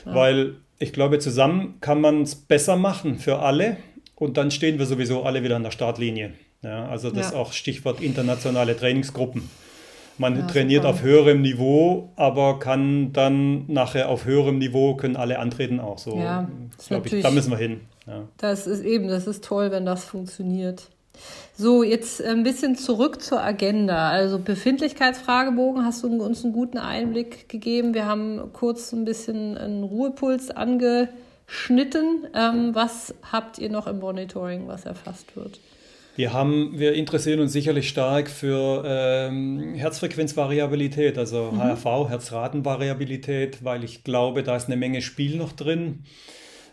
Ja. 0.07 0.15
weil 0.15 0.55
ich 0.79 0.93
glaube, 0.93 1.19
zusammen 1.19 1.75
kann 1.81 2.01
man 2.01 2.23
es 2.23 2.35
besser 2.35 2.77
machen 2.77 3.19
für 3.19 3.39
alle 3.39 3.77
und 4.17 4.37
dann 4.37 4.51
stehen 4.51 4.79
wir 4.79 4.87
sowieso 4.87 5.23
alle 5.23 5.43
wieder 5.43 5.57
an 5.57 5.63
der 5.63 5.71
Startlinie. 5.71 6.33
Ja, 6.63 6.87
also 6.87 7.11
das 7.11 7.29
ist 7.29 7.35
auch 7.35 7.53
Stichwort 7.53 8.01
internationale 8.01 8.77
Trainingsgruppen. 8.77 9.51
Man 10.19 10.37
ja, 10.37 10.47
trainiert 10.47 10.83
super. 10.83 10.95
auf 10.95 11.03
höherem 11.03 11.43
Niveau, 11.43 12.11
aber 12.17 12.59
kann 12.59 13.13
dann 13.13 13.65
nachher 13.67 14.09
auf 14.09 14.25
höherem 14.25 14.59
Niveau 14.59 14.95
können 14.95 15.17
alle 15.17 15.39
antreten 15.39 15.81
auch. 15.81 15.99
So, 15.99 16.17
ja, 16.19 16.49
ich, 17.05 17.23
da 17.23 17.31
müssen 17.31 17.51
wir 17.51 17.59
hin. 17.59 17.81
Ja. 18.07 18.29
Das 18.37 18.67
ist 18.67 18.85
eben, 18.85 19.09
das 19.09 19.27
ist 19.27 19.43
toll, 19.43 19.71
wenn 19.71 19.87
das 19.87 20.05
funktioniert. 20.05 20.89
So, 21.57 21.83
jetzt 21.83 22.23
ein 22.23 22.43
bisschen 22.43 22.77
zurück 22.77 23.23
zur 23.23 23.43
Agenda. 23.43 24.11
Also 24.11 24.39
Befindlichkeitsfragebogen 24.39 25.85
hast 25.85 26.03
du 26.03 26.23
uns 26.23 26.45
einen 26.45 26.53
guten 26.53 26.79
Einblick 26.79 27.49
gegeben. 27.49 27.95
Wir 27.95 28.07
haben 28.07 28.53
kurz 28.53 28.93
ein 28.93 29.05
bisschen 29.05 29.57
einen 29.59 29.83
Ruhepuls 29.83 30.51
angeschnitten. 30.51 32.27
Ähm, 32.35 32.75
was 32.75 33.15
habt 33.31 33.59
ihr 33.59 33.71
noch 33.71 33.87
im 33.87 33.99
Monitoring, 34.01 34.69
was 34.69 34.85
erfasst 34.85 35.37
wird? 35.37 35.61
Wir, 36.15 36.35
haben, 36.35 36.79
wir 36.79 36.93
interessieren 36.93 37.41
uns 37.41 37.53
sicherlich 37.53 37.89
stark 37.89 38.29
für 38.29 38.85
ähm, 38.87 39.75
Herzfrequenzvariabilität, 39.75 41.17
also 41.17 41.53
mhm. 41.53 41.59
HRV, 41.59 42.09
Herzratenvariabilität, 42.11 43.65
weil 43.65 43.83
ich 43.83 44.05
glaube, 44.05 44.43
da 44.43 44.57
ist 44.57 44.67
eine 44.67 44.77
Menge 44.77 45.01
Spiel 45.01 45.37
noch 45.37 45.53
drin. 45.53 46.05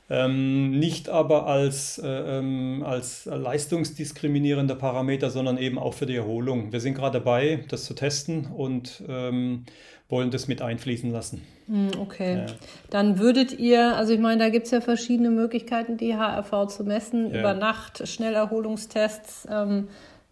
Ähm, 0.09 0.77
nicht 0.79 1.07
aber 1.07 1.45
als, 1.45 1.99
äh, 1.99 2.07
ähm, 2.07 2.83
als 2.83 3.25
leistungsdiskriminierender 3.25 4.75
Parameter, 4.75 5.29
sondern 5.29 5.57
eben 5.57 5.77
auch 5.77 5.93
für 5.93 6.07
die 6.07 6.15
Erholung. 6.15 6.73
Wir 6.73 6.79
sind 6.79 6.95
gerade 6.95 7.19
dabei, 7.19 7.63
das 7.69 7.85
zu 7.85 7.93
testen 7.93 8.47
und 8.47 9.03
ähm, 9.07 9.65
wollen 10.09 10.31
das 10.31 10.47
mit 10.47 10.61
einfließen 10.61 11.11
lassen. 11.11 11.41
Hm, 11.67 11.91
okay. 11.99 12.37
Ja. 12.37 12.45
Dann 12.89 13.19
würdet 13.19 13.57
ihr, 13.57 13.95
also 13.95 14.11
ich 14.11 14.19
meine, 14.19 14.43
da 14.43 14.49
gibt 14.49 14.65
es 14.65 14.71
ja 14.71 14.81
verschiedene 14.81 15.29
Möglichkeiten, 15.29 15.97
die 15.97 16.15
HRV 16.15 16.67
zu 16.67 16.83
messen, 16.83 17.31
ja. 17.31 17.39
über 17.39 17.53
Nacht, 17.53 18.07
Schnellerholungstests. 18.07 19.47
Ähm, 19.51 19.87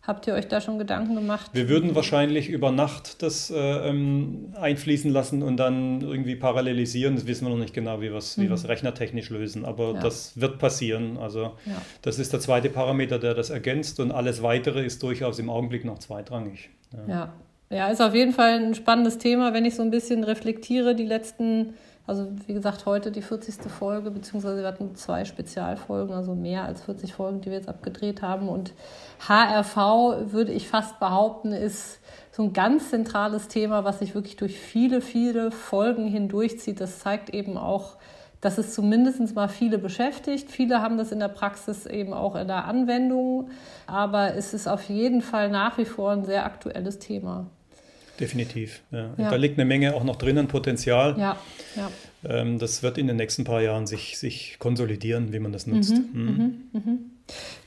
Habt 0.08 0.26
ihr 0.26 0.36
euch 0.36 0.48
da 0.48 0.62
schon 0.62 0.80
Gedanken 0.80 1.16
gemacht? 1.16 1.52
Wir 1.52 1.68
würden 1.68 1.94
wahrscheinlich 1.94 2.48
über 2.48 2.72
Nacht 2.72 3.22
das 3.22 3.50
äh, 3.52 3.58
ähm, 3.58 4.54
einfließen 4.56 5.12
lassen 5.12 5.44
und 5.44 5.58
dann 5.58 6.00
irgendwie 6.00 6.38
parallelisieren. 6.38 7.16
Das 7.16 7.28
wissen 7.28 7.46
wir 7.46 7.50
noch 7.50 7.58
nicht 7.58 7.74
genau, 7.74 8.00
wie 8.00 8.10
wir 8.10 8.16
es 8.16 8.38
mhm. 8.38 8.54
rechnertechnisch 8.54 9.30
lösen, 9.30 9.66
aber 9.66 9.96
ja. 9.96 10.00
das 10.00 10.40
wird 10.40 10.60
passieren. 10.60 11.18
Also 11.18 11.58
das 12.04 12.20
ist 12.20 12.32
der 12.32 12.40
zweite 12.40 12.70
Parameter, 12.70 13.20
der 13.20 13.34
das 13.34 13.50
ergänzt 13.50 14.00
und 14.00 14.14
alles 14.14 14.42
Weitere 14.42 14.86
ist 14.86 15.04
durchaus 15.04 15.40
im 15.40 15.50
Augenblick 15.50 15.84
noch 15.84 16.00
zweitrangig. 16.00 16.70
Ja. 17.10 17.34
Ja. 17.70 17.88
Ist 17.88 18.02
auf 18.02 18.14
jeden 18.14 18.34
Fall 18.34 18.60
ein 18.60 18.76
spannendes 18.76 19.18
Thema, 19.18 19.54
wenn 19.54 19.66
ich 19.66 19.76
so 19.76 19.84
ein 19.84 19.92
bisschen 19.92 20.24
reflektiere, 20.24 20.96
die 20.96 21.06
letzten, 21.06 21.74
also 22.06 22.28
wie 22.46 22.54
gesagt, 22.54 22.86
heute 22.86 23.12
die 23.12 23.22
40. 23.22 23.70
Folge, 23.70 24.12
beziehungsweise 24.12 24.62
wir 24.62 24.68
hatten 24.68 24.96
zwei 24.96 25.26
Spezialfolgen, 25.26 26.14
also 26.14 26.36
mehr 26.36 26.64
als 26.64 26.84
40 26.84 27.14
Folgen, 27.14 27.42
die 27.42 27.50
wir 27.50 27.58
jetzt 27.58 27.70
abgedreht 27.70 28.22
haben. 28.22 28.48
Und 28.48 28.74
HRV, 29.28 30.32
würde 30.32 30.54
ich 30.54 30.70
fast 30.70 31.00
behaupten, 31.00 31.52
ist 31.52 32.00
so 32.32 32.44
ein 32.44 32.54
ganz 32.54 32.90
zentrales 32.90 33.48
Thema, 33.48 33.84
was 33.84 34.00
sich 34.00 34.16
wirklich 34.16 34.36
durch 34.36 34.60
viele, 34.60 35.02
viele 35.02 35.52
Folgen 35.52 36.08
hindurchzieht. 36.08 36.80
Das 36.80 37.00
zeigt 37.00 37.32
eben 37.32 37.58
auch, 37.58 37.98
dass 38.42 38.58
es 38.58 38.74
zumindest 38.74 39.36
mal 39.36 39.50
viele 39.50 39.78
beschäftigt. 39.78 40.52
Viele 40.52 40.82
haben 40.82 40.98
das 40.98 41.12
in 41.12 41.20
der 41.20 41.28
Praxis 41.28 41.86
eben 41.86 42.14
auch 42.14 42.36
in 42.36 42.48
der 42.48 42.66
Anwendung, 42.66 43.50
aber 43.88 44.36
es 44.36 44.54
ist 44.54 44.68
auf 44.68 44.84
jeden 44.84 45.22
Fall 45.22 45.50
nach 45.50 45.78
wie 45.78 45.86
vor 45.86 46.12
ein 46.12 46.26
sehr 46.26 46.46
aktuelles 46.46 47.00
Thema. 47.00 47.48
Definitiv. 48.20 48.82
Ja. 48.92 49.14
Ja. 49.18 49.30
Da 49.30 49.36
liegt 49.36 49.58
eine 49.58 49.66
Menge 49.66 49.96
auch 49.96 50.04
noch 50.04 50.16
drin 50.16 50.38
an 50.38 50.48
Potenzial. 50.48 51.16
Ja. 51.18 51.38
Ja. 51.76 51.92
Ähm, 52.28 52.60
das 52.60 52.84
wird 52.84 52.98
in 52.98 53.08
den 53.08 53.18
nächsten 53.18 53.44
paar 53.44 53.62
Jahren 53.62 53.88
sich, 53.88 54.18
sich 54.18 54.58
konsolidieren, 54.60 55.34
wie 55.34 55.40
man 55.40 55.52
das 55.52 55.68
nutzt. 55.68 55.92
Mhm. 55.92 56.10
Mhm. 56.14 56.30
Mhm. 56.32 56.62
mhm. 56.74 57.12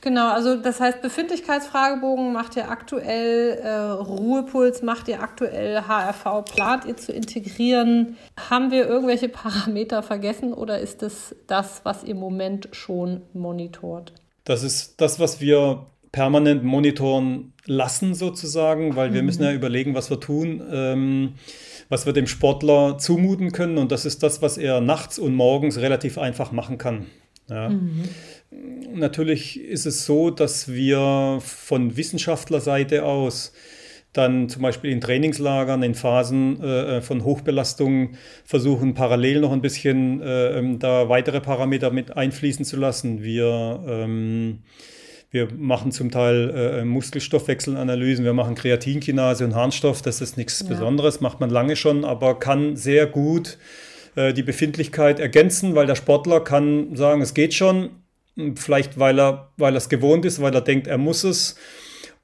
Genau, 0.01 0.31
also 0.31 0.55
das 0.55 0.79
heißt, 0.79 1.03
Befindlichkeitsfragebogen 1.03 2.33
macht 2.33 2.55
ihr 2.55 2.69
aktuell, 2.69 3.59
äh, 3.61 3.69
Ruhepuls 3.69 4.81
macht 4.81 5.07
ihr 5.07 5.21
aktuell, 5.21 5.83
HRV 5.87 6.45
plant 6.45 6.85
ihr 6.85 6.97
zu 6.97 7.11
integrieren. 7.11 8.17
Haben 8.49 8.71
wir 8.71 8.87
irgendwelche 8.87 9.29
Parameter 9.29 10.01
vergessen 10.01 10.53
oder 10.53 10.79
ist 10.79 11.03
das 11.03 11.35
das, 11.45 11.81
was 11.83 12.03
ihr 12.03 12.11
im 12.11 12.17
Moment 12.17 12.69
schon 12.71 13.21
monitort? 13.33 14.13
Das 14.45 14.63
ist 14.63 14.99
das, 14.99 15.19
was 15.19 15.39
wir 15.39 15.85
permanent 16.11 16.63
monitoren 16.63 17.53
lassen 17.65 18.13
sozusagen, 18.13 18.95
weil 18.95 19.13
wir 19.13 19.21
mhm. 19.21 19.25
müssen 19.27 19.43
ja 19.43 19.53
überlegen, 19.53 19.95
was 19.95 20.09
wir 20.09 20.19
tun, 20.19 20.61
ähm, 20.71 21.33
was 21.89 22.05
wir 22.05 22.13
dem 22.13 22.27
Sportler 22.27 22.97
zumuten 22.97 23.51
können 23.51 23.77
und 23.77 23.91
das 23.91 24.05
ist 24.05 24.23
das, 24.23 24.41
was 24.41 24.57
er 24.57 24.81
nachts 24.81 25.19
und 25.19 25.35
morgens 25.35 25.77
relativ 25.77 26.17
einfach 26.17 26.51
machen 26.51 26.77
kann. 26.77 27.05
Ja. 27.49 27.69
Mhm. 27.69 28.03
Natürlich 28.93 29.59
ist 29.59 29.85
es 29.85 30.05
so, 30.05 30.29
dass 30.29 30.71
wir 30.71 31.39
von 31.41 31.95
Wissenschaftlerseite 31.95 33.05
aus 33.05 33.53
dann 34.13 34.49
zum 34.49 34.61
Beispiel 34.61 34.91
in 34.91 34.99
Trainingslagern, 34.99 35.83
in 35.83 35.95
Phasen 35.95 36.61
äh, 36.61 37.01
von 37.01 37.23
Hochbelastung 37.23 38.15
versuchen, 38.43 38.93
parallel 38.93 39.39
noch 39.39 39.53
ein 39.53 39.61
bisschen 39.61 40.21
äh, 40.21 40.77
da 40.77 41.07
weitere 41.07 41.39
Parameter 41.39 41.91
mit 41.91 42.17
einfließen 42.17 42.65
zu 42.65 42.75
lassen. 42.75 43.23
Wir 43.23 43.81
ähm, 43.87 44.63
wir 45.31 45.47
machen 45.57 45.93
zum 45.93 46.11
Teil 46.11 46.49
äh, 46.49 46.85
Muskelstoffwechselanalysen, 46.85 48.25
wir 48.25 48.33
machen 48.33 48.53
Kreatinkinase 48.53 49.45
und 49.45 49.55
Harnstoff, 49.55 50.01
das 50.01 50.19
ist 50.19 50.37
nichts 50.37 50.59
ja. 50.59 50.67
Besonderes, 50.67 51.21
macht 51.21 51.39
man 51.39 51.49
lange 51.49 51.77
schon, 51.77 52.03
aber 52.03 52.37
kann 52.37 52.75
sehr 52.75 53.07
gut 53.07 53.57
äh, 54.15 54.33
die 54.33 54.43
Befindlichkeit 54.43 55.21
ergänzen, 55.21 55.73
weil 55.73 55.87
der 55.87 55.95
Sportler 55.95 56.41
kann 56.41 56.97
sagen, 56.97 57.21
es 57.21 57.33
geht 57.33 57.53
schon, 57.53 57.91
vielleicht 58.55 58.99
weil 58.99 59.19
er, 59.19 59.51
weil 59.55 59.73
er 59.73 59.77
es 59.77 59.87
gewohnt 59.87 60.25
ist, 60.25 60.41
weil 60.41 60.53
er 60.53 60.61
denkt, 60.61 60.87
er 60.87 60.97
muss 60.97 61.23
es. 61.23 61.55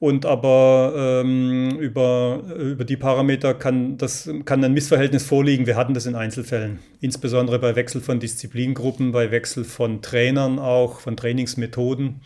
Und 0.00 0.26
aber 0.26 0.92
ähm, 0.96 1.76
über, 1.80 2.44
über 2.56 2.84
die 2.84 2.96
Parameter 2.96 3.52
kann, 3.52 3.96
das, 3.96 4.30
kann 4.44 4.62
ein 4.62 4.72
Missverhältnis 4.72 5.24
vorliegen. 5.24 5.66
Wir 5.66 5.74
hatten 5.74 5.92
das 5.92 6.06
in 6.06 6.14
Einzelfällen, 6.14 6.78
insbesondere 7.00 7.58
bei 7.58 7.74
Wechsel 7.74 8.00
von 8.00 8.20
Disziplingruppen, 8.20 9.10
bei 9.10 9.32
Wechsel 9.32 9.64
von 9.64 10.00
Trainern 10.00 10.60
auch, 10.60 11.00
von 11.00 11.16
Trainingsmethoden 11.16 12.20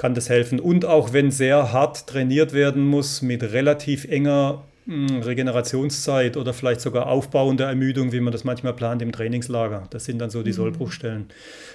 kann 0.00 0.14
das 0.14 0.30
helfen. 0.30 0.60
Und 0.60 0.86
auch 0.86 1.12
wenn 1.12 1.30
sehr 1.30 1.72
hart 1.72 2.06
trainiert 2.06 2.54
werden 2.54 2.86
muss 2.86 3.20
mit 3.20 3.42
relativ 3.42 4.06
enger 4.06 4.64
hm, 4.86 5.20
Regenerationszeit 5.20 6.38
oder 6.38 6.54
vielleicht 6.54 6.80
sogar 6.80 7.06
aufbauender 7.06 7.66
Ermüdung, 7.66 8.10
wie 8.10 8.20
man 8.20 8.32
das 8.32 8.42
manchmal 8.42 8.72
plant 8.72 9.02
im 9.02 9.12
Trainingslager. 9.12 9.82
Das 9.90 10.06
sind 10.06 10.18
dann 10.18 10.30
so 10.30 10.42
die 10.42 10.52
mhm. 10.52 10.54
Sollbruchstellen. 10.54 11.26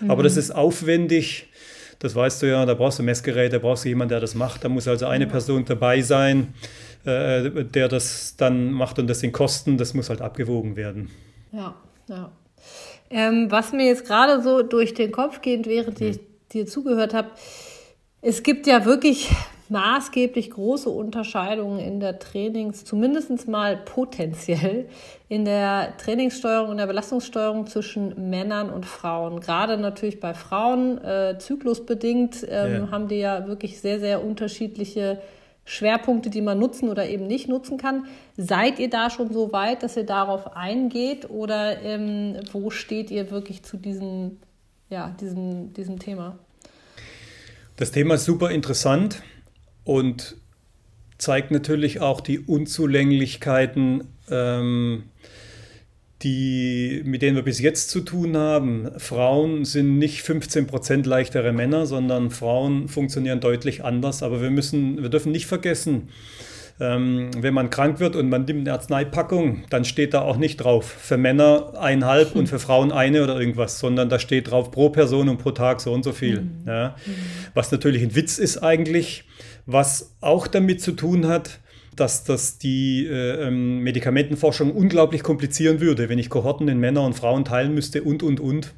Mhm. 0.01 0.09
Aber 0.09 0.23
das 0.23 0.38
ist 0.38 0.49
aufwendig. 0.49 1.51
Das 1.99 2.15
weißt 2.15 2.41
du 2.41 2.47
ja, 2.47 2.65
da 2.65 2.73
brauchst 2.73 2.97
du 2.97 3.03
Messgeräte, 3.03 3.57
da 3.57 3.59
brauchst 3.59 3.85
du 3.85 3.89
jemanden, 3.89 4.09
der 4.09 4.21
das 4.21 4.33
macht. 4.33 4.63
Da 4.63 4.69
muss 4.69 4.88
also 4.88 5.05
eine 5.05 5.27
Person 5.27 5.63
dabei 5.63 6.01
sein, 6.01 6.55
äh, 7.05 7.63
der 7.63 7.89
das 7.89 8.38
dann 8.38 8.71
macht 8.71 8.97
und 8.97 9.05
das 9.05 9.19
sind 9.19 9.33
Kosten, 9.33 9.77
das 9.77 9.93
muss 9.93 10.09
halt 10.09 10.21
abgewogen 10.21 10.75
werden. 10.75 11.11
Ja, 11.51 11.75
ja. 12.07 12.31
Ähm, 13.11 13.51
was 13.51 13.71
mir 13.71 13.85
jetzt 13.85 14.07
gerade 14.07 14.41
so 14.41 14.63
durch 14.63 14.95
den 14.95 15.11
Kopf 15.11 15.41
geht, 15.41 15.67
während 15.67 16.01
ich 16.01 16.15
hm. 16.15 16.23
dir 16.53 16.65
zugehört 16.65 17.13
habe, 17.13 17.29
es 18.27 18.41
gibt 18.41 18.65
ja 18.65 18.85
wirklich 18.85 19.29
maßgeblich 19.69 20.49
große 20.49 20.89
Unterscheidungen 20.89 21.79
in 21.79 21.99
der 21.99 22.17
Trainings, 22.17 22.83
zumindest 22.83 23.47
mal 23.47 23.77
potenziell 23.77 24.88
in 25.29 25.45
der 25.45 25.95
Trainingssteuerung 25.97 26.69
und 26.69 26.77
der 26.77 26.88
Belastungssteuerung 26.88 27.67
zwischen 27.67 28.29
Männern 28.31 28.71
und 28.71 28.88
Frauen. 28.88 29.41
Gerade 29.41 29.77
natürlich 29.77 30.19
bei 30.19 30.33
Frauen, 30.33 30.97
äh, 31.03 31.38
zyklusbedingt, 31.38 32.45
ähm, 32.49 32.73
ja. 32.73 32.91
haben 32.91 33.07
die 33.07 33.17
ja 33.17 33.45
wirklich 33.47 33.79
sehr, 33.79 33.99
sehr 33.99 34.25
unterschiedliche 34.25 35.21
Schwerpunkte, 35.63 36.31
die 36.31 36.41
man 36.41 36.57
nutzen 36.57 36.89
oder 36.89 37.07
eben 37.07 37.27
nicht 37.27 37.47
nutzen 37.47 37.77
kann. 37.77 38.05
Seid 38.38 38.79
ihr 38.79 38.89
da 38.89 39.11
schon 39.11 39.31
so 39.31 39.51
weit, 39.51 39.83
dass 39.83 39.97
ihr 39.97 40.05
darauf 40.05 40.55
eingeht 40.55 41.29
oder 41.29 41.79
ähm, 41.83 42.38
wo 42.51 42.71
steht 42.71 43.11
ihr 43.11 43.29
wirklich 43.29 43.61
zu 43.61 43.77
diesem, 43.77 44.39
ja, 44.89 45.15
diesem, 45.19 45.73
diesem 45.73 45.99
Thema? 45.99 46.39
Das 47.77 47.91
Thema 47.91 48.15
ist 48.15 48.23
super 48.23 48.51
interessant 48.51 49.21
und 49.83 50.38
zeigt 51.17 51.51
natürlich 51.51 51.99
auch 51.99 52.21
die 52.21 52.39
Unzulänglichkeiten, 52.39 54.05
ähm, 54.29 55.03
die, 56.21 57.01
mit 57.03 57.21
denen 57.21 57.35
wir 57.35 57.43
bis 57.43 57.59
jetzt 57.59 57.89
zu 57.89 57.99
tun 57.99 58.38
haben, 58.38 58.89
Frauen 58.97 59.65
sind 59.65 59.97
nicht 59.97 60.23
15 60.23 60.67
Prozent 60.67 61.05
leichtere 61.05 61.51
Männer, 61.51 61.85
sondern 61.85 62.31
Frauen 62.31 62.88
funktionieren 62.88 63.41
deutlich 63.41 63.83
anders. 63.83 64.23
Aber 64.23 64.41
wir 64.41 64.51
müssen, 64.51 65.01
wir 65.01 65.09
dürfen 65.09 65.33
nicht 65.33 65.45
vergessen, 65.45 66.09
ähm, 66.79 67.29
wenn 67.38 67.53
man 67.53 67.69
krank 67.69 67.99
wird 67.99 68.15
und 68.15 68.29
man 68.29 68.45
nimmt 68.45 68.61
eine 68.61 68.73
Arzneipackung, 68.73 69.63
dann 69.69 69.85
steht 69.85 70.13
da 70.13 70.21
auch 70.21 70.38
nicht 70.38 70.57
drauf 70.57 70.85
für 70.85 71.17
Männer 71.17 71.73
eineinhalb 71.79 72.35
und 72.35 72.47
für 72.47 72.59
Frauen 72.59 72.91
eine 72.91 73.23
oder 73.23 73.39
irgendwas, 73.39 73.79
sondern 73.79 74.09
da 74.09 74.19
steht 74.19 74.51
drauf 74.51 74.71
pro 74.71 74.89
Person 74.89 75.29
und 75.29 75.38
pro 75.38 75.51
Tag 75.51 75.79
so 75.79 75.93
und 75.93 76.03
so 76.03 76.11
viel. 76.11 76.41
Mhm. 76.41 76.63
Ja. 76.67 76.95
Was 77.53 77.71
natürlich 77.71 78.03
ein 78.03 78.15
Witz 78.15 78.38
ist 78.38 78.57
eigentlich, 78.57 79.23
was 79.65 80.15
auch 80.19 80.47
damit 80.47 80.81
zu 80.81 80.91
tun 80.91 81.27
hat, 81.27 81.59
dass 81.95 82.25
das 82.25 82.57
die 82.57 83.07
äh, 83.07 83.47
ähm, 83.47 83.79
Medikamentenforschung 83.79 84.71
unglaublich 84.71 85.23
komplizieren 85.23 85.79
würde, 85.79 86.09
wenn 86.09 86.19
ich 86.19 86.29
Kohorten 86.29 86.67
in 86.67 86.79
Männer 86.79 87.03
und 87.03 87.13
Frauen 87.13 87.45
teilen 87.45 87.73
müsste 87.73 88.03
und, 88.03 88.21
und, 88.21 88.39
und. 88.39 88.73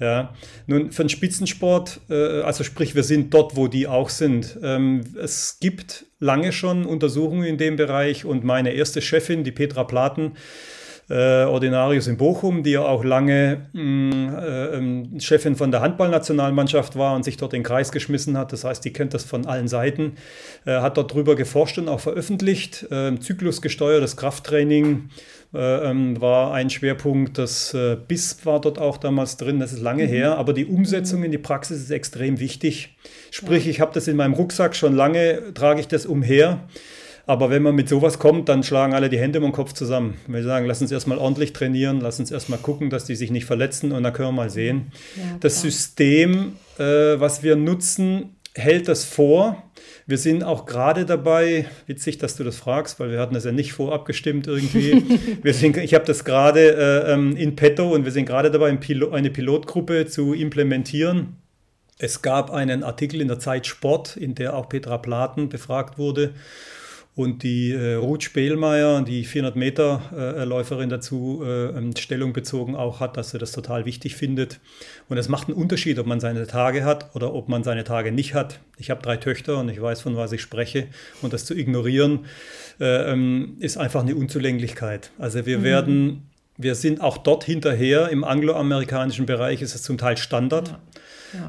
Ja. 0.00 0.34
Nun, 0.66 0.92
für 0.92 1.04
den 1.04 1.10
Spitzensport, 1.10 2.00
äh, 2.08 2.40
also 2.40 2.64
sprich, 2.64 2.94
wir 2.94 3.02
sind 3.02 3.34
dort, 3.34 3.54
wo 3.54 3.68
die 3.68 3.86
auch 3.86 4.08
sind. 4.08 4.58
Ähm, 4.62 5.02
es 5.20 5.58
gibt 5.60 6.06
lange 6.18 6.52
schon 6.52 6.86
Untersuchungen 6.86 7.44
in 7.44 7.58
dem 7.58 7.76
Bereich 7.76 8.24
und 8.24 8.42
meine 8.42 8.72
erste 8.72 9.02
Chefin, 9.02 9.44
die 9.44 9.52
Petra 9.52 9.84
Platen, 9.84 10.32
äh, 11.10 11.44
Ordinarius 11.44 12.06
in 12.06 12.16
Bochum, 12.16 12.62
die 12.62 12.70
ja 12.70 12.82
auch 12.82 13.02
lange 13.02 13.66
mh, 13.72 13.82
mm, 13.82 14.38
äh, 14.38 14.66
ähm, 14.76 15.20
Chefin 15.20 15.56
von 15.56 15.72
der 15.72 15.80
Handballnationalmannschaft 15.80 16.96
war 16.96 17.16
und 17.16 17.24
sich 17.24 17.36
dort 17.36 17.52
in 17.52 17.60
den 17.60 17.66
Kreis 17.66 17.90
geschmissen 17.90 18.38
hat. 18.38 18.52
Das 18.52 18.62
heißt, 18.62 18.84
die 18.84 18.92
kennt 18.92 19.12
das 19.12 19.24
von 19.24 19.44
allen 19.46 19.66
Seiten, 19.66 20.12
äh, 20.66 20.80
hat 20.80 20.96
dort 20.96 21.12
drüber 21.12 21.34
geforscht 21.34 21.78
und 21.78 21.88
auch 21.88 22.00
veröffentlicht. 22.00 22.86
Äh, 22.90 23.18
zyklusgesteuertes 23.18 24.16
Krafttraining 24.16 25.10
äh, 25.52 25.90
ähm, 25.90 26.20
war 26.20 26.54
ein 26.54 26.70
Schwerpunkt. 26.70 27.38
Das 27.38 27.74
äh, 27.74 27.96
BISP 27.96 28.46
war 28.46 28.60
dort 28.60 28.78
auch 28.78 28.96
damals 28.96 29.36
drin, 29.36 29.58
das 29.58 29.72
ist 29.72 29.80
lange 29.80 30.04
mhm. 30.04 30.10
her, 30.10 30.38
aber 30.38 30.52
die 30.52 30.66
Umsetzung 30.66 31.24
in 31.24 31.32
die 31.32 31.38
Praxis 31.38 31.80
ist 31.82 31.90
extrem 31.90 32.38
wichtig. 32.38 32.96
Sprich, 33.32 33.66
ich 33.66 33.80
habe 33.80 33.92
das 33.92 34.06
in 34.06 34.16
meinem 34.16 34.34
Rucksack 34.34 34.76
schon 34.76 34.94
lange, 34.94 35.52
trage 35.54 35.80
ich 35.80 35.88
das 35.88 36.06
umher. 36.06 36.60
Aber 37.30 37.48
wenn 37.48 37.62
man 37.62 37.76
mit 37.76 37.88
sowas 37.88 38.18
kommt, 38.18 38.48
dann 38.48 38.64
schlagen 38.64 38.92
alle 38.92 39.08
die 39.08 39.20
Hände 39.20 39.38
um 39.38 39.44
den 39.44 39.52
Kopf 39.52 39.72
zusammen. 39.72 40.16
Wir 40.26 40.42
sagen, 40.42 40.66
lass 40.66 40.82
uns 40.82 40.90
erstmal 40.90 41.16
ordentlich 41.16 41.52
trainieren, 41.52 42.00
lass 42.00 42.18
uns 42.18 42.32
erstmal 42.32 42.58
gucken, 42.58 42.90
dass 42.90 43.04
die 43.04 43.14
sich 43.14 43.30
nicht 43.30 43.44
verletzen 43.44 43.92
und 43.92 44.02
dann 44.02 44.12
können 44.12 44.30
wir 44.30 44.32
mal 44.32 44.50
sehen. 44.50 44.90
Ja, 45.14 45.36
das 45.38 45.60
System, 45.60 46.54
äh, 46.76 47.20
was 47.20 47.44
wir 47.44 47.54
nutzen, 47.54 48.34
hält 48.56 48.88
das 48.88 49.04
vor. 49.04 49.62
Wir 50.08 50.18
sind 50.18 50.42
auch 50.42 50.66
gerade 50.66 51.06
dabei, 51.06 51.66
witzig, 51.86 52.18
dass 52.18 52.34
du 52.34 52.42
das 52.42 52.56
fragst, 52.56 52.98
weil 52.98 53.12
wir 53.12 53.20
hatten 53.20 53.34
das 53.34 53.44
ja 53.44 53.52
nicht 53.52 53.74
vorab 53.74 54.06
gestimmt 54.06 54.48
irgendwie. 54.48 55.20
wir 55.44 55.54
sind, 55.54 55.76
ich 55.76 55.94
habe 55.94 56.04
das 56.04 56.24
gerade 56.24 56.74
äh, 56.74 57.12
ähm, 57.12 57.36
in 57.36 57.54
petto 57.54 57.94
und 57.94 58.04
wir 58.04 58.10
sind 58.10 58.26
gerade 58.26 58.50
dabei, 58.50 58.76
eine 59.12 59.30
Pilotgruppe 59.30 60.06
zu 60.06 60.34
implementieren. 60.34 61.36
Es 61.96 62.22
gab 62.22 62.50
einen 62.50 62.82
Artikel 62.82 63.20
in 63.20 63.28
der 63.28 63.38
Zeit 63.38 63.68
Sport, 63.68 64.16
in 64.16 64.34
der 64.34 64.56
auch 64.56 64.68
Petra 64.68 64.98
Platen 64.98 65.48
befragt 65.48 65.96
wurde. 65.96 66.34
Und 67.20 67.42
die 67.42 67.72
äh, 67.72 67.96
Ruth 67.96 68.22
Spehlmeier, 68.22 69.02
die 69.02 69.24
400 69.24 69.54
Meter 69.54 70.00
äh, 70.16 70.44
Läuferin 70.44 70.88
dazu 70.88 71.42
äh, 71.44 71.66
ähm, 71.66 71.94
Stellung 71.94 72.32
bezogen 72.32 72.74
auch 72.74 73.00
hat, 73.00 73.18
dass 73.18 73.32
sie 73.32 73.36
das 73.36 73.52
total 73.52 73.84
wichtig 73.84 74.16
findet. 74.16 74.58
Und 75.10 75.18
es 75.18 75.28
macht 75.28 75.48
einen 75.48 75.58
Unterschied, 75.58 75.98
ob 75.98 76.06
man 76.06 76.18
seine 76.18 76.46
Tage 76.46 76.82
hat 76.82 77.14
oder 77.14 77.34
ob 77.34 77.50
man 77.50 77.62
seine 77.62 77.84
Tage 77.84 78.10
nicht 78.10 78.32
hat. 78.32 78.60
Ich 78.78 78.88
habe 78.88 79.02
drei 79.02 79.18
Töchter 79.18 79.58
und 79.58 79.68
ich 79.68 79.82
weiß, 79.82 80.00
von 80.00 80.16
was 80.16 80.32
ich 80.32 80.40
spreche. 80.40 80.86
Und 81.20 81.34
das 81.34 81.44
zu 81.44 81.54
ignorieren, 81.54 82.20
äh, 82.80 83.12
ähm, 83.12 83.58
ist 83.60 83.76
einfach 83.76 84.00
eine 84.00 84.16
Unzulänglichkeit. 84.16 85.10
Also 85.18 85.44
wir 85.44 85.58
mhm. 85.58 85.64
werden, 85.64 86.30
wir 86.56 86.74
sind 86.74 87.02
auch 87.02 87.18
dort 87.18 87.44
hinterher. 87.44 88.08
Im 88.08 88.24
angloamerikanischen 88.24 89.26
Bereich 89.26 89.60
ist 89.60 89.74
es 89.74 89.82
zum 89.82 89.98
Teil 89.98 90.16
Standard. 90.16 90.68
Ja. 90.68 90.78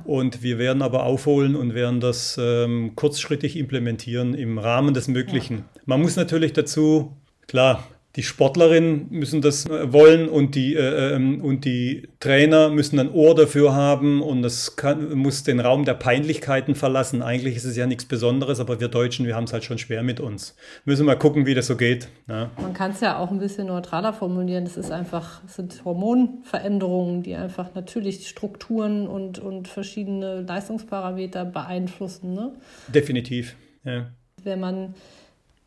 Und 0.04 0.44
wir 0.44 0.58
werden 0.58 0.82
aber 0.82 1.04
aufholen 1.04 1.56
und 1.56 1.74
werden 1.74 2.00
das 2.00 2.38
ähm, 2.42 2.94
kurzschrittig 2.96 3.58
implementieren 3.58 4.34
im 4.34 4.58
Rahmen 4.58 4.94
des 4.94 5.08
Möglichen. 5.08 5.58
Ja. 5.58 5.64
Man 5.86 6.02
muss 6.02 6.16
natürlich 6.16 6.54
dazu, 6.54 7.18
klar, 7.48 7.84
die 8.16 8.24
Sportlerinnen 8.24 9.08
müssen 9.10 9.42
das 9.42 9.66
äh, 9.66 9.94
wollen 9.94 10.28
und 10.28 10.56
die, 10.56 10.76
äh, 10.76 11.16
ähm, 11.16 11.42
und 11.42 11.64
die 11.64 12.10
Trainer 12.20 12.70
müssen 12.70 13.00
ein 13.00 13.10
Ohr 13.12 13.36
dafür 13.36 13.74
haben 13.74 14.22
und 14.22 14.44
es 14.44 14.76
kann, 14.76 15.14
muss 15.16 15.44
den 15.44 15.60
Raum 15.60 15.86
der 15.86 15.94
Peinlichkeiten 15.94 16.76
verlassen. 16.76 17.22
Eigentlich 17.22 17.56
ist 17.56 17.64
es 17.64 17.78
ja 17.78 17.88
nichts 17.88 18.06
Besonderes, 18.06 18.60
aber 18.60 18.80
wir 18.82 18.90
Deutschen, 18.90 19.26
wir 19.26 19.36
haben 19.36 19.46
es 19.46 19.54
halt 19.54 19.64
schon 19.64 19.78
schwer 19.78 20.04
mit 20.04 20.20
uns. 20.20 20.56
Müssen 20.84 21.06
mal 21.06 21.16
gucken, 21.16 21.46
wie 21.46 21.54
das 21.54 21.68
so 21.68 21.78
geht. 21.78 22.10
Ja. 22.28 22.50
Man 22.62 22.74
kann 22.74 22.92
es 22.92 23.00
ja 23.00 23.18
auch 23.18 23.32
ein 23.32 23.40
bisschen 23.40 23.68
neutraler 23.68 24.12
formulieren. 24.12 24.66
Es 24.66 24.76
ist 24.76 24.92
einfach, 24.92 25.42
es 25.46 25.56
sind 25.56 25.86
Hormonveränderungen, 25.86 27.24
die 27.24 27.36
einfach 27.36 27.74
natürlich 27.76 28.28
Strukturen 28.28 29.08
und, 29.08 29.40
und 29.40 29.70
verschiedene 29.70 30.42
Leistungsparameter 30.42 31.46
beeinflussen. 31.46 32.34
Ne? 32.34 32.54
Definitiv. 32.90 33.56
Ja. 33.86 34.12
Wenn 34.44 34.60
man 34.60 34.96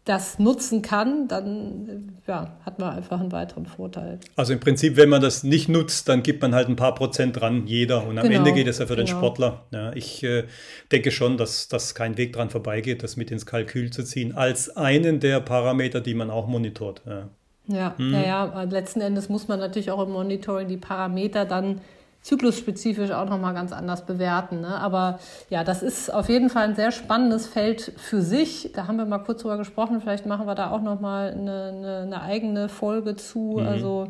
das 0.05 0.39
nutzen 0.39 0.83
kann, 0.83 1.29
dann 1.29 2.19
ja, 2.27 2.59
hat 2.65 2.79
man 2.79 2.95
einfach 2.95 3.21
einen 3.21 3.33
weiteren 3.33 3.65
Vorteil. 3.65 4.21
Also 4.37 4.53
im 4.53 4.61
Prinzip, 4.61 4.97
wenn 4.97 5.09
man 5.09 5.23
das 5.23 5.45
nicht 5.45 5.71
nutzt, 5.71 6.09
dann 6.09 6.23
gibt 6.23 6.43
man 6.43 6.55
halt 6.55 6.69
ein 6.69 6.77
paar 6.77 6.95
Prozent 6.95 7.41
dran, 7.41 7.67
jeder. 7.67 8.07
Und 8.07 8.19
am 8.19 8.25
genau, 8.25 8.39
Ende 8.41 8.53
geht 8.53 8.67
es 8.67 8.79
ja 8.79 8.87
für 8.87 8.97
genau. 8.97 9.07
den 9.07 9.17
Sportler. 9.17 9.65
Ja, 9.71 9.93
ich 9.95 10.23
äh, 10.23 10.45
denke 10.93 11.11
schon, 11.11 11.39
dass, 11.39 11.69
dass 11.69 11.95
kein 11.95 12.19
Weg 12.19 12.35
dran 12.35 12.51
vorbeigeht, 12.51 13.03
das 13.03 13.17
mit 13.17 13.31
ins 13.31 13.47
Kalkül 13.47 13.91
zu 13.91 14.05
ziehen, 14.05 14.35
als 14.35 14.77
einen 14.77 15.21
der 15.21 15.41
Parameter, 15.41 16.03
die 16.03 16.15
man 16.15 16.31
auch 16.31 16.47
monitort. 16.47 17.01
Ja, 17.07 17.31
ja, 17.67 17.95
hm. 17.97 18.13
ja, 18.13 18.23
ja. 18.23 18.63
letzten 18.65 19.01
Endes 19.01 19.31
muss 19.31 19.49
man 19.49 19.59
natürlich 19.59 19.91
auch 19.91 20.03
im 20.03 20.13
Monitoring 20.13 20.69
die 20.69 20.77
Parameter 20.77 21.47
dann 21.47 21.81
zyklusspezifisch 22.25 23.11
auch 23.11 23.29
nochmal 23.29 23.53
ganz 23.53 23.71
anders 23.71 24.07
bewerten. 24.07 24.63
Ne? 24.63 24.69
Aber 24.81 25.21
ja, 25.51 25.63
das 25.63 25.83
ist 25.83 26.13
auf 26.13 26.29
jeden 26.31 26.49
Fall 26.49 26.65
ein 26.65 26.75
sehr 26.75 26.91
spannendes 26.91 27.47
Feld 27.47 27.93
für 27.97 28.23
sich. 28.23 28.71
Da 28.75 28.89
haben 28.89 28.97
wir 28.97 29.05
mal 29.05 29.19
kurz 29.19 29.43
drüber 29.43 29.59
gesprochen. 29.59 30.01
Vielleicht 30.01 30.25
machen 30.25 30.47
wir 30.47 30.55
da 30.55 30.71
auch 30.71 30.81
nochmal 30.81 31.33
eine, 31.33 31.73
eine, 31.77 31.97
eine 31.99 32.23
eigene 32.23 32.69
Folge 32.71 33.15
zu. 33.15 33.59
Mhm. 33.61 33.67
Also 33.67 34.09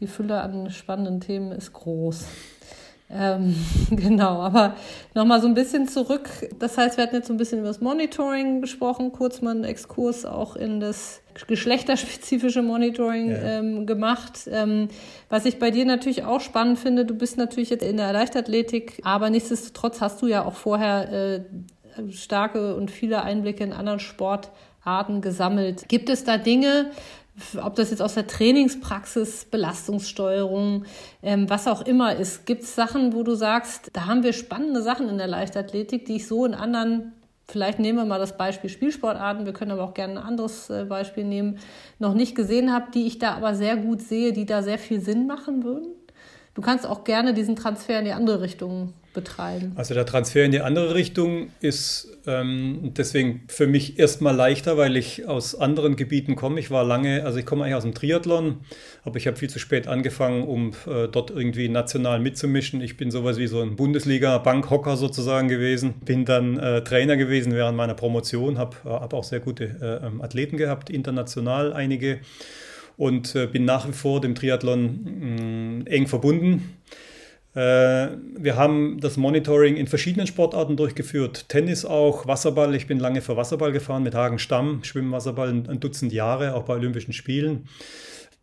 die 0.00 0.08
Fülle 0.08 0.40
an 0.40 0.70
spannenden 0.70 1.20
Themen 1.20 1.52
ist 1.52 1.72
groß. 1.72 2.24
Ähm, 3.08 3.54
genau, 3.90 4.40
aber 4.40 4.74
nochmal 5.14 5.40
so 5.40 5.46
ein 5.46 5.54
bisschen 5.54 5.86
zurück. 5.86 6.28
Das 6.58 6.76
heißt, 6.76 6.96
wir 6.96 7.04
hatten 7.04 7.14
jetzt 7.14 7.28
so 7.28 7.34
ein 7.34 7.36
bisschen 7.36 7.60
über 7.60 7.68
das 7.68 7.80
Monitoring 7.80 8.60
gesprochen, 8.60 9.12
kurz 9.12 9.40
mal 9.40 9.52
einen 9.52 9.64
Exkurs 9.64 10.24
auch 10.24 10.56
in 10.56 10.80
das 10.80 11.21
geschlechterspezifische 11.46 12.62
Monitoring 12.62 13.30
ja. 13.30 13.58
ähm, 13.58 13.86
gemacht. 13.86 14.48
Ähm, 14.50 14.88
was 15.28 15.44
ich 15.44 15.58
bei 15.58 15.70
dir 15.70 15.84
natürlich 15.84 16.24
auch 16.24 16.40
spannend 16.40 16.78
finde, 16.78 17.04
du 17.04 17.14
bist 17.14 17.38
natürlich 17.38 17.70
jetzt 17.70 17.84
in 17.84 17.96
der 17.96 18.12
Leichtathletik, 18.12 19.00
aber 19.04 19.30
nichtsdestotrotz 19.30 20.00
hast 20.00 20.22
du 20.22 20.26
ja 20.26 20.44
auch 20.44 20.54
vorher 20.54 21.12
äh, 21.12 21.40
starke 22.10 22.74
und 22.74 22.90
viele 22.90 23.22
Einblicke 23.22 23.64
in 23.64 23.72
anderen 23.72 24.00
Sportarten 24.00 25.20
gesammelt. 25.20 25.88
Gibt 25.88 26.08
es 26.08 26.24
da 26.24 26.38
Dinge, 26.38 26.90
ob 27.62 27.76
das 27.76 27.90
jetzt 27.90 28.02
aus 28.02 28.14
der 28.14 28.26
Trainingspraxis, 28.26 29.46
Belastungssteuerung, 29.46 30.84
ähm, 31.22 31.48
was 31.48 31.66
auch 31.66 31.82
immer 31.82 32.16
ist, 32.16 32.46
gibt 32.46 32.62
es 32.62 32.74
Sachen, 32.74 33.14
wo 33.14 33.22
du 33.22 33.34
sagst, 33.34 33.90
da 33.94 34.06
haben 34.06 34.22
wir 34.22 34.32
spannende 34.32 34.82
Sachen 34.82 35.08
in 35.08 35.18
der 35.18 35.28
Leichtathletik, 35.28 36.04
die 36.04 36.16
ich 36.16 36.26
so 36.26 36.44
in 36.44 36.54
anderen 36.54 37.12
vielleicht 37.48 37.78
nehmen 37.78 37.98
wir 37.98 38.04
mal 38.04 38.18
das 38.18 38.36
Beispiel 38.36 38.70
Spielsportarten, 38.70 39.46
wir 39.46 39.52
können 39.52 39.70
aber 39.70 39.84
auch 39.84 39.94
gerne 39.94 40.14
ein 40.14 40.26
anderes 40.26 40.70
äh, 40.70 40.84
Beispiel 40.84 41.24
nehmen, 41.24 41.58
noch 41.98 42.14
nicht 42.14 42.34
gesehen 42.34 42.72
habe, 42.72 42.90
die 42.92 43.06
ich 43.06 43.18
da 43.18 43.34
aber 43.34 43.54
sehr 43.54 43.76
gut 43.76 44.02
sehe, 44.02 44.32
die 44.32 44.46
da 44.46 44.62
sehr 44.62 44.78
viel 44.78 45.00
Sinn 45.00 45.26
machen 45.26 45.64
würden? 45.64 46.01
Du 46.54 46.60
kannst 46.60 46.86
auch 46.86 47.04
gerne 47.04 47.32
diesen 47.32 47.56
Transfer 47.56 47.98
in 47.98 48.04
die 48.04 48.12
andere 48.12 48.42
Richtung 48.42 48.92
betreiben. 49.14 49.72
Also 49.74 49.94
der 49.94 50.06
Transfer 50.06 50.44
in 50.44 50.52
die 50.52 50.60
andere 50.60 50.94
Richtung 50.94 51.50
ist 51.60 52.08
ähm, 52.26 52.92
deswegen 52.96 53.42
für 53.48 53.66
mich 53.66 53.98
erstmal 53.98 54.34
leichter, 54.34 54.76
weil 54.76 54.96
ich 54.96 55.26
aus 55.26 55.54
anderen 55.54 55.96
Gebieten 55.96 56.36
komme. 56.36 56.60
Ich 56.60 56.70
war 56.70 56.84
lange, 56.84 57.24
also 57.24 57.38
ich 57.38 57.46
komme 57.46 57.64
eigentlich 57.64 57.76
aus 57.76 57.82
dem 57.82 57.94
Triathlon, 57.94 58.60
aber 59.04 59.16
ich 59.16 59.26
habe 59.26 59.36
viel 59.36 59.50
zu 59.50 59.58
spät 59.58 59.86
angefangen, 59.86 60.44
um 60.44 60.72
äh, 60.86 61.08
dort 61.08 61.30
irgendwie 61.30 61.68
national 61.68 62.20
mitzumischen. 62.20 62.80
Ich 62.80 62.96
bin 62.96 63.10
sowas 63.10 63.38
wie 63.38 63.46
so 63.46 63.60
ein 63.60 63.76
Bundesliga-Bankhocker 63.76 64.96
sozusagen 64.96 65.48
gewesen. 65.48 65.94
Bin 66.04 66.24
dann 66.24 66.58
äh, 66.58 66.82
Trainer 66.84 67.16
gewesen 67.16 67.52
während 67.52 67.76
meiner 67.76 67.94
Promotion, 67.94 68.58
habe 68.58 68.76
äh, 68.84 68.88
hab 68.88 69.14
auch 69.14 69.24
sehr 69.24 69.40
gute 69.40 69.64
äh, 69.64 70.06
ähm, 70.06 70.22
Athleten 70.22 70.56
gehabt, 70.56 70.90
international 70.90 71.72
einige 71.72 72.20
und 72.96 73.34
äh, 73.34 73.46
bin 73.46 73.64
nach 73.64 73.88
wie 73.88 73.92
vor 73.92 74.20
dem 74.20 74.34
Triathlon 74.34 75.84
mh, 75.84 75.90
eng 75.90 76.06
verbunden. 76.06 76.76
Äh, 77.54 78.08
wir 78.38 78.56
haben 78.56 78.98
das 79.00 79.16
Monitoring 79.16 79.76
in 79.76 79.86
verschiedenen 79.86 80.26
Sportarten 80.26 80.76
durchgeführt. 80.76 81.48
Tennis 81.48 81.84
auch, 81.84 82.26
Wasserball. 82.26 82.74
Ich 82.74 82.86
bin 82.86 82.98
lange 82.98 83.20
für 83.20 83.36
Wasserball 83.36 83.72
gefahren 83.72 84.02
mit 84.02 84.14
Hagen 84.14 84.38
Stamm, 84.38 84.84
Schwimmwasserball 84.84 85.50
ein 85.50 85.80
Dutzend 85.80 86.12
Jahre, 86.12 86.54
auch 86.54 86.62
bei 86.62 86.74
Olympischen 86.74 87.12
Spielen. 87.12 87.68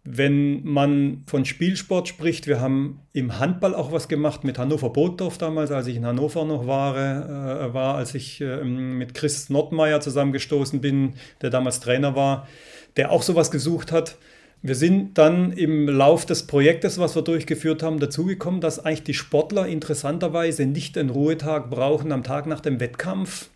Wenn 0.06 0.64
man 0.64 1.24
von 1.28 1.44
Spielsport 1.44 2.08
spricht, 2.08 2.48
wir 2.48 2.62
haben 2.62 3.02
im 3.12 3.38
Handball 3.38 3.76
auch 3.76 3.92
was 3.92 4.08
gemacht 4.08 4.44
mit 4.44 4.58
Hannover 4.58 4.92
Botdorf 4.92 5.38
damals, 5.38 5.72
als 5.72 5.88
ich 5.88 5.98
in 5.98 6.06
Hannover 6.06 6.46
noch 6.46 6.68
war, 6.68 6.96
äh, 6.96 7.74
war 7.74 7.96
als 7.96 8.16
ich 8.16 8.40
äh, 8.40 8.64
mit 8.64 9.14
Chris 9.14 9.50
Nordmeier 9.50 10.00
zusammengestoßen 10.00 10.80
bin, 10.82 11.16
der 11.42 11.50
damals 11.50 11.80
Trainer 11.80 12.16
war, 12.16 12.48
der 12.96 13.12
auch 13.12 13.24
sowas 13.24 13.52
gesucht 13.52 13.92
hat. 13.92 14.18
Wir 14.62 14.76
sind 14.76 15.18
dann 15.18 15.54
im 15.54 15.88
Lauf 15.88 16.26
des 16.26 16.46
Projektes, 16.46 17.00
was 17.00 17.16
wir 17.16 17.22
durchgeführt 17.22 17.82
haben, 17.82 18.00
dazugekommen, 18.00 18.60
dass 18.60 18.84
eigentlich 18.84 19.04
die 19.04 19.14
Sportler 19.14 19.68
interessanterweise 19.68 20.66
nicht 20.66 20.98
einen 20.98 21.10
Ruhetag 21.10 21.70
brauchen 21.70 22.12
am 22.12 22.24
Tag 22.24 22.46
nach 22.46 22.60
dem 22.60 22.80
Wettkampf. 22.80 23.50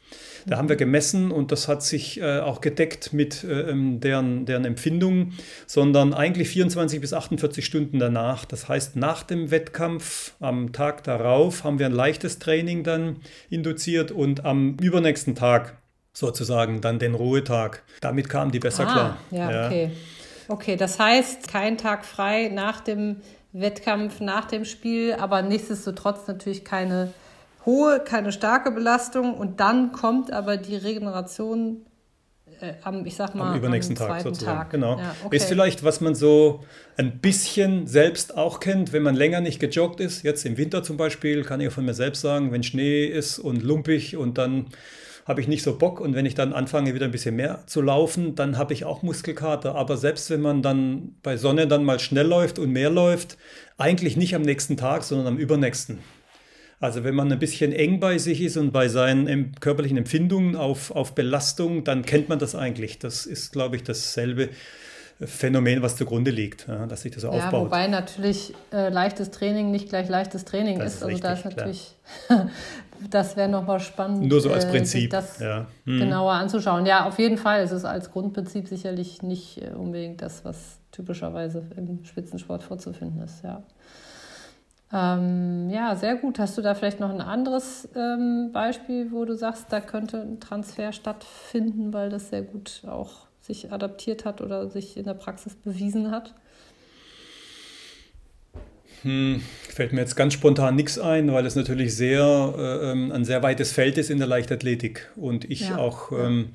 Da 0.45 0.57
haben 0.57 0.69
wir 0.69 0.75
gemessen 0.75 1.31
und 1.31 1.51
das 1.51 1.67
hat 1.67 1.83
sich 1.83 2.19
äh, 2.19 2.39
auch 2.39 2.61
gedeckt 2.61 3.13
mit 3.13 3.43
äh, 3.43 3.71
ähm, 3.71 3.99
deren, 3.99 4.45
deren 4.45 4.65
Empfindungen, 4.65 5.33
sondern 5.67 6.13
eigentlich 6.13 6.49
24 6.49 6.99
bis 6.99 7.13
48 7.13 7.65
Stunden 7.65 7.99
danach. 7.99 8.45
Das 8.45 8.67
heißt, 8.67 8.95
nach 8.95 9.23
dem 9.23 9.51
Wettkampf 9.51 10.33
am 10.39 10.73
Tag 10.73 11.03
darauf 11.03 11.63
haben 11.63 11.79
wir 11.79 11.85
ein 11.85 11.93
leichtes 11.93 12.39
Training 12.39 12.83
dann 12.83 13.17
induziert 13.49 14.11
und 14.11 14.43
am 14.43 14.75
übernächsten 14.81 15.35
Tag 15.35 15.77
sozusagen 16.11 16.81
dann 16.81 16.99
den 16.99 17.15
Ruhetag. 17.15 17.83
Damit 18.01 18.29
kamen 18.29 18.51
die 18.51 18.59
besser 18.59 18.87
ah, 18.87 18.91
klar. 18.91 19.17
Ja, 19.31 19.51
ja, 19.51 19.65
okay. 19.67 19.91
Okay, 20.47 20.75
das 20.75 20.99
heißt, 20.99 21.47
kein 21.47 21.77
Tag 21.77 22.05
frei 22.05 22.49
nach 22.53 22.81
dem 22.81 23.17
Wettkampf, 23.53 24.19
nach 24.19 24.45
dem 24.45 24.65
Spiel, 24.65 25.13
aber 25.13 25.41
nichtsdestotrotz 25.41 26.27
natürlich 26.27 26.65
keine 26.65 27.13
hohe, 27.65 27.99
keine 27.99 28.31
starke 28.31 28.71
Belastung 28.71 29.35
und 29.35 29.59
dann 29.59 29.91
kommt 29.91 30.31
aber 30.31 30.57
die 30.57 30.75
Regeneration 30.75 31.85
äh, 32.59 32.73
am, 32.83 33.05
ich 33.05 33.15
sag 33.15 33.35
mal, 33.35 33.51
am 33.51 33.57
übernächsten 33.57 33.97
am 33.97 34.07
Tag 34.07 34.21
sozusagen. 34.21 34.57
Tag. 34.59 34.69
Genau. 34.71 34.97
Ja, 34.97 35.15
okay. 35.23 35.35
Ist 35.35 35.45
vielleicht, 35.45 35.83
was 35.83 36.01
man 36.01 36.15
so 36.15 36.61
ein 36.97 37.19
bisschen 37.19 37.87
selbst 37.87 38.37
auch 38.37 38.59
kennt, 38.59 38.93
wenn 38.93 39.03
man 39.03 39.15
länger 39.15 39.41
nicht 39.41 39.59
gejoggt 39.59 39.99
ist. 39.99 40.23
Jetzt 40.23 40.45
im 40.45 40.57
Winter 40.57 40.83
zum 40.83 40.97
Beispiel, 40.97 41.43
kann 41.43 41.61
ich 41.61 41.71
von 41.71 41.85
mir 41.85 41.93
selbst 41.93 42.21
sagen, 42.21 42.51
wenn 42.51 42.63
Schnee 42.63 43.05
ist 43.05 43.39
und 43.39 43.63
lumpig 43.63 44.17
und 44.17 44.37
dann 44.37 44.67
habe 45.25 45.41
ich 45.41 45.47
nicht 45.47 45.63
so 45.63 45.77
Bock 45.77 45.99
und 45.99 46.15
wenn 46.15 46.25
ich 46.25 46.35
dann 46.35 46.53
anfange 46.53 46.93
wieder 46.93 47.05
ein 47.05 47.11
bisschen 47.11 47.35
mehr 47.35 47.63
zu 47.65 47.81
laufen, 47.81 48.35
dann 48.35 48.57
habe 48.57 48.73
ich 48.73 48.85
auch 48.85 49.03
Muskelkater. 49.03 49.75
Aber 49.75 49.97
selbst 49.97 50.29
wenn 50.29 50.41
man 50.41 50.61
dann 50.61 51.15
bei 51.23 51.37
Sonne 51.37 51.67
dann 51.67 51.85
mal 51.85 51.99
schnell 51.99 52.27
läuft 52.27 52.59
und 52.59 52.71
mehr 52.71 52.89
läuft, 52.89 53.37
eigentlich 53.77 54.17
nicht 54.17 54.35
am 54.35 54.41
nächsten 54.41 54.75
Tag, 54.75 55.03
sondern 55.03 55.27
am 55.27 55.37
übernächsten. 55.37 55.99
Also 56.79 57.05
wenn 57.05 57.15
man 57.15 57.31
ein 57.31 57.39
bisschen 57.39 57.71
eng 57.71 58.01
bei 58.01 58.17
sich 58.17 58.41
ist 58.41 58.57
und 58.57 58.71
bei 58.71 58.89
seinen 58.89 59.55
körperlichen 59.61 59.97
Empfindungen 59.97 60.57
auf, 60.57 60.91
auf 60.91 61.15
Belastung, 61.15 61.85
dann 61.85 62.03
kennt 62.03 62.27
man 62.27 62.39
das 62.39 62.55
eigentlich. 62.55 62.99
Das 62.99 63.25
ist, 63.25 63.53
glaube 63.53 63.77
ich, 63.77 63.83
dasselbe 63.83 64.49
Phänomen, 65.21 65.81
was 65.81 65.95
zugrunde 65.95 66.31
liegt, 66.31 66.67
ja, 66.67 66.85
dass 66.85 67.03
sich 67.03 67.13
das 67.13 67.21
so 67.21 67.31
ja, 67.31 67.45
aufbaut. 67.45 67.67
Wobei 67.67 67.87
natürlich 67.87 68.53
äh, 68.73 68.89
leichtes 68.89 69.31
Training 69.31 69.71
nicht 69.71 69.89
gleich 69.89 70.09
leichtes 70.09 70.43
Training 70.43 70.79
das 70.79 70.95
ist. 70.95 70.97
ist. 70.97 71.03
Also 71.03 71.17
da 71.19 71.33
ist 71.33 71.45
natürlich, 71.45 71.95
das 73.09 73.35
wäre 73.35 73.49
nochmal 73.49 73.79
spannend. 73.79 74.27
Nur 74.27 74.41
so 74.41 74.51
als 74.51 74.65
äh, 74.65 74.69
Prinzip. 74.69 75.11
das 75.11 75.39
ja. 75.39 75.67
hm. 75.85 75.99
genauer 75.99 76.33
anzuschauen. 76.33 76.85
Ja, 76.85 77.05
auf 77.05 77.19
jeden 77.19 77.37
Fall. 77.37 77.61
Es 77.61 77.71
ist 77.71 77.85
als 77.85 78.11
Grundprinzip 78.11 78.67
sicherlich 78.67 79.21
nicht 79.21 79.61
äh, 79.61 79.71
unbedingt 79.75 80.21
das, 80.21 80.45
was 80.45 80.79
typischerweise 80.91 81.63
im 81.75 82.03
Spitzensport 82.05 82.63
vorzufinden 82.63 83.21
ist. 83.21 83.43
Ja. 83.43 83.63
Ähm, 84.93 85.69
ja, 85.71 85.95
sehr 85.95 86.15
gut. 86.15 86.37
Hast 86.37 86.57
du 86.57 86.61
da 86.61 86.75
vielleicht 86.75 86.99
noch 86.99 87.09
ein 87.09 87.21
anderes 87.21 87.89
ähm, 87.95 88.51
Beispiel, 88.53 89.11
wo 89.11 89.25
du 89.25 89.35
sagst, 89.35 89.65
da 89.69 89.81
könnte 89.81 90.21
ein 90.21 90.39
Transfer 90.39 90.93
stattfinden, 90.93 91.93
weil 91.93 92.09
das 92.09 92.29
sehr 92.29 92.43
gut 92.43 92.83
auch 92.87 93.27
sich 93.41 93.73
adaptiert 93.73 94.23
hat 94.23 94.39
oder 94.39 94.69
sich 94.69 94.95
in 94.95 95.05
der 95.05 95.15
Praxis 95.15 95.55
bewiesen 95.55 96.11
hat? 96.11 96.35
Hm, 99.03 99.41
fällt 99.69 99.93
mir 99.93 99.99
jetzt 100.01 100.15
ganz 100.15 100.33
spontan 100.33 100.75
nichts 100.75 100.97
ein, 100.97 101.31
weil 101.31 101.45
es 101.45 101.55
natürlich 101.55 101.95
sehr 101.95 102.53
äh, 102.57 102.91
ähm, 102.91 103.11
ein 103.11 103.25
sehr 103.25 103.43
weites 103.43 103.71
Feld 103.71 103.97
ist 103.97 104.09
in 104.09 104.17
der 104.17 104.27
Leichtathletik 104.27 105.09
und 105.15 105.49
ich 105.49 105.69
ja. 105.69 105.77
auch 105.77 106.11
ähm, 106.11 106.49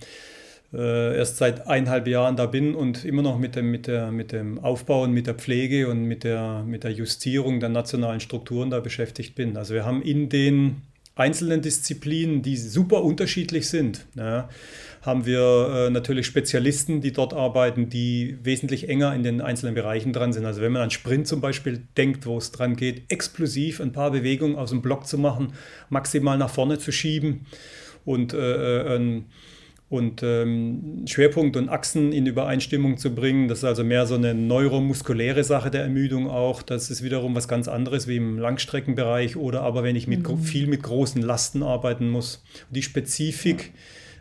äh, 0.72 1.16
erst 1.16 1.37
seit 1.37 1.66
eineinhalb 1.66 2.06
Jahren 2.08 2.37
da 2.37 2.46
bin 2.46 2.74
und 2.74 3.04
immer 3.04 3.22
noch 3.22 3.38
mit 3.38 3.56
dem, 3.56 3.70
mit, 3.70 3.87
der, 3.87 4.11
mit 4.11 4.32
dem 4.32 4.58
Aufbauen, 4.58 5.12
mit 5.12 5.26
der 5.26 5.34
Pflege 5.34 5.88
und 5.88 6.04
mit 6.04 6.24
der, 6.24 6.64
mit 6.66 6.84
der 6.84 6.92
Justierung 6.92 7.61
der 7.61 7.68
nationalen 7.68 8.20
Strukturen 8.20 8.70
da 8.70 8.80
beschäftigt 8.80 9.34
bin. 9.34 9.56
Also 9.56 9.74
wir 9.74 9.84
haben 9.84 10.02
in 10.02 10.28
den 10.28 10.82
einzelnen 11.18 11.62
Disziplinen, 11.62 12.42
die 12.42 12.57
super 12.57 13.02
unterschiedlich 13.02 13.68
sind, 13.68 14.07
ja, 14.14 14.48
haben 15.02 15.26
wir 15.26 15.87
äh, 15.87 15.90
natürlich 15.90 16.26
Spezialisten, 16.26 17.00
die 17.00 17.12
dort 17.12 17.35
arbeiten, 17.35 17.88
die 17.88 18.38
wesentlich 18.42 18.88
enger 18.88 19.14
in 19.14 19.22
den 19.22 19.40
einzelnen 19.40 19.74
Bereichen 19.74 20.12
dran 20.12 20.33
sind. 20.33 20.44
Also 20.44 20.61
wenn 20.61 20.72
man 20.72 20.83
an 20.83 20.90
Sprint 20.90 21.26
zum 21.26 21.40
Beispiel 21.40 21.83
denkt, 21.96 22.26
wo 22.26 22.37
es 22.38 22.52
dran 22.52 22.76
geht, 22.76 23.11
explosiv 23.11 23.81
ein 23.81 23.92
paar 23.92 24.11
Bewegungen 24.11 24.57
aus 24.57 24.70
dem 24.70 24.83
Block 24.83 25.07
zu 25.07 25.18
machen, 25.18 25.52
maximal 25.88 26.38
nach 26.38 26.50
vorne 26.50 26.78
zu 26.78 26.92
schieben 26.92 27.46
und 28.04 28.33
äh, 28.33 28.94
äh 28.96 29.22
und 29.90 30.22
ähm, 30.22 31.05
Schwerpunkt 31.07 31.57
und 31.57 31.70
Achsen 31.70 32.12
in 32.12 32.27
Übereinstimmung 32.27 32.98
zu 32.98 33.14
bringen. 33.14 33.48
Das 33.48 33.59
ist 33.59 33.64
also 33.64 33.85
mehr 33.85 34.07
so 34.07 34.16
eine 34.16 34.35
neuromuskuläre 34.35 35.44
Sache 35.44 35.70
der 35.70 35.83
Ermüdung 35.83 36.29
auch. 36.29 36.61
Das 36.61 36.90
ist 36.90 37.03
wiederum 37.03 37.35
was 37.35 37.48
ganz 37.48 37.68
anderes 37.68 38.07
wie 38.07 38.16
im 38.16 38.38
Langstreckenbereich 38.38 39.37
oder 39.37 39.62
aber 39.62 39.83
wenn 39.83 39.96
ich 39.96 40.07
mit, 40.07 40.29
mhm. 40.29 40.38
viel 40.40 40.66
mit 40.66 40.83
großen 40.83 41.22
Lasten 41.22 41.62
arbeiten 41.62 42.11
muss. 42.11 42.44
Die 42.68 42.83
Spezifik 42.83 43.72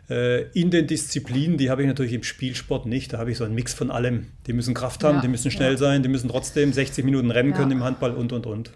äh, 0.08 0.44
in 0.52 0.70
den 0.70 0.86
Disziplinen, 0.86 1.58
die 1.58 1.68
habe 1.68 1.82
ich 1.82 1.88
natürlich 1.88 2.14
im 2.14 2.22
Spielsport 2.22 2.86
nicht. 2.86 3.12
Da 3.12 3.18
habe 3.18 3.30
ich 3.30 3.36
so 3.36 3.44
einen 3.44 3.54
Mix 3.54 3.74
von 3.74 3.90
allem. 3.90 4.28
Die 4.46 4.54
müssen 4.54 4.72
Kraft 4.72 5.04
haben, 5.04 5.16
ja, 5.16 5.20
die 5.20 5.28
müssen 5.28 5.50
schnell 5.50 5.72
ja. 5.72 5.78
sein, 5.78 6.02
die 6.02 6.08
müssen 6.08 6.30
trotzdem 6.30 6.72
60 6.72 7.04
Minuten 7.04 7.30
rennen 7.30 7.52
können 7.52 7.72
im 7.72 7.84
Handball 7.84 8.14
und 8.14 8.32
und 8.32 8.46
und. 8.46 8.72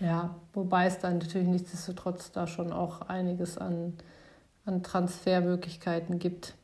Ja. 0.00 0.40
wobei 0.52 0.86
es 0.86 0.98
dann 0.98 1.18
natürlich 1.18 1.46
nichtsdestotrotz 1.46 2.32
da 2.32 2.48
schon 2.48 2.72
auch 2.72 3.02
einiges 3.02 3.56
an 3.56 3.92
an 4.64 4.82
Transfermöglichkeiten 4.82 6.18
gibt, 6.18 6.54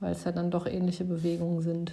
weil 0.00 0.12
es 0.12 0.24
ja 0.24 0.32
dann 0.32 0.50
doch 0.50 0.66
ähnliche 0.66 1.04
Bewegungen 1.04 1.62
sind. 1.62 1.92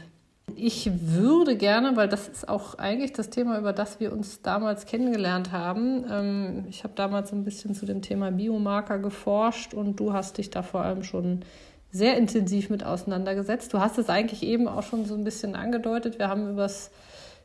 Ich 0.55 0.89
würde 1.01 1.57
gerne, 1.57 1.95
weil 1.95 2.07
das 2.07 2.27
ist 2.27 2.47
auch 2.47 2.75
eigentlich 2.75 3.13
das 3.13 3.29
Thema, 3.29 3.57
über 3.57 3.73
das 3.73 3.99
wir 3.99 4.13
uns 4.13 4.41
damals 4.41 4.85
kennengelernt 4.85 5.51
haben. 5.51 6.05
Ähm, 6.09 6.65
ich 6.69 6.83
habe 6.83 6.93
damals 6.95 7.31
ein 7.31 7.43
bisschen 7.43 7.73
zu 7.73 7.85
dem 7.85 8.01
Thema 8.01 8.31
Biomarker 8.31 8.99
geforscht 8.99 9.73
und 9.73 9.99
du 9.99 10.13
hast 10.13 10.37
dich 10.37 10.51
da 10.51 10.61
vor 10.61 10.81
allem 10.81 11.03
schon 11.03 11.41
sehr 11.91 12.17
intensiv 12.17 12.69
mit 12.69 12.83
auseinandergesetzt. 12.83 13.73
Du 13.73 13.79
hast 13.79 13.97
es 13.97 14.09
eigentlich 14.09 14.43
eben 14.43 14.67
auch 14.67 14.83
schon 14.83 15.05
so 15.05 15.15
ein 15.15 15.23
bisschen 15.23 15.55
angedeutet. 15.55 16.19
Wir 16.19 16.27
haben 16.27 16.49
über 16.49 16.63
das 16.63 16.91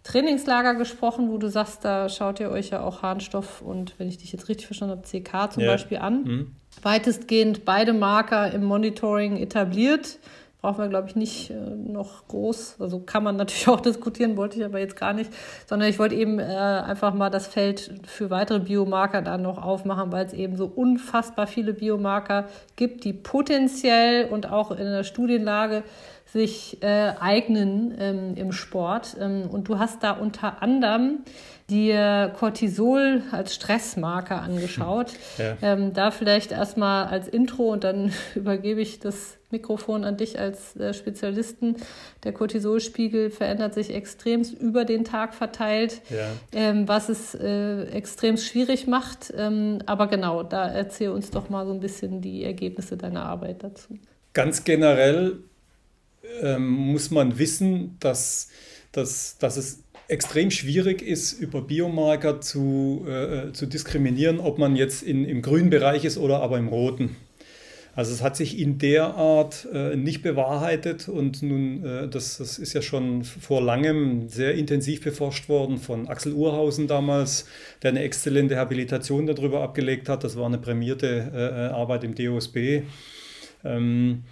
Trainingslager 0.02 0.74
gesprochen, 0.74 1.30
wo 1.30 1.38
du 1.38 1.48
sagst, 1.48 1.84
da 1.84 2.08
schaut 2.08 2.40
ihr 2.40 2.50
euch 2.50 2.70
ja 2.70 2.82
auch 2.82 3.02
Harnstoff 3.02 3.62
und, 3.62 3.98
wenn 3.98 4.08
ich 4.08 4.18
dich 4.18 4.32
jetzt 4.32 4.48
richtig 4.48 4.66
verstanden 4.66 4.96
habe, 4.96 5.06
CK 5.06 5.52
zum 5.52 5.62
ja. 5.62 5.72
Beispiel 5.72 5.98
an. 5.98 6.22
Mhm. 6.24 6.56
Weitestgehend 6.82 7.64
beide 7.64 7.92
Marker 7.92 8.52
im 8.52 8.64
Monitoring 8.64 9.36
etabliert. 9.36 10.18
Brauchen 10.60 10.78
wir, 10.78 10.88
glaube 10.88 11.08
ich, 11.08 11.16
nicht 11.16 11.50
äh, 11.50 11.54
noch 11.54 12.28
groß. 12.28 12.76
Also 12.80 13.00
kann 13.00 13.24
man 13.24 13.36
natürlich 13.36 13.68
auch 13.68 13.80
diskutieren, 13.80 14.36
wollte 14.36 14.58
ich 14.58 14.64
aber 14.64 14.78
jetzt 14.78 14.96
gar 14.96 15.14
nicht. 15.14 15.30
Sondern 15.66 15.88
ich 15.88 15.98
wollte 15.98 16.14
eben 16.14 16.38
äh, 16.38 16.42
einfach 16.42 17.14
mal 17.14 17.30
das 17.30 17.46
Feld 17.46 17.92
für 18.06 18.28
weitere 18.28 18.60
Biomarker 18.60 19.22
dann 19.22 19.42
noch 19.42 19.62
aufmachen, 19.62 20.12
weil 20.12 20.26
es 20.26 20.34
eben 20.34 20.56
so 20.56 20.66
unfassbar 20.66 21.46
viele 21.46 21.72
Biomarker 21.72 22.46
gibt, 22.76 23.04
die 23.04 23.14
potenziell 23.14 24.26
und 24.26 24.50
auch 24.50 24.70
in 24.70 24.84
der 24.84 25.04
Studienlage 25.04 25.82
sich 26.26 26.82
äh, 26.82 27.12
eignen 27.18 27.94
ähm, 27.98 28.34
im 28.36 28.52
Sport. 28.52 29.16
Ähm, 29.18 29.48
und 29.50 29.68
du 29.68 29.78
hast 29.78 30.02
da 30.02 30.12
unter 30.12 30.62
anderem 30.62 31.20
dir 31.70 32.32
Cortisol 32.38 33.22
als 33.30 33.54
Stressmarker 33.54 34.40
angeschaut. 34.40 35.12
Ja. 35.38 35.56
Ähm, 35.62 35.94
da 35.94 36.10
vielleicht 36.10 36.50
erstmal 36.50 37.06
als 37.06 37.28
Intro 37.28 37.72
und 37.72 37.84
dann 37.84 38.12
übergebe 38.34 38.80
ich 38.80 38.98
das 38.98 39.38
Mikrofon 39.50 40.04
an 40.04 40.16
dich 40.16 40.38
als 40.38 40.76
äh, 40.76 40.92
Spezialisten. 40.92 41.76
Der 42.24 42.32
Cortisolspiegel 42.32 43.30
verändert 43.30 43.74
sich 43.74 43.94
extrem 43.94 44.42
über 44.42 44.84
den 44.84 45.04
Tag 45.04 45.34
verteilt, 45.34 46.02
ja. 46.10 46.28
ähm, 46.52 46.88
was 46.88 47.08
es 47.08 47.34
äh, 47.34 47.84
extrem 47.84 48.36
schwierig 48.36 48.86
macht. 48.86 49.32
Ähm, 49.36 49.78
aber 49.86 50.08
genau, 50.08 50.42
da 50.42 50.68
erzähl 50.68 51.10
uns 51.10 51.30
doch 51.30 51.48
mal 51.48 51.64
so 51.64 51.72
ein 51.72 51.80
bisschen 51.80 52.20
die 52.20 52.44
Ergebnisse 52.44 52.96
deiner 52.96 53.24
Arbeit 53.24 53.62
dazu. 53.62 53.98
Ganz 54.32 54.64
generell 54.64 55.38
ähm, 56.42 56.68
muss 56.68 57.10
man 57.10 57.38
wissen, 57.38 57.96
dass, 58.00 58.48
dass, 58.92 59.38
dass 59.38 59.56
es 59.56 59.82
extrem 60.10 60.50
schwierig 60.50 61.02
ist, 61.02 61.32
über 61.32 61.62
Biomarker 61.62 62.40
zu, 62.40 63.06
äh, 63.08 63.52
zu 63.52 63.66
diskriminieren, 63.66 64.40
ob 64.40 64.58
man 64.58 64.76
jetzt 64.76 65.02
in, 65.02 65.24
im 65.24 65.42
grünen 65.42 65.70
Bereich 65.70 66.04
ist 66.04 66.18
oder 66.18 66.42
aber 66.42 66.58
im 66.58 66.68
roten. 66.68 67.16
Also 67.94 68.12
es 68.12 68.22
hat 68.22 68.36
sich 68.36 68.58
in 68.58 68.78
der 68.78 69.14
Art 69.16 69.66
äh, 69.72 69.96
nicht 69.96 70.22
bewahrheitet 70.22 71.08
und 71.08 71.42
nun, 71.42 71.84
äh, 71.84 72.08
das, 72.08 72.38
das 72.38 72.58
ist 72.58 72.72
ja 72.72 72.82
schon 72.82 73.24
vor 73.24 73.60
langem 73.60 74.28
sehr 74.28 74.54
intensiv 74.54 75.02
beforscht 75.02 75.48
worden 75.48 75.78
von 75.78 76.08
Axel 76.08 76.32
Urhausen 76.32 76.86
damals, 76.86 77.46
der 77.82 77.90
eine 77.90 78.02
exzellente 78.02 78.56
Habilitation 78.56 79.26
darüber 79.26 79.62
abgelegt 79.62 80.08
hat. 80.08 80.22
Das 80.22 80.36
war 80.36 80.46
eine 80.46 80.58
prämierte 80.58 81.30
äh, 81.34 81.66
äh 81.66 81.68
Arbeit 81.70 82.04
im 82.04 82.14
DOSB. 82.14 82.82
Ähm, 83.64 84.22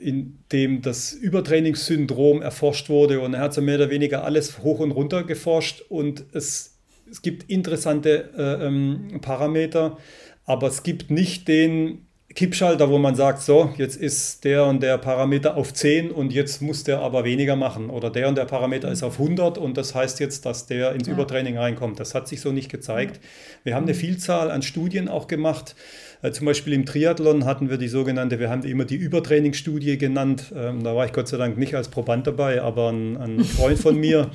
in 0.00 0.38
dem 0.52 0.82
das 0.82 1.12
Übertrainingssyndrom 1.12 2.42
erforscht 2.42 2.88
wurde 2.88 3.20
und 3.20 3.34
er 3.34 3.40
hat 3.40 3.54
so 3.54 3.60
mehr 3.60 3.76
oder 3.76 3.90
weniger 3.90 4.24
alles 4.24 4.62
hoch 4.62 4.80
und 4.80 4.90
runter 4.90 5.24
geforscht 5.24 5.82
und 5.88 6.24
es, 6.32 6.78
es 7.10 7.22
gibt 7.22 7.50
interessante 7.50 8.30
äh, 8.36 8.66
ähm, 8.66 9.20
Parameter, 9.20 9.98
aber 10.44 10.68
es 10.68 10.82
gibt 10.82 11.10
nicht 11.10 11.48
den 11.48 12.06
Kippschalter, 12.34 12.88
wo 12.88 12.98
man 12.98 13.14
sagt, 13.14 13.42
so, 13.42 13.74
jetzt 13.76 13.96
ist 13.96 14.44
der 14.44 14.66
und 14.66 14.82
der 14.82 14.96
Parameter 14.96 15.56
auf 15.56 15.74
10 15.74 16.10
und 16.10 16.32
jetzt 16.32 16.62
muss 16.62 16.82
der 16.84 17.00
aber 17.00 17.24
weniger 17.24 17.56
machen. 17.56 17.90
Oder 17.90 18.10
der 18.10 18.28
und 18.28 18.38
der 18.38 18.46
Parameter 18.46 18.90
ist 18.90 19.02
auf 19.02 19.18
100 19.18 19.58
und 19.58 19.76
das 19.76 19.94
heißt 19.94 20.18
jetzt, 20.20 20.46
dass 20.46 20.66
der 20.66 20.92
ins 20.92 21.08
ja. 21.08 21.14
Übertraining 21.14 21.58
reinkommt. 21.58 22.00
Das 22.00 22.14
hat 22.14 22.28
sich 22.28 22.40
so 22.40 22.50
nicht 22.50 22.70
gezeigt. 22.70 23.20
Wir 23.64 23.74
haben 23.74 23.84
eine 23.84 23.94
Vielzahl 23.94 24.50
an 24.50 24.62
Studien 24.62 25.08
auch 25.08 25.26
gemacht. 25.26 25.74
Äh, 26.22 26.30
zum 26.30 26.46
Beispiel 26.46 26.72
im 26.72 26.86
Triathlon 26.86 27.44
hatten 27.44 27.68
wir 27.68 27.76
die 27.76 27.88
sogenannte, 27.88 28.38
wir 28.38 28.48
haben 28.48 28.62
die 28.62 28.70
immer 28.70 28.84
die 28.84 28.96
Übertrainingsstudie 28.96 29.98
genannt. 29.98 30.52
Ähm, 30.56 30.82
da 30.84 30.94
war 30.94 31.04
ich 31.04 31.12
Gott 31.12 31.28
sei 31.28 31.36
Dank 31.36 31.58
nicht 31.58 31.74
als 31.74 31.88
Proband 31.88 32.26
dabei, 32.26 32.62
aber 32.62 32.90
ein, 32.90 33.16
ein 33.16 33.44
Freund 33.44 33.78
von 33.78 33.96
mir, 33.96 34.30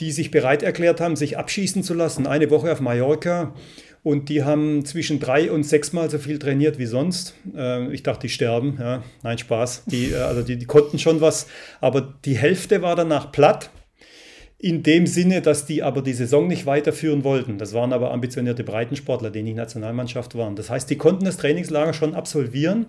die 0.00 0.10
sich 0.10 0.30
bereit 0.30 0.62
erklärt 0.62 1.00
haben, 1.00 1.16
sich 1.16 1.36
abschießen 1.38 1.82
zu 1.82 1.94
lassen. 1.94 2.26
Eine 2.26 2.50
Woche 2.50 2.72
auf 2.72 2.80
Mallorca 2.80 3.52
und 4.02 4.28
die 4.28 4.44
haben 4.44 4.84
zwischen 4.84 5.20
drei 5.20 5.50
und 5.50 5.64
sechsmal 5.64 6.08
so 6.08 6.18
viel 6.18 6.38
trainiert 6.38 6.78
wie 6.78 6.86
sonst. 6.86 7.34
Äh, 7.54 7.92
ich 7.92 8.02
dachte, 8.02 8.22
die 8.22 8.28
sterben. 8.28 8.78
Ja, 8.80 9.02
nein, 9.22 9.36
Spaß. 9.36 9.84
Die, 9.86 10.12
äh, 10.12 10.16
also 10.16 10.42
die, 10.42 10.56
die 10.56 10.66
konnten 10.66 10.98
schon 10.98 11.20
was, 11.20 11.46
aber 11.80 12.14
die 12.24 12.38
Hälfte 12.38 12.82
war 12.82 12.96
danach 12.96 13.32
platt. 13.32 13.70
In 14.66 14.82
dem 14.82 15.06
Sinne, 15.06 15.42
dass 15.42 15.64
die 15.64 15.84
aber 15.84 16.02
die 16.02 16.12
Saison 16.12 16.48
nicht 16.48 16.66
weiterführen 16.66 17.22
wollten. 17.22 17.56
Das 17.56 17.72
waren 17.72 17.92
aber 17.92 18.10
ambitionierte 18.10 18.64
Breitensportler, 18.64 19.30
die 19.30 19.44
nicht 19.44 19.54
Nationalmannschaft 19.54 20.34
waren. 20.34 20.56
Das 20.56 20.70
heißt, 20.70 20.90
die 20.90 20.96
konnten 20.96 21.24
das 21.24 21.36
Trainingslager 21.36 21.92
schon 21.92 22.16
absolvieren. 22.16 22.86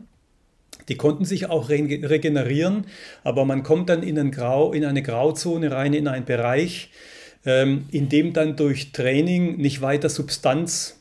Die 0.89 0.95
konnten 0.95 1.23
sich 1.23 1.51
auch 1.51 1.69
regenerieren, 1.69 2.87
aber 3.23 3.45
man 3.45 3.61
kommt 3.61 3.89
dann 3.89 4.01
in, 4.01 4.31
Grau, 4.31 4.73
in 4.73 4.85
eine 4.85 5.03
Grauzone 5.03 5.71
rein, 5.71 5.93
in 5.93 6.07
einen 6.07 6.25
Bereich, 6.25 6.89
ähm, 7.45 7.85
in 7.91 8.09
dem 8.09 8.33
dann 8.33 8.55
durch 8.55 8.91
Training 8.91 9.57
nicht 9.57 9.79
weiter 9.83 10.09
Substanz 10.09 10.99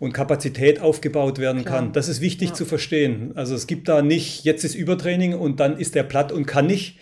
und 0.00 0.12
Kapazität 0.12 0.82
aufgebaut 0.82 1.38
werden 1.38 1.64
Klar. 1.64 1.78
kann. 1.78 1.92
Das 1.94 2.10
ist 2.10 2.20
wichtig 2.20 2.50
ja. 2.50 2.54
zu 2.56 2.66
verstehen. 2.66 3.32
Also 3.36 3.54
es 3.54 3.66
gibt 3.66 3.88
da 3.88 4.02
nicht, 4.02 4.44
jetzt 4.44 4.64
ist 4.64 4.74
Übertraining 4.74 5.32
und 5.32 5.60
dann 5.60 5.78
ist 5.78 5.94
der 5.94 6.02
platt 6.02 6.30
und 6.30 6.44
kann 6.44 6.66
nicht. 6.66 6.98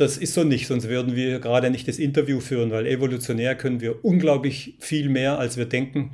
Das 0.00 0.16
ist 0.16 0.32
so 0.32 0.44
nicht, 0.44 0.66
sonst 0.66 0.88
würden 0.88 1.14
wir 1.14 1.40
gerade 1.40 1.70
nicht 1.70 1.86
das 1.86 1.98
Interview 1.98 2.40
führen, 2.40 2.70
weil 2.70 2.86
evolutionär 2.86 3.54
können 3.54 3.82
wir 3.82 4.02
unglaublich 4.02 4.76
viel 4.78 5.10
mehr, 5.10 5.38
als 5.38 5.58
wir 5.58 5.66
denken. 5.66 6.12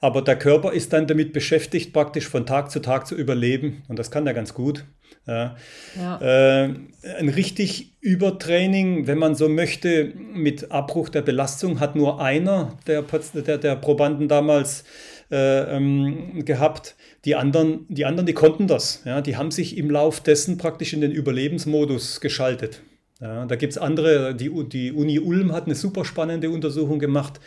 Aber 0.00 0.22
der 0.22 0.36
Körper 0.36 0.72
ist 0.72 0.92
dann 0.92 1.06
damit 1.06 1.32
beschäftigt, 1.32 1.92
praktisch 1.92 2.26
von 2.26 2.46
Tag 2.46 2.72
zu 2.72 2.80
Tag 2.80 3.06
zu 3.06 3.14
überleben 3.14 3.84
und 3.86 3.96
das 3.96 4.10
kann 4.10 4.26
er 4.26 4.34
ganz 4.34 4.54
gut. 4.54 4.86
Ja. 5.28 5.56
Ja. 5.96 6.20
Äh, 6.20 6.74
ein 7.18 7.28
richtig 7.28 7.92
Übertraining, 8.00 9.06
wenn 9.06 9.18
man 9.18 9.36
so 9.36 9.48
möchte, 9.48 10.12
mit 10.16 10.72
Abbruch 10.72 11.08
der 11.08 11.22
Belastung 11.22 11.78
hat 11.78 11.94
nur 11.94 12.20
einer 12.20 12.76
der, 12.88 13.04
der, 13.34 13.58
der 13.58 13.76
Probanden 13.76 14.26
damals 14.26 14.82
äh, 15.30 15.76
ähm, 15.76 16.44
gehabt. 16.44 16.96
Die 17.24 17.36
anderen, 17.36 17.86
die 17.88 18.04
anderen, 18.04 18.26
die 18.26 18.32
konnten 18.32 18.66
das. 18.66 19.02
Ja, 19.04 19.20
die 19.20 19.36
haben 19.36 19.50
sich 19.52 19.76
im 19.76 19.90
Lauf 19.90 20.20
dessen 20.20 20.58
praktisch 20.58 20.92
in 20.92 21.02
den 21.02 21.12
Überlebensmodus 21.12 22.20
geschaltet. 22.20 22.80
Ja, 23.20 23.46
da 23.46 23.56
gibt 23.56 23.72
es 23.72 23.78
andere, 23.78 24.34
die, 24.34 24.50
die 24.68 24.92
Uni 24.92 25.18
Ulm 25.18 25.52
hat 25.52 25.66
eine 25.66 25.74
super 25.74 26.04
spannende 26.04 26.50
Untersuchung 26.50 27.00
gemacht 27.00 27.40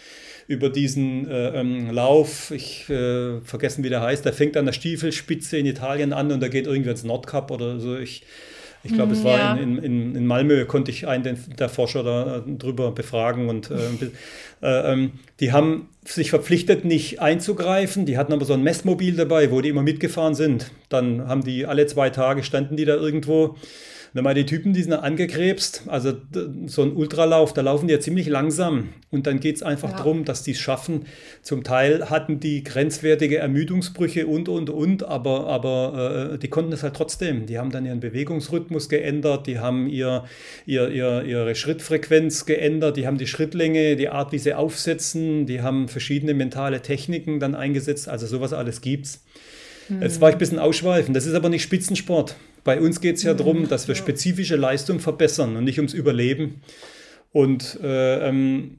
über 0.48 0.70
diesen 0.70 1.30
äh, 1.30 1.60
ähm, 1.60 1.92
Lauf. 1.92 2.52
Ich 2.52 2.90
äh, 2.90 3.40
vergessen, 3.42 3.84
wie 3.84 3.90
der 3.90 4.02
heißt. 4.02 4.26
Der 4.26 4.34
fängt 4.34 4.58
an 4.58 4.66
der 4.66 4.74
Stiefelspitze 4.74 5.58
in 5.58 5.66
Italien 5.66 6.12
an 6.12 6.32
und 6.32 6.42
da 6.42 6.50
geht 6.50 6.68
irgendwie 6.68 6.90
ins 6.90 7.06
Nordkap 7.06 7.52
oder 7.52 7.80
so. 7.80 7.98
Ich, 7.98 8.24
ich 8.84 8.94
glaube, 8.94 9.14
es 9.14 9.24
war 9.24 9.38
ja. 9.38 9.54
in, 9.56 9.78
in, 9.78 10.16
in 10.16 10.26
Malmö, 10.26 10.66
konnte 10.66 10.92
ich 10.92 11.08
einen 11.08 11.38
der 11.58 11.70
Forscher 11.70 12.04
da 12.04 12.38
äh, 12.38 12.42
drüber 12.58 12.92
befragen. 12.92 13.48
Und 13.48 13.72
äh, 13.72 13.76
äh, 14.62 14.92
ähm, 14.92 15.12
die 15.40 15.54
haben 15.54 15.88
sich 16.04 16.32
verpflichtet, 16.32 16.84
nicht 16.84 17.22
einzugreifen. 17.22 18.06
Die 18.06 18.18
hatten 18.18 18.34
aber 18.34 18.44
so 18.44 18.54
ein 18.54 18.64
Messmobil 18.64 19.16
dabei, 19.16 19.52
wo 19.52 19.62
die 19.62 19.70
immer 19.70 19.84
mitgefahren 19.84 20.36
sind. 20.36 20.72
Dann 20.90 21.30
haben 21.30 21.46
die 21.46 21.66
alle 21.66 21.86
zwei 21.86 22.10
Tage 22.10 22.44
standen 22.44 22.76
die 22.76 22.84
da 22.84 22.96
irgendwo 22.96 23.56
man 24.26 24.36
die 24.36 24.45
Typen, 24.45 24.74
die 24.74 24.84
sind 24.84 24.91
angekrebst, 24.91 25.84
also 25.88 26.13
so 26.65 26.82
ein 26.82 26.93
Ultralauf, 26.93 27.54
da 27.54 27.62
laufen 27.62 27.88
die 27.88 27.93
ja 27.93 28.00
ziemlich 28.02 28.28
langsam. 28.28 28.89
Und 29.10 29.26
dann 29.26 29.39
geht 29.39 29.56
es 29.56 29.63
einfach 29.63 29.91
ja. 29.91 29.97
darum, 29.97 30.26
dass 30.26 30.43
die 30.43 30.52
es 30.52 30.60
schaffen. 30.60 31.06
Zum 31.41 31.63
Teil 31.63 32.10
hatten 32.10 32.41
die 32.41 32.63
grenzwertige 32.63 33.38
Ermüdungsbrüche 33.38 34.28
und, 34.28 34.50
und, 34.50 34.69
und, 34.69 35.04
aber, 35.04 35.47
aber 35.47 36.32
äh, 36.34 36.38
die 36.38 36.50
konnten 36.50 36.74
es 36.74 36.84
halt 36.84 36.95
trotzdem. 36.95 37.45
Die 37.45 37.58
haben 37.58 37.71
dann 37.71 37.86
ihren 37.86 38.02
Bewegungsrhythmus 38.02 38.89
geändert, 38.89 39.47
die 39.47 39.60
haben 39.60 39.88
ihr, 39.88 40.26
ihr, 40.65 40.89
ihr, 40.89 41.24
ihre 41.24 41.56
Schrittfrequenz 41.56 42.45
geändert, 42.45 42.97
die 42.97 43.08
haben 43.08 43.17
die 43.17 43.28
Schrittlänge, 43.28 43.95
die 43.95 44.10
Art, 44.10 44.34
wie 44.34 44.39
sie 44.39 44.54
aufsetzen, 44.54 45.45
die 45.45 45.62
haben 45.62 45.88
verschiedene 45.88 46.34
mentale 46.34 46.82
Techniken 46.82 47.39
dann 47.39 47.56
eingesetzt. 47.56 48.10
Also 48.10 48.28
sowas 48.28 48.52
alles 48.52 48.82
gibt's. 48.82 49.24
Jetzt 50.00 50.21
war 50.21 50.30
ich 50.30 50.36
ein 50.36 50.39
bisschen 50.39 50.60
ausschweifend. 50.60 51.15
Das 51.15 51.26
ist 51.26 51.34
aber 51.34 51.50
nicht 51.50 51.63
Spitzensport. 51.63 52.36
Bei 52.63 52.80
uns 52.80 53.02
geht 53.02 53.17
es 53.17 53.24
ja 53.24 53.34
darum, 53.34 53.67
dass 53.67 53.88
wir 53.88 53.95
spezifische 53.95 54.56
Leistung 54.56 55.00
verbessern 55.00 55.56
und 55.56 55.63
nicht 55.63 55.80
ums 55.80 55.93
Überleben. 55.93 56.62
Und 57.32 57.80
äh, 57.82 58.28
ähm, 58.28 58.78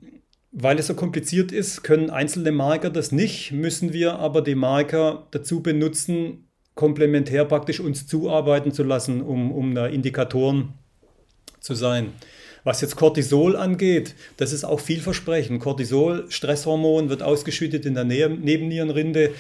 weil 0.53 0.79
es 0.79 0.87
so 0.87 0.95
kompliziert 0.95 1.51
ist, 1.51 1.83
können 1.83 2.11
einzelne 2.11 2.53
Marker 2.53 2.91
das 2.91 3.11
nicht, 3.11 3.53
müssen 3.53 3.93
wir 3.93 4.19
aber 4.19 4.43
die 4.43 4.55
Marker 4.55 5.27
dazu 5.31 5.63
benutzen, 5.63 6.49
komplementär 6.75 7.45
praktisch 7.47 7.81
uns 7.81 8.07
zuarbeiten 8.07 8.73
zu 8.73 8.83
lassen, 8.83 9.23
um, 9.23 9.51
um 9.51 9.75
da 9.75 9.87
Indikatoren 9.87 10.75
zu 11.61 11.75
sein. 11.75 12.13
Was 12.65 12.81
jetzt 12.81 12.97
Cortisol 12.97 13.57
angeht, 13.57 14.15
das 14.37 14.53
ist 14.53 14.65
auch 14.65 14.79
vielversprechend. 14.79 15.61
Cortisol, 15.61 16.27
Stresshormon, 16.29 17.09
wird 17.09 17.23
ausgeschüttet 17.23 17.87
in 17.87 17.95
der 17.95 18.05
Nebennierenrinde. 18.05 19.33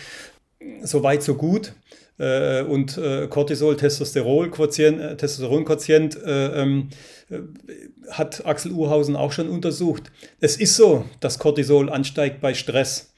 So 0.82 1.02
weit, 1.02 1.22
so 1.22 1.34
gut. 1.34 1.74
Äh, 2.18 2.62
und 2.62 2.98
äh, 2.98 3.26
Cortisol, 3.28 3.76
Testosteron-Quotient, 3.76 5.00
äh, 5.00 5.16
Testosteron-Quotient 5.16 6.18
ähm, 6.26 6.90
hat 8.10 8.44
Axel 8.44 8.72
Urhausen 8.72 9.16
auch 9.16 9.32
schon 9.32 9.48
untersucht. 9.48 10.12
Es 10.40 10.56
ist 10.56 10.76
so, 10.76 11.04
dass 11.20 11.38
Cortisol 11.38 11.90
ansteigt 11.90 12.40
bei 12.40 12.54
Stress. 12.54 13.14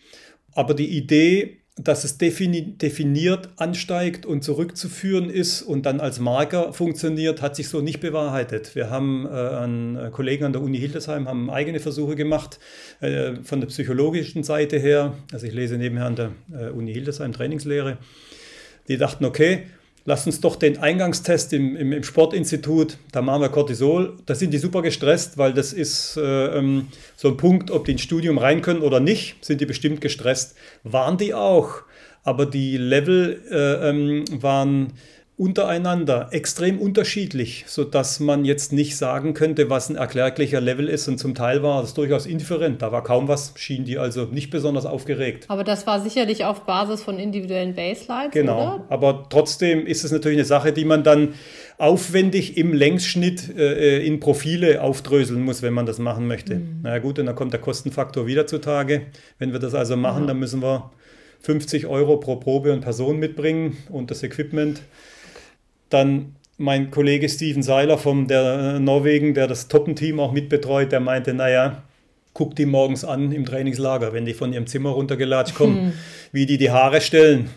Aber 0.53 0.75
die 0.75 0.97
Idee, 0.97 1.59
dass 1.77 2.05
es 2.05 2.19
defini 2.19 2.79
definiert 2.79 3.49
ansteigt 3.57 4.25
und 4.25 4.45
zurückzuführen 4.45 5.29
ist 5.29 5.63
und 5.63 5.85
dann 5.87 5.99
als 5.99 6.21
Marker 6.21 6.73
funktioniert, 6.73 7.43
hat 7.43 7.57
sich 7.57 7.69
so 7.69 7.81
nicht 7.81 7.99
bewahrheitet. 7.99 8.77
Wir 8.77 8.91
haben 8.91 9.27
äh, 9.27 9.31
an 9.31 10.11
Kollegen 10.13 10.45
an 10.45 10.53
der 10.53 10.63
Uni 10.63 10.79
Hildesheim 10.79 11.27
haben 11.27 11.51
eigene 11.51 11.81
Versuche 11.81 12.15
gemacht 12.15 12.61
äh, 13.01 13.35
von 13.43 13.61
der 13.61 13.67
psychologischen 13.67 14.45
Seite 14.45 14.79
her. 14.79 15.15
Also 15.33 15.47
ich 15.47 15.53
lese 15.53 15.77
nebenher 15.77 16.07
an 16.07 16.15
der 16.15 16.31
äh, 16.53 16.71
Uni 16.71 16.93
Hildesheim 16.93 17.33
Trainingslehre. 17.33 17.99
Die 18.89 18.99
dachten, 18.99 19.25
okay, 19.25 19.65
lass 20.05 20.27
uns 20.27 20.41
doch 20.41 20.57
den 20.57 20.79
Eingangstest 20.79 21.53
im, 21.53 21.77
im, 21.77 21.93
im, 21.93 22.03
Sportinstitut, 22.03 22.99
da 23.13 23.23
machen 23.23 23.43
wir 23.43 23.49
Cortisol. 23.49 24.17
Da 24.27 24.35
sind 24.35 24.53
die 24.53 24.59
super 24.59 24.83
gestresst, 24.83 25.39
weil 25.39 25.55
das 25.55 25.73
ist 25.73 26.17
äh, 26.17 26.59
ähm, 26.59 26.89
so 27.17 27.29
ein 27.29 27.37
Punkt, 27.37 27.71
ob 27.71 27.85
die 27.87 27.93
ins 27.93 28.03
Studium 28.03 28.39
rein 28.39 28.63
können 28.63 28.83
oder 28.83 29.01
nicht, 29.01 29.45
sind 29.45 29.61
die 29.61 29.67
bestimmt 29.67 30.01
gestresst. 30.01 30.57
Waren 30.83 31.17
die 31.17 31.35
auch, 31.35 31.83
aber 32.23 32.47
die 32.47 32.77
Level 32.77 33.43
äh, 33.51 33.89
ähm, 33.91 34.25
waren 34.43 34.93
untereinander 35.37 36.29
extrem 36.31 36.79
unterschiedlich, 36.79 37.65
sodass 37.67 38.21
man 38.21 38.45
jetzt 38.45 38.73
nicht 38.73 38.97
sagen 38.97 39.35
könnte, 39.35 39.69
was 39.69 39.91
ein 39.91 39.97
erklärlicher 39.97 40.61
Level 40.61 40.89
ist. 40.89 41.09
Und 41.09 41.19
zum 41.19 41.35
Teil 41.35 41.61
war 41.65 41.81
das 41.81 41.93
durchaus 41.93 42.25
indifferent. 42.25 42.83
Da 42.83 42.93
war 42.93 43.03
kaum 43.03 43.27
was, 43.27 43.53
schien 43.57 43.85
die 43.85 43.99
also 43.99 44.27
nicht 44.27 44.51
besonders 44.51 44.87
aufgeregt. 44.87 45.47
Aber 45.49 45.65
das 45.65 45.89
war 45.89 46.01
sicherlich 46.01 46.45
auf 46.45 46.61
Basis 46.61 47.03
von 47.03 47.19
individuellen 47.19 47.75
Baselines. 47.75 48.31
Genau. 48.31 48.77
Oder? 48.77 48.87
Aber 48.91 49.27
trotzdem 49.29 49.87
ist 49.87 50.05
es 50.05 50.13
natürlich 50.13 50.39
eine 50.39 50.45
Sache, 50.45 50.73
die 50.73 50.85
man 50.85 51.03
dann 51.03 51.35
aufwendig 51.79 52.57
im 52.57 52.73
Längsschnitt 52.73 53.57
äh, 53.57 54.07
in 54.07 54.21
Profile 54.21 54.83
aufdröseln 54.83 55.43
muss, 55.43 55.63
wenn 55.63 55.75
man 55.75 55.85
das 55.85 55.99
machen 55.99 56.29
möchte. 56.29 56.57
Mhm. 56.57 56.81
Na 56.85 57.01
gut, 57.01 57.19
und 57.19 57.27
dann 57.27 57.35
kommt 57.35 57.53
der 57.53 57.61
Kostenfaktor 57.61 58.29
wieder 58.29 58.47
zutage. 58.47 59.07
Wenn 59.41 59.53
wir 59.53 59.59
das 59.59 59.75
also 59.75 59.97
machen, 59.97 60.23
ja. 60.23 60.27
dann 60.29 60.39
müssen 60.39 60.63
wir 60.63 60.93
50 61.41 61.89
Euro 61.89 62.19
pro 62.19 62.37
Probe 62.37 62.73
und 62.73 62.83
Person 62.83 63.19
mitbringen 63.19 63.77
und 63.91 64.13
das 64.13 64.23
Equipment. 64.23 64.81
Dann 65.95 66.35
mein 66.59 66.91
Kollege 66.91 67.29
Steven 67.29 67.63
Seiler 67.63 67.99
von 67.99 68.27
der 68.27 68.75
äh, 68.77 68.81
Norwegen, 68.81 69.33
der 69.33 69.47
das 69.47 69.69
Toppenteam 69.69 70.19
auch 70.19 70.33
mitbetreut, 70.33 70.91
der 70.91 70.99
meinte, 71.01 71.35
naja, 71.35 71.85
guck 72.33 72.57
die 72.57 72.67
morgens 72.67 73.05
an 73.05 73.31
im 73.31 73.45
Trainingslager, 73.47 74.13
wenn 74.13 74.25
die 74.25 74.35
von 74.35 74.53
ihrem 74.53 74.67
Zimmer 74.67 74.91
runtergelatscht 74.91 75.55
kommen, 75.55 75.77
hm. 75.77 75.93
wie 76.33 76.47
die 76.47 76.59
die 76.59 76.71
Haare 76.73 77.01
stellen 77.01 77.49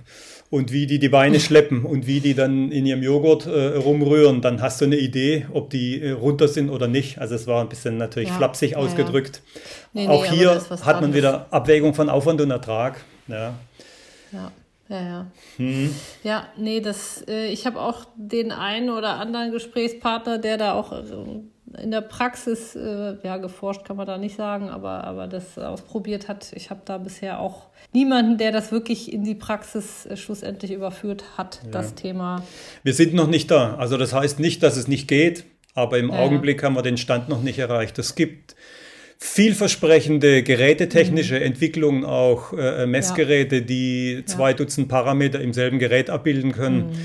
und 0.51 0.71
wie 0.71 0.85
die 0.85 0.99
die 0.99 1.09
Beine 1.09 1.39
schleppen 1.39 1.83
und 1.83 2.05
wie 2.05 2.19
die 2.19 2.35
dann 2.35 2.71
in 2.71 2.85
ihrem 2.85 3.01
Joghurt 3.01 3.47
äh, 3.47 3.75
rumrühren, 3.77 4.41
dann 4.41 4.61
hast 4.61 4.81
du 4.81 4.85
eine 4.85 4.97
Idee, 4.97 5.47
ob 5.51 5.71
die 5.71 5.99
äh, 5.99 6.11
runter 6.11 6.47
sind 6.47 6.69
oder 6.69 6.87
nicht. 6.87 7.19
Also 7.19 7.33
es 7.33 7.47
war 7.47 7.61
ein 7.61 7.69
bisschen 7.69 7.97
natürlich 7.97 8.29
ja. 8.29 8.35
flapsig 8.35 8.71
ja, 8.71 8.77
ausgedrückt. 8.77 9.41
Ja. 9.53 9.61
Nee, 10.01 10.07
Auch 10.07 10.29
nee, 10.29 10.37
hier 10.37 10.61
hat 10.85 11.01
man 11.01 11.13
wieder 11.13 11.47
Abwägung 11.49 11.95
von 11.95 12.07
Aufwand 12.07 12.39
und 12.39 12.51
Ertrag. 12.51 13.03
Ja. 13.27 13.55
Ja. 14.89 14.95
Ja, 14.95 15.01
ja. 15.01 15.31
Hm. 15.57 15.93
Ja, 16.23 16.47
nee, 16.57 16.79
das, 16.79 17.23
äh, 17.27 17.47
ich 17.47 17.65
habe 17.65 17.79
auch 17.81 18.05
den 18.15 18.51
einen 18.51 18.89
oder 18.89 19.19
anderen 19.19 19.51
Gesprächspartner, 19.51 20.37
der 20.37 20.57
da 20.57 20.73
auch 20.73 20.91
äh, 20.91 21.81
in 21.81 21.91
der 21.91 22.01
Praxis, 22.01 22.75
äh, 22.75 23.15
ja, 23.23 23.37
geforscht 23.37 23.83
kann 23.85 23.97
man 23.97 24.07
da 24.07 24.17
nicht 24.17 24.37
sagen, 24.37 24.69
aber, 24.69 25.03
aber 25.03 25.27
das 25.27 25.57
ausprobiert 25.57 26.27
hat. 26.29 26.53
Ich 26.53 26.69
habe 26.69 26.81
da 26.85 26.97
bisher 26.97 27.39
auch 27.41 27.67
niemanden, 27.93 28.37
der 28.37 28.51
das 28.51 28.71
wirklich 28.71 29.11
in 29.11 29.23
die 29.23 29.35
Praxis 29.35 30.07
schlussendlich 30.15 30.71
überführt 30.71 31.37
hat, 31.37 31.59
ja. 31.65 31.71
das 31.71 31.95
Thema. 31.95 32.43
Wir 32.83 32.93
sind 32.93 33.13
noch 33.13 33.27
nicht 33.27 33.51
da. 33.51 33.75
Also 33.75 33.97
das 33.97 34.13
heißt 34.13 34.39
nicht, 34.39 34.63
dass 34.63 34.77
es 34.77 34.87
nicht 34.87 35.07
geht, 35.09 35.43
aber 35.73 35.97
im 35.99 36.09
ja. 36.09 36.19
Augenblick 36.19 36.63
haben 36.63 36.75
wir 36.75 36.83
den 36.83 36.97
Stand 36.97 37.27
noch 37.27 37.43
nicht 37.43 37.59
erreicht. 37.59 37.99
Es 37.99 38.15
gibt 38.15 38.55
vielversprechende 39.19 40.43
gerätetechnische 40.43 41.35
mhm. 41.35 41.41
Entwicklungen, 41.41 42.05
auch 42.05 42.53
äh, 42.53 42.85
Messgeräte, 42.85 43.61
die 43.61 44.23
zwei 44.25 44.53
Dutzend 44.53 44.89
Parameter 44.89 45.41
im 45.41 45.53
selben 45.53 45.79
Gerät 45.79 46.09
abbilden 46.09 46.51
können. 46.51 46.87
Mhm 46.87 46.97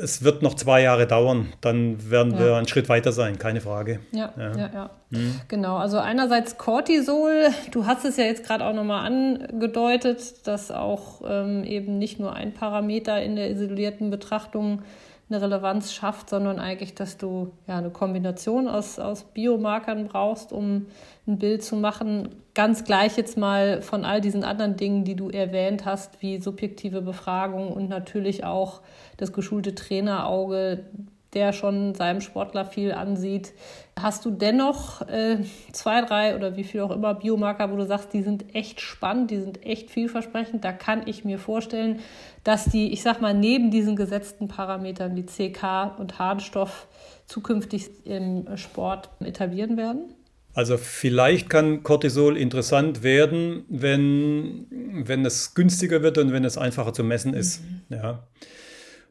es 0.00 0.22
wird 0.22 0.42
noch 0.42 0.54
zwei 0.54 0.82
Jahre 0.82 1.06
dauern, 1.06 1.52
dann 1.60 2.10
werden 2.10 2.34
ja. 2.34 2.38
wir 2.38 2.56
einen 2.56 2.68
Schritt 2.68 2.88
weiter 2.88 3.12
sein, 3.12 3.38
keine 3.38 3.60
Frage. 3.60 4.00
Ja, 4.12 4.32
ja, 4.36 4.56
ja. 4.56 4.70
ja. 4.72 4.90
Mhm. 5.10 5.40
Genau, 5.48 5.76
also 5.76 5.98
einerseits 5.98 6.58
Cortisol, 6.58 7.48
du 7.72 7.86
hast 7.86 8.04
es 8.04 8.16
ja 8.16 8.24
jetzt 8.24 8.44
gerade 8.44 8.64
auch 8.64 8.74
nochmal 8.74 9.06
angedeutet, 9.06 10.46
dass 10.46 10.70
auch 10.70 11.22
ähm, 11.26 11.64
eben 11.64 11.98
nicht 11.98 12.20
nur 12.20 12.34
ein 12.34 12.54
Parameter 12.54 13.22
in 13.22 13.36
der 13.36 13.50
isolierten 13.50 14.10
Betrachtung 14.10 14.82
eine 15.30 15.42
Relevanz 15.42 15.92
schafft, 15.92 16.30
sondern 16.30 16.58
eigentlich, 16.58 16.94
dass 16.94 17.18
du 17.18 17.52
ja 17.66 17.76
eine 17.76 17.90
Kombination 17.90 18.66
aus, 18.66 18.98
aus 18.98 19.24
Biomarkern 19.24 20.06
brauchst, 20.06 20.52
um 20.52 20.86
ein 21.28 21.38
Bild 21.38 21.62
zu 21.62 21.76
machen. 21.76 22.30
Ganz 22.54 22.84
gleich 22.84 23.16
jetzt 23.16 23.36
mal 23.36 23.82
von 23.82 24.04
all 24.04 24.20
diesen 24.20 24.42
anderen 24.42 24.76
Dingen, 24.76 25.04
die 25.04 25.14
du 25.14 25.28
erwähnt 25.28 25.84
hast, 25.84 26.20
wie 26.22 26.40
subjektive 26.40 27.02
Befragung 27.02 27.72
und 27.72 27.88
natürlich 27.88 28.44
auch 28.44 28.80
das 29.18 29.32
geschulte 29.32 29.74
Trainerauge, 29.74 30.86
der 31.34 31.52
schon 31.52 31.94
seinem 31.94 32.22
Sportler 32.22 32.64
viel 32.64 32.92
ansieht. 32.92 33.52
Hast 34.00 34.24
du 34.24 34.30
dennoch 34.30 35.02
äh, 35.02 35.38
zwei, 35.72 36.00
drei 36.00 36.34
oder 36.34 36.56
wie 36.56 36.64
viel 36.64 36.80
auch 36.80 36.90
immer 36.90 37.14
Biomarker, 37.14 37.70
wo 37.70 37.76
du 37.76 37.84
sagst, 37.84 38.14
die 38.14 38.22
sind 38.22 38.54
echt 38.54 38.80
spannend, 38.80 39.30
die 39.30 39.38
sind 39.38 39.64
echt 39.64 39.90
vielversprechend? 39.90 40.64
Da 40.64 40.72
kann 40.72 41.02
ich 41.06 41.24
mir 41.24 41.38
vorstellen, 41.38 42.00
dass 42.44 42.64
die, 42.64 42.92
ich 42.92 43.02
sag 43.02 43.20
mal, 43.20 43.34
neben 43.34 43.70
diesen 43.70 43.94
gesetzten 43.94 44.48
Parametern 44.48 45.14
wie 45.16 45.26
CK 45.26 45.98
und 45.98 46.18
Harnstoff 46.18 46.88
zukünftig 47.26 48.06
im 48.06 48.56
Sport 48.56 49.10
etablieren 49.20 49.76
werden? 49.76 50.14
Also 50.58 50.76
vielleicht 50.76 51.48
kann 51.48 51.84
Cortisol 51.84 52.36
interessant 52.36 53.04
werden, 53.04 53.64
wenn, 53.68 54.66
wenn 55.06 55.24
es 55.24 55.54
günstiger 55.54 56.02
wird 56.02 56.18
und 56.18 56.32
wenn 56.32 56.44
es 56.44 56.58
einfacher 56.58 56.92
zu 56.92 57.04
messen 57.04 57.32
ist. 57.32 57.62
Mhm. 57.62 57.82
Ja. 57.90 58.26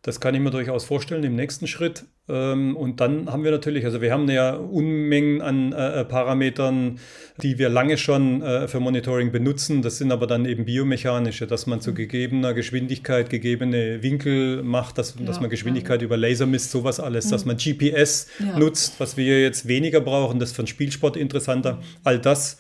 Das 0.02 0.20
kann 0.20 0.36
ich 0.36 0.42
mir 0.42 0.52
durchaus 0.52 0.86
vorstellen 0.86 1.24
im 1.24 1.36
nächsten 1.36 1.68
Schritt. 1.68 2.06
Ähm, 2.30 2.76
und 2.78 3.00
dann 3.00 3.32
haben 3.32 3.44
wir 3.44 3.52
natürlich, 3.52 3.86
also 3.86 4.02
wir 4.02 4.12
haben 4.12 4.30
ja 4.30 4.56
Unmengen 4.56 5.42
an 5.42 5.74
äh, 5.74 6.06
Parametern, 6.06 7.00
die 7.42 7.58
wir 7.58 7.70
lange 7.70 7.98
schon 7.98 8.42
äh, 8.42 8.68
für 8.68 8.80
Monitoring 8.80 9.32
benutzen. 9.32 9.82
Das 9.82 9.98
sind 9.98 10.12
aber 10.12 10.28
dann 10.28 10.46
eben 10.46 10.66
biomechanische, 10.66 11.48
dass 11.48 11.68
man 11.68 11.82
zu 11.82 11.94
gegebener 11.94 12.54
Geschwindigkeit 12.54 13.30
gegebene 13.30 14.04
Winkel 14.04 14.64
macht, 14.64 14.98
dass, 14.98 15.16
ja, 15.18 15.26
dass 15.26 15.42
man 15.42 15.50
Geschwindigkeit 15.50 16.02
ja. 16.02 16.06
über 16.06 16.18
Laser 16.18 16.46
misst, 16.46 16.72
sowas 16.72 17.00
alles, 17.00 17.26
mhm. 17.26 17.32
dass 17.32 17.46
man 17.46 17.58
GPS 17.58 18.28
ja. 18.40 18.58
nutzt, 18.60 19.00
was 19.00 19.18
wir 19.18 19.42
jetzt 19.42 19.68
weniger 19.68 20.02
brauchen, 20.02 20.40
das 20.40 20.50
ist 20.50 20.56
für 20.56 20.64
den 20.64 20.68
Spielsport 20.68 21.18
interessanter. 21.18 21.80
All 22.04 22.20
das 22.20 22.60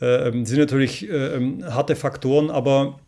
äh, 0.00 0.28
ähm, 0.28 0.46
sind 0.46 0.58
natürlich 0.58 1.08
äh, 1.08 1.36
ähm, 1.36 1.64
harte 1.64 1.96
Faktoren, 1.96 2.50
aber 2.50 3.00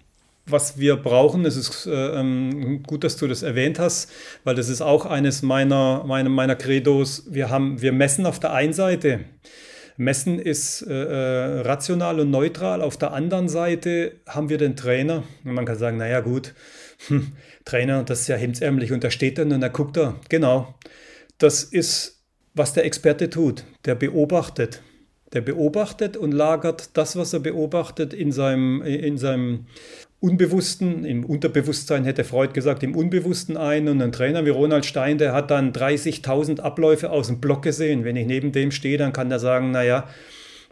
was 0.47 0.78
wir 0.78 0.97
brauchen. 0.97 1.45
Es 1.45 1.57
ist 1.57 1.86
äh, 1.86 1.90
ähm, 1.90 2.82
gut, 2.82 3.05
dass 3.05 3.16
du 3.16 3.26
das 3.26 3.43
erwähnt 3.43 3.78
hast, 3.78 4.11
weil 4.45 4.55
das 4.55 4.68
ist 4.68 4.80
auch 4.80 5.07
eines 5.07 5.43
meiner, 5.43 6.05
meiner, 6.05 6.30
meiner 6.30 6.57
Credos. 6.57 7.24
Wir, 7.30 7.51
haben, 7.51 7.80
wir 7.80 7.93
messen 7.93 8.26
auf 8.26 8.40
der 8.40 8.53
einen 8.53 8.72
Seite. 8.72 9.20
Messen 9.97 10.38
ist 10.38 10.82
äh, 10.82 10.93
äh, 10.93 11.61
rational 11.61 12.20
und 12.20 12.30
neutral. 12.30 12.82
Auf 12.82 12.97
der 12.97 13.12
anderen 13.12 13.49
Seite 13.49 14.20
haben 14.26 14.49
wir 14.49 14.59
den 14.59 14.76
Trainer. 14.76 15.22
Und 15.45 15.55
man 15.55 15.66
kann 15.66 15.78
sagen, 15.78 15.99
naja 15.99 16.20
gut, 16.20 16.55
hm, 17.09 17.32
Trainer, 17.64 18.03
das 18.03 18.22
ist 18.22 18.28
ja 18.28 18.36
hemdsärmlich. 18.36 18.93
Und 18.93 19.05
da 19.05 19.11
steht 19.11 19.38
dann 19.38 19.53
und 19.53 19.61
da 19.61 19.68
guckt 19.68 19.97
er. 19.97 20.16
Genau. 20.28 20.74
Das 21.38 21.62
ist, 21.64 22.22
was 22.55 22.72
der 22.72 22.84
Experte 22.84 23.30
tut. 23.30 23.64
Der 23.84 23.95
beobachtet. 23.95 24.82
Der 25.32 25.40
beobachtet 25.40 26.16
und 26.16 26.32
lagert 26.32 26.90
das, 26.97 27.16
was 27.16 27.32
er 27.32 27.40
beobachtet, 27.40 28.12
in 28.12 28.32
seinem, 28.32 28.82
in 28.82 29.16
seinem 29.16 29.66
Unbewussten, 30.23 31.05
im 31.05 31.25
Unterbewusstsein 31.25 32.05
hätte 32.05 32.23
Freud 32.23 32.53
gesagt, 32.53 32.85
im 32.85 32.95
Unbewussten 32.95 33.57
ein. 33.57 33.89
Und 33.89 34.01
ein 34.01 34.12
Trainer 34.12 34.47
wie 34.47 34.51
Ronald 34.51 34.87
Stein, 34.87 35.18
der 35.18 35.33
hat 35.33 35.51
dann 35.51 35.73
30.000 35.73 36.61
Abläufe 36.61 37.11
aus 37.11 37.27
dem 37.27 37.41
Block 37.41 37.62
gesehen. 37.62 38.05
Wenn 38.05 38.14
ich 38.14 38.29
neben 38.29 38.53
dem 38.53 38.70
stehe, 38.70 38.99
dann 38.99 39.12
kann 39.12 39.31
der 39.31 39.41
sagen, 39.41 39.73
naja, 39.73 40.07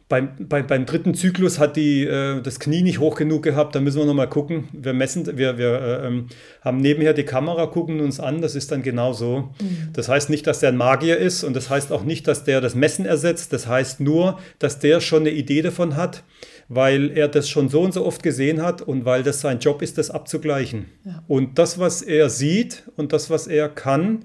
beim, 0.09 0.31
beim, 0.39 0.67
beim 0.67 0.87
dritten 0.87 1.15
Zyklus 1.15 1.59
hat 1.59 1.77
die 1.77 2.05
äh, 2.05 2.41
das 2.43 2.59
Knie 2.61 2.83
nicht 2.83 2.99
hoch 2.99 3.17
genug 3.17 3.45
gehabt, 3.45 3.75
da 3.75 3.81
müssen 3.81 3.99
wir 3.99 4.07
nochmal 4.07 4.29
gucken. 4.29 4.69
Wir 4.73 4.93
messen, 4.93 5.39
wir, 5.39 5.57
wir 5.57 5.81
äh, 5.81 6.07
ähm, 6.07 6.27
haben 6.63 6.79
nebenher 6.79 7.13
die 7.13 7.25
Kamera, 7.25 7.67
gucken 7.67 8.01
uns 8.01 8.19
an, 8.19 8.43
das 8.43 8.57
ist 8.57 8.73
dann 8.73 8.83
genau 8.83 9.13
so. 9.13 9.51
Mhm. 9.61 9.91
Das 9.93 10.09
heißt 10.09 10.29
nicht, 10.29 10.49
dass 10.49 10.59
der 10.59 10.71
ein 10.71 10.77
Magier 10.77 11.17
ist 11.17 11.45
und 11.45 11.55
das 11.55 11.71
heißt 11.71 11.93
auch 11.93 12.03
nicht, 12.03 12.27
dass 12.27 12.43
der 12.43 12.61
das 12.61 12.75
Messen 12.75 13.07
ersetzt. 13.07 13.53
Das 13.53 13.69
heißt 13.69 14.01
nur, 14.01 14.41
dass 14.59 14.81
der 14.81 15.01
schon 15.01 15.21
eine 15.21 15.31
Idee 15.31 15.63
davon 15.63 15.97
hat, 15.97 16.25
weil 16.73 17.11
er 17.19 17.27
das 17.27 17.49
schon 17.49 17.69
so 17.69 17.83
und 17.83 17.93
so 17.93 18.07
oft 18.07 18.23
gesehen 18.23 18.63
hat 18.63 18.81
und 18.81 19.05
weil 19.05 19.25
das 19.25 19.41
sein 19.41 19.59
Job 19.59 19.83
ist, 19.83 19.99
das 19.99 20.09
abzugleichen. 20.09 20.87
Ja. 21.05 21.25
Und 21.27 21.59
das, 21.59 21.81
was 21.81 22.01
er 22.01 22.31
sieht 22.31 22.85
und 22.97 23.13
das, 23.13 23.29
was 23.29 23.49
er 23.49 23.69
kann 23.69 24.25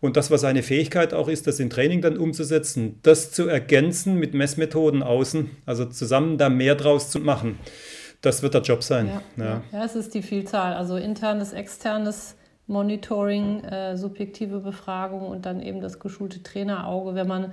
und 0.00 0.16
das, 0.16 0.30
was 0.30 0.42
seine 0.42 0.62
Fähigkeit 0.62 1.12
auch 1.12 1.26
ist, 1.26 1.48
das 1.48 1.58
in 1.58 1.70
Training 1.70 2.00
dann 2.00 2.18
umzusetzen, 2.18 3.00
das 3.02 3.32
zu 3.32 3.48
ergänzen 3.48 4.14
mit 4.14 4.32
Messmethoden 4.32 5.02
außen, 5.02 5.50
also 5.66 5.84
zusammen 5.86 6.38
da 6.38 6.48
mehr 6.48 6.76
draus 6.76 7.10
zu 7.10 7.18
machen, 7.18 7.58
das 8.20 8.44
wird 8.44 8.54
der 8.54 8.62
Job 8.62 8.84
sein. 8.84 9.08
Ja, 9.08 9.44
ja. 9.44 9.62
ja 9.72 9.84
es 9.84 9.96
ist 9.96 10.14
die 10.14 10.22
Vielzahl, 10.22 10.74
also 10.74 10.96
internes, 10.96 11.52
externes. 11.52 12.36
Monitoring, 12.68 13.64
äh, 13.64 13.96
subjektive 13.96 14.60
Befragung 14.60 15.26
und 15.26 15.46
dann 15.46 15.60
eben 15.60 15.80
das 15.80 15.98
geschulte 15.98 16.44
Trainerauge. 16.44 17.16
Wenn 17.16 17.26
man 17.26 17.52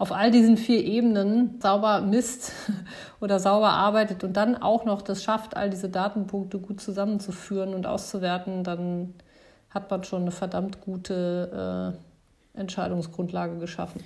auf 0.00 0.12
all 0.12 0.30
diesen 0.30 0.56
vier 0.56 0.82
Ebenen 0.82 1.60
sauber 1.60 2.00
misst 2.00 2.52
oder 3.20 3.38
sauber 3.38 3.68
arbeitet 3.68 4.24
und 4.24 4.32
dann 4.32 4.56
auch 4.56 4.86
noch 4.86 5.02
das 5.02 5.22
schafft, 5.22 5.58
all 5.58 5.68
diese 5.68 5.90
Datenpunkte 5.90 6.58
gut 6.58 6.80
zusammenzuführen 6.80 7.74
und 7.74 7.86
auszuwerten, 7.86 8.64
dann 8.64 9.12
hat 9.68 9.90
man 9.90 10.02
schon 10.02 10.22
eine 10.22 10.30
verdammt 10.30 10.80
gute 10.80 11.94
äh, 12.56 12.58
Entscheidungsgrundlage 12.58 13.58
geschaffen. 13.58 14.02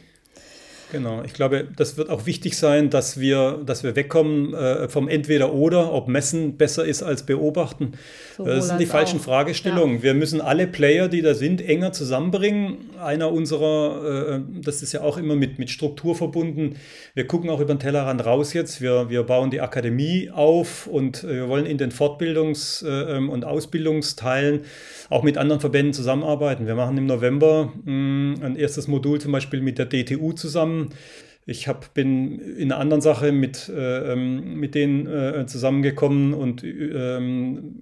Genau, 0.94 1.24
ich 1.24 1.32
glaube, 1.32 1.66
das 1.76 1.96
wird 1.96 2.08
auch 2.08 2.24
wichtig 2.24 2.56
sein, 2.56 2.88
dass 2.88 3.18
wir, 3.18 3.60
dass 3.66 3.82
wir 3.82 3.96
wegkommen 3.96 4.54
äh, 4.54 4.88
vom 4.88 5.08
Entweder-Oder, 5.08 5.92
ob 5.92 6.06
Messen 6.06 6.56
besser 6.56 6.84
ist 6.84 7.02
als 7.02 7.26
Beobachten. 7.26 7.94
Sowohl 8.36 8.54
das 8.54 8.68
sind 8.68 8.80
die 8.80 8.86
falschen 8.86 9.18
auch. 9.18 9.24
Fragestellungen. 9.24 9.96
Ja. 9.96 10.02
Wir 10.04 10.14
müssen 10.14 10.40
alle 10.40 10.68
Player, 10.68 11.08
die 11.08 11.20
da 11.20 11.34
sind, 11.34 11.60
enger 11.60 11.92
zusammenbringen. 11.92 12.90
Einer 13.02 13.32
unserer, 13.32 14.36
äh, 14.36 14.40
das 14.62 14.82
ist 14.82 14.92
ja 14.92 15.00
auch 15.00 15.18
immer 15.18 15.34
mit, 15.34 15.58
mit 15.58 15.68
Struktur 15.68 16.14
verbunden. 16.14 16.76
Wir 17.14 17.26
gucken 17.26 17.50
auch 17.50 17.58
über 17.58 17.74
den 17.74 17.80
Tellerrand 17.80 18.24
raus 18.24 18.52
jetzt. 18.52 18.80
Wir, 18.80 19.10
wir 19.10 19.24
bauen 19.24 19.50
die 19.50 19.60
Akademie 19.60 20.30
auf 20.32 20.86
und 20.86 21.24
äh, 21.24 21.34
wir 21.34 21.48
wollen 21.48 21.66
in 21.66 21.76
den 21.76 21.90
Fortbildungs- 21.90 22.86
äh, 22.86 23.16
ähm, 23.16 23.30
und 23.30 23.44
Ausbildungsteilen 23.44 24.60
auch 25.10 25.22
mit 25.22 25.38
anderen 25.38 25.60
Verbänden 25.60 25.92
zusammenarbeiten. 25.92 26.66
Wir 26.66 26.74
machen 26.74 26.96
im 26.96 27.06
November 27.06 27.72
mh, 27.84 27.92
mm, 27.92 28.42
ein 28.42 28.56
erstes 28.56 28.88
Modul 28.88 29.20
zum 29.20 29.32
Beispiel 29.32 29.60
mit 29.60 29.78
der 29.78 29.86
DTU 29.86 30.32
zusammen. 30.32 30.90
Ich 31.46 31.68
hab, 31.68 31.92
bin 31.92 32.38
in 32.38 32.72
einer 32.72 32.80
anderen 32.80 33.02
Sache 33.02 33.30
mit, 33.30 33.68
äh, 33.68 34.12
ähm, 34.12 34.54
mit 34.54 34.74
denen 34.74 35.06
äh, 35.06 35.44
zusammengekommen 35.46 36.32
und 36.32 36.64
ähm, 36.64 37.80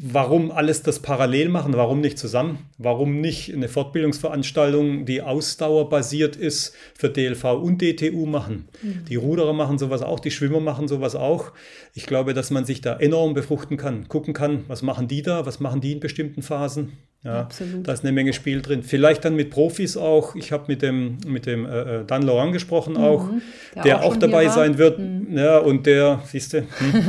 warum 0.00 0.52
alles 0.52 0.82
das 0.82 1.00
parallel 1.00 1.48
machen, 1.48 1.74
warum 1.74 2.00
nicht 2.00 2.18
zusammen, 2.18 2.58
warum 2.78 3.20
nicht 3.20 3.52
eine 3.52 3.68
Fortbildungsveranstaltung, 3.68 5.06
die 5.06 5.22
ausdauerbasiert 5.22 6.36
ist, 6.36 6.74
für 6.94 7.10
DLV 7.10 7.44
und 7.44 7.82
DTU 7.82 8.24
machen. 8.24 8.68
Mhm. 8.80 9.04
Die 9.08 9.16
Ruderer 9.16 9.52
machen 9.52 9.78
sowas 9.78 10.02
auch, 10.02 10.20
die 10.20 10.30
Schwimmer 10.30 10.60
machen 10.60 10.86
sowas 10.86 11.16
auch. 11.16 11.52
Ich 11.94 12.06
glaube, 12.06 12.32
dass 12.32 12.50
man 12.50 12.64
sich 12.64 12.80
da 12.80 12.96
enorm 12.96 13.34
befruchten 13.34 13.76
kann, 13.76 14.06
gucken 14.08 14.34
kann, 14.34 14.64
was 14.68 14.82
machen 14.82 15.08
die 15.08 15.22
da, 15.22 15.46
was 15.46 15.58
machen 15.58 15.80
die 15.80 15.92
in 15.92 16.00
bestimmten 16.00 16.42
Phasen. 16.42 16.92
Ja, 17.24 17.40
Absolut. 17.40 17.86
Da 17.86 17.92
ist 17.92 18.04
eine 18.04 18.12
Menge 18.12 18.32
Spiel 18.32 18.62
drin. 18.62 18.84
Vielleicht 18.84 19.24
dann 19.24 19.34
mit 19.34 19.50
Profis 19.50 19.96
auch. 19.96 20.36
Ich 20.36 20.52
habe 20.52 20.64
mit 20.68 20.82
dem, 20.82 21.18
mit 21.26 21.46
dem 21.46 21.66
äh, 21.66 21.96
äh 22.00 22.04
Dan 22.06 22.22
Laurent 22.22 22.52
gesprochen 22.52 22.92
mhm, 22.92 23.00
auch, 23.00 23.28
der, 23.74 23.82
der 23.82 24.00
auch, 24.02 24.12
auch 24.12 24.16
dabei 24.16 24.48
sein 24.48 24.78
wird. 24.78 25.00
Mhm. 25.00 25.36
Ja, 25.36 25.58
und 25.58 25.86
der, 25.86 26.22
siehst 26.26 26.52
du. 26.52 26.58
Hm. 26.60 26.66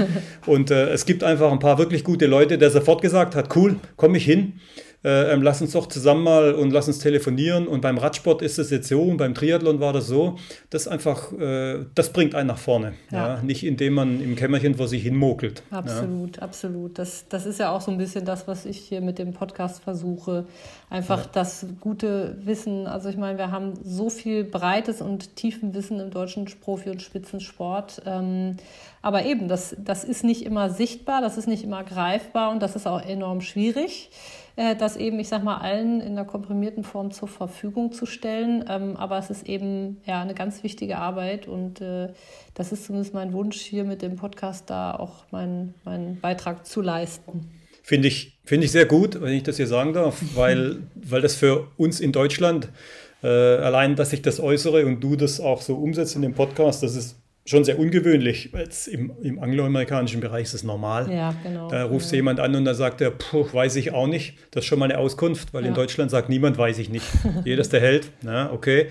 und 0.48 0.72
äh, 0.72 0.90
es 0.90 1.06
gibt 1.06 1.24
einfach 1.24 1.52
ein 1.52 1.60
paar 1.60 1.78
wirklich 1.78 2.04
gute 2.04 2.26
Leute, 2.26 2.58
der 2.58 2.72
sofort 2.80 3.02
gesagt 3.02 3.36
hat, 3.36 3.56
cool, 3.56 3.78
komme 3.96 4.18
ich 4.18 4.26
hin. 4.26 4.60
äh, 5.04 5.34
ähm, 5.34 5.42
lass 5.42 5.62
uns 5.62 5.72
doch 5.72 5.88
zusammen 5.88 6.24
mal 6.24 6.54
und 6.54 6.72
lass 6.72 6.88
uns 6.88 7.00
telefonieren. 7.00 7.68
Und 7.68 7.82
beim 7.82 7.98
Radsport 7.98 8.42
ist 8.42 8.60
es 8.60 8.70
jetzt 8.70 8.90
so 8.90 9.02
und 9.02 9.18
beim 9.18 9.34
Triathlon 9.34 9.80
war 9.80 9.94
das 9.94 10.08
so. 10.08 10.38
Das 10.70 10.88
einfach, 10.88 11.32
äh, 11.34 11.86
das 11.96 12.12
bringt 12.12 12.36
einen 12.36 12.48
nach 12.48 12.58
vorne. 12.58 12.94
Ja. 13.12 13.36
ja. 13.36 13.42
Nicht 13.42 13.66
indem 13.66 13.94
man 13.94 14.22
im 14.22 14.36
Kämmerchen 14.36 14.76
vor 14.76 14.88
sich 14.88 15.04
hinmokelt. 15.04 15.64
Absolut, 15.72 16.38
ja. 16.38 16.44
absolut. 16.44 17.00
Das, 17.00 17.26
das 17.30 17.46
ist 17.46 17.60
ja 17.60 17.72
auch 17.72 17.82
so 17.82 17.92
ein 17.92 17.98
bisschen 17.98 18.26
das, 18.26 18.48
was 18.48 18.66
ich 18.66 18.78
hier 18.78 19.00
mit 19.00 19.20
dem 19.20 19.34
Podcast 19.34 19.82
versuche. 19.84 20.46
Einfach 20.90 21.24
ja. 21.26 21.30
das 21.32 21.66
gute 21.80 22.38
Wissen. 22.44 22.86
Also 22.86 23.08
ich 23.08 23.18
meine, 23.18 23.38
wir 23.38 23.52
haben 23.52 23.74
so 23.84 24.10
viel 24.10 24.44
breites 24.44 25.02
und 25.02 25.38
tiefen 25.38 25.74
Wissen 25.74 26.02
im 26.02 26.12
deutschen 26.12 26.46
Profi- 26.46 26.90
und 26.90 27.02
Spitzensport. 27.02 28.02
Ähm, 28.06 28.58
aber 29.02 29.26
eben, 29.26 29.48
das, 29.48 29.76
das 29.80 30.04
ist 30.04 30.24
nicht 30.24 30.46
immer 30.46 30.70
sichtbar, 30.70 31.22
das 31.22 31.38
ist 31.38 31.48
nicht 31.48 31.64
immer 31.64 31.84
greifbar 31.84 32.52
und 32.52 32.62
das 32.62 32.76
ist 32.76 32.88
auch 32.88 33.02
enorm 33.02 33.42
schwierig. 33.42 34.10
Äh, 34.60 34.76
das 34.76 34.98
eben, 34.98 35.20
ich 35.20 35.30
sag 35.30 35.42
mal, 35.42 35.58
allen 35.58 36.02
in 36.02 36.16
der 36.16 36.26
komprimierten 36.26 36.84
Form 36.84 37.12
zur 37.12 37.30
Verfügung 37.30 37.94
zu 37.94 38.06
stellen. 38.06 38.66
Ähm, 38.68 38.98
aber 38.98 39.18
es 39.18 39.30
ist 39.30 39.48
eben 39.48 40.02
ja 40.06 40.22
eine 40.22 40.34
ganz 40.34 40.64
wichtige 40.64 40.98
Arbeit 40.98 41.48
und 41.48 41.80
äh, 41.80 42.10
das 42.56 42.74
ist 42.74 42.86
zumindest 42.86 43.14
mein 43.14 43.32
Wunsch, 43.32 43.58
hier 43.62 43.86
mit 43.86 44.02
dem 44.02 44.18
Podcast 44.18 44.70
da 44.70 44.94
auch 44.94 45.32
meinen, 45.32 45.76
meinen 45.86 46.20
Beitrag 46.20 46.66
zu 46.66 46.82
leisten. 46.82 47.50
Finde 47.84 48.10
ich, 48.10 48.38
finde 48.44 48.66
ich 48.66 48.74
sehr 48.74 48.86
gut, 48.86 49.22
wenn 49.22 49.34
ich 49.34 49.44
das 49.44 49.56
hier 49.56 49.68
sagen 49.68 49.94
darf, 49.94 50.22
weil, 50.36 50.84
weil 50.94 51.22
das 51.22 51.36
für 51.36 51.68
uns 51.78 52.02
in 52.02 52.12
Deutschland 52.12 52.68
äh, 53.24 53.28
allein, 53.28 53.96
dass 53.96 54.12
ich 54.12 54.22
das 54.22 54.42
äußere 54.42 54.86
und 54.86 55.00
du 55.00 55.16
das 55.16 55.40
auch 55.40 55.62
so 55.62 55.76
umsetzt 55.76 56.18
in 56.18 56.22
dem 56.22 56.34
Podcast, 56.34 56.84
das 56.84 56.98
ist 56.98 57.16
schon 57.50 57.64
sehr 57.64 57.80
ungewöhnlich. 57.80 58.52
Jetzt 58.54 58.88
im, 58.88 59.12
im 59.22 59.40
angloamerikanischen 59.40 60.22
Bereich 60.22 60.44
ist 60.44 60.54
es 60.54 60.64
normal. 60.64 61.12
Ja, 61.12 61.34
genau. 61.44 61.68
Da 61.70 61.84
rufst 61.84 62.12
ja. 62.12 62.18
jemand 62.18 62.40
an 62.40 62.56
und 62.56 62.64
da 62.64 62.76
sagt 62.76 63.02
er, 63.02 63.10
puh, 63.10 63.48
weiß 63.52 63.76
ich 63.78 63.92
auch 63.92 64.06
nicht. 64.06 64.36
Das 64.52 64.64
ist 64.64 64.68
schon 64.68 64.78
mal 64.78 64.86
eine 64.86 65.00
Auskunft, 65.00 65.54
weil 65.54 65.64
ja. 65.64 65.70
in 65.70 65.74
Deutschland 65.74 66.12
sagt 66.12 66.30
niemand, 66.30 66.58
weiß 66.58 66.78
ich 66.78 66.90
nicht. 66.90 67.06
Jeder 67.46 67.62
ist 67.62 67.74
der 67.74 67.82
Held. 67.82 68.12
Na, 68.22 68.54
okay. 68.54 68.90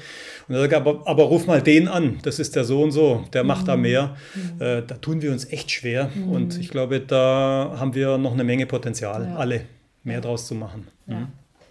Und 0.48 0.56
er 0.56 0.62
sagt, 0.62 0.74
aber, 0.74 1.06
aber 1.06 1.24
ruf 1.24 1.46
mal 1.46 1.62
den 1.62 1.86
an. 1.86 2.18
Das 2.22 2.40
ist 2.40 2.56
der 2.56 2.64
so 2.64 2.82
und 2.82 2.90
so. 2.90 3.24
Der 3.32 3.44
macht 3.44 3.62
mhm. 3.62 3.66
da 3.66 3.76
mehr. 3.76 4.16
Mhm. 4.34 4.62
Äh, 4.62 4.82
da 4.82 4.96
tun 4.96 5.22
wir 5.22 5.30
uns 5.30 5.50
echt 5.52 5.70
schwer. 5.70 6.10
Mhm. 6.12 6.32
Und 6.32 6.58
ich 6.58 6.70
glaube, 6.70 7.00
da 7.00 7.76
haben 7.78 7.94
wir 7.94 8.18
noch 8.18 8.32
eine 8.32 8.44
Menge 8.44 8.66
Potenzial, 8.66 9.24
ja. 9.24 9.36
alle 9.36 9.62
mehr 10.02 10.20
draus 10.20 10.48
zu 10.48 10.56
machen. 10.56 10.88
Mhm. 11.06 11.28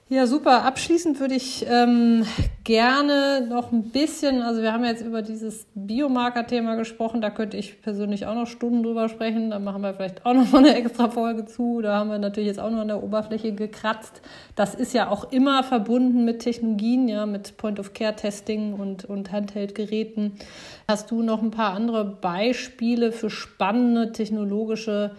Ja, 0.09 0.25
super. 0.25 0.63
Abschließend 0.63 1.19
würde 1.19 1.35
ich 1.35 1.65
ähm, 1.67 2.25
gerne 2.63 3.45
noch 3.45 3.73
ein 3.73 3.89
bisschen, 3.89 4.41
also 4.41 4.61
wir 4.61 4.71
haben 4.71 4.85
jetzt 4.85 5.05
über 5.05 5.21
dieses 5.21 5.67
Biomarker-Thema 5.75 6.75
gesprochen, 6.75 7.19
da 7.19 7.29
könnte 7.29 7.57
ich 7.57 7.81
persönlich 7.81 8.25
auch 8.25 8.33
noch 8.33 8.47
Stunden 8.47 8.83
drüber 8.83 9.09
sprechen, 9.09 9.49
da 9.49 9.59
machen 9.59 9.81
wir 9.81 9.93
vielleicht 9.93 10.25
auch 10.25 10.33
noch 10.33 10.49
mal 10.53 10.59
eine 10.59 10.75
extra 10.75 11.09
Folge 11.09 11.45
zu, 11.45 11.81
da 11.81 11.97
haben 11.97 12.09
wir 12.09 12.19
natürlich 12.19 12.47
jetzt 12.47 12.59
auch 12.61 12.71
nur 12.71 12.79
an 12.79 12.87
der 12.87 13.03
Oberfläche 13.03 13.51
gekratzt. 13.51 14.21
Das 14.55 14.75
ist 14.75 14.93
ja 14.93 15.09
auch 15.09 15.29
immer 15.33 15.61
verbunden 15.61 16.23
mit 16.23 16.39
Technologien, 16.39 17.09
ja, 17.09 17.25
mit 17.25 17.57
Point-of-Care-Testing 17.57 18.75
und, 18.75 19.03
und 19.03 19.33
Handheld-Geräten. 19.33 20.39
Hast 20.87 21.11
du 21.11 21.21
noch 21.21 21.41
ein 21.41 21.51
paar 21.51 21.73
andere 21.73 22.05
Beispiele 22.05 23.11
für 23.11 23.29
spannende 23.29 24.13
technologische 24.13 25.11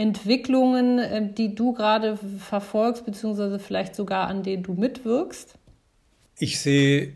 Entwicklungen, 0.00 0.98
äh, 0.98 1.32
die 1.32 1.54
du 1.54 1.74
gerade 1.74 2.16
verfolgst, 2.16 3.04
beziehungsweise 3.04 3.58
vielleicht 3.58 3.94
sogar 3.94 4.28
an 4.28 4.42
denen 4.42 4.62
du 4.62 4.72
mitwirkst? 4.72 5.58
Ich 6.38 6.58
sehe 6.58 7.12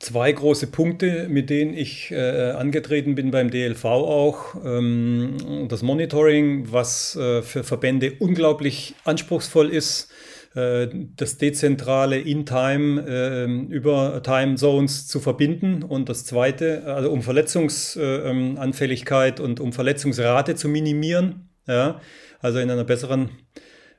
zwei 0.00 0.32
große 0.32 0.66
Punkte, 0.66 1.28
mit 1.28 1.48
denen 1.48 1.74
ich 1.74 2.10
äh, 2.10 2.50
angetreten 2.50 3.14
bin 3.14 3.30
beim 3.30 3.50
DLV 3.50 3.84
auch. 3.84 4.56
Ähm, 4.64 5.66
das 5.68 5.82
Monitoring, 5.82 6.72
was 6.72 7.14
äh, 7.14 7.42
für 7.42 7.62
Verbände 7.62 8.14
unglaublich 8.18 8.96
anspruchsvoll 9.04 9.70
ist. 9.70 10.10
Äh, 10.56 10.88
das 11.16 11.38
dezentrale 11.38 12.18
In-Time 12.18 13.04
äh, 13.06 13.44
über 13.72 14.20
Time 14.24 14.56
Zones 14.56 15.06
zu 15.06 15.20
verbinden. 15.20 15.84
Und 15.84 16.08
das 16.08 16.24
zweite, 16.24 16.82
also 16.84 17.12
um 17.12 17.22
Verletzungsanfälligkeit 17.22 19.38
und 19.38 19.60
um 19.60 19.72
Verletzungsrate 19.72 20.56
zu 20.56 20.68
minimieren. 20.68 21.48
Ja, 21.66 22.00
also 22.40 22.58
in 22.58 22.70
einer 22.70 22.84
besseren 22.84 23.30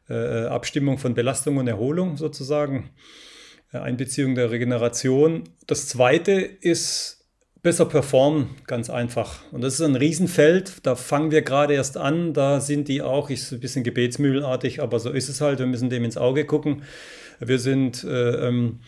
äh, 0.10 0.46
Abstimmung 0.46 0.98
von 0.98 1.14
Belastung 1.14 1.58
und 1.58 1.68
Erholung 1.68 2.18
sozusagen. 2.18 2.90
Äh, 3.74 3.80
Einbeziehung 3.80 4.36
der 4.36 4.52
Regeneration. 4.52 5.44
Das 5.68 5.88
zweite 5.88 6.34
ist 6.34 7.24
besser 7.64 7.86
performen, 7.86 8.50
ganz 8.68 8.90
einfach. 8.90 9.40
Und 9.52 9.62
das 9.62 9.76
ist 9.76 9.82
ein 9.82 9.96
Riesenfeld, 9.96 10.86
da 10.86 10.96
fangen 10.96 11.32
wir 11.32 11.42
gerade 11.42 11.74
erst 11.74 11.96
an, 11.96 12.34
da 12.34 12.60
sind 12.60 12.90
die 12.90 13.02
auch, 13.02 13.30
ich 13.30 13.50
ein 13.52 13.62
bisschen 13.62 13.86
gebetsmühlenartig, 13.86 14.82
aber 14.82 15.00
so 15.00 15.10
ist 15.10 15.30
es 15.30 15.40
halt, 15.40 15.60
wir 15.60 15.66
müssen 15.66 15.90
dem 15.90 16.04
ins 16.04 16.18
Auge 16.18 16.46
gucken. 16.46 16.84
Wir 17.40 17.60
sind 17.60 18.04
äh, 18.04 18.48
ähm, 18.48 18.82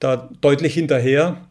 da 0.00 0.28
deutlich 0.40 0.74
hinterher, 0.74 1.48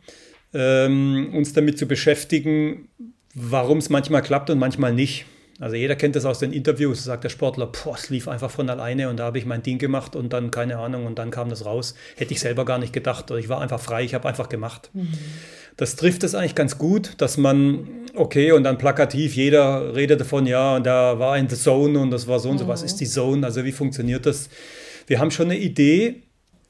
ähm, 0.53 1.31
uns 1.33 1.53
damit 1.53 1.79
zu 1.79 1.87
beschäftigen, 1.87 2.89
warum 3.33 3.77
es 3.77 3.89
manchmal 3.89 4.21
klappt 4.21 4.49
und 4.49 4.59
manchmal 4.59 4.93
nicht. 4.93 5.25
Also 5.59 5.77
jeder 5.77 5.95
kennt 5.95 6.17
das 6.17 6.25
aus 6.25 6.39
den 6.39 6.51
Interviews, 6.51 7.05
sagt 7.05 7.23
der 7.23 7.29
Sportler, 7.29 7.67
boah, 7.67 7.95
es 7.95 8.09
lief 8.09 8.27
einfach 8.27 8.51
von 8.51 8.69
alleine 8.69 9.09
und 9.09 9.17
da 9.17 9.25
habe 9.25 9.37
ich 9.37 9.45
mein 9.45 9.63
Ding 9.63 9.77
gemacht 9.77 10.15
und 10.15 10.33
dann 10.33 10.51
keine 10.51 10.77
Ahnung 10.77 11.05
und 11.05 11.17
dann 11.17 11.31
kam 11.31 11.49
das 11.49 11.65
raus. 11.65 11.95
Hätte 12.17 12.33
ich 12.33 12.41
selber 12.41 12.65
gar 12.65 12.77
nicht 12.77 12.91
gedacht. 12.91 13.31
Ich 13.31 13.47
war 13.47 13.61
einfach 13.61 13.79
frei, 13.79 14.03
ich 14.03 14.13
habe 14.13 14.27
einfach 14.27 14.49
gemacht. 14.49 14.89
Mhm. 14.93 15.13
Das 15.77 15.95
trifft 15.95 16.23
es 16.23 16.35
eigentlich 16.35 16.55
ganz 16.55 16.77
gut, 16.77 17.13
dass 17.19 17.37
man, 17.37 17.87
okay, 18.15 18.51
und 18.51 18.63
dann 18.63 18.77
plakativ, 18.77 19.35
jeder 19.35 19.95
redet 19.95 20.21
davon, 20.21 20.45
ja, 20.45 20.75
und 20.75 20.85
da 20.85 21.19
war 21.19 21.37
in 21.37 21.47
The 21.47 21.55
Zone 21.55 21.99
und 21.99 22.11
das 22.11 22.27
war 22.27 22.39
so 22.39 22.49
und 22.49 22.57
so. 22.57 22.67
Was 22.67 22.81
mhm. 22.81 22.87
ist 22.87 22.95
die 22.97 23.07
Zone? 23.07 23.45
Also 23.45 23.63
wie 23.63 23.71
funktioniert 23.71 24.25
das? 24.25 24.49
Wir 25.07 25.19
haben 25.19 25.31
schon 25.31 25.51
eine 25.51 25.59
Idee, 25.59 26.23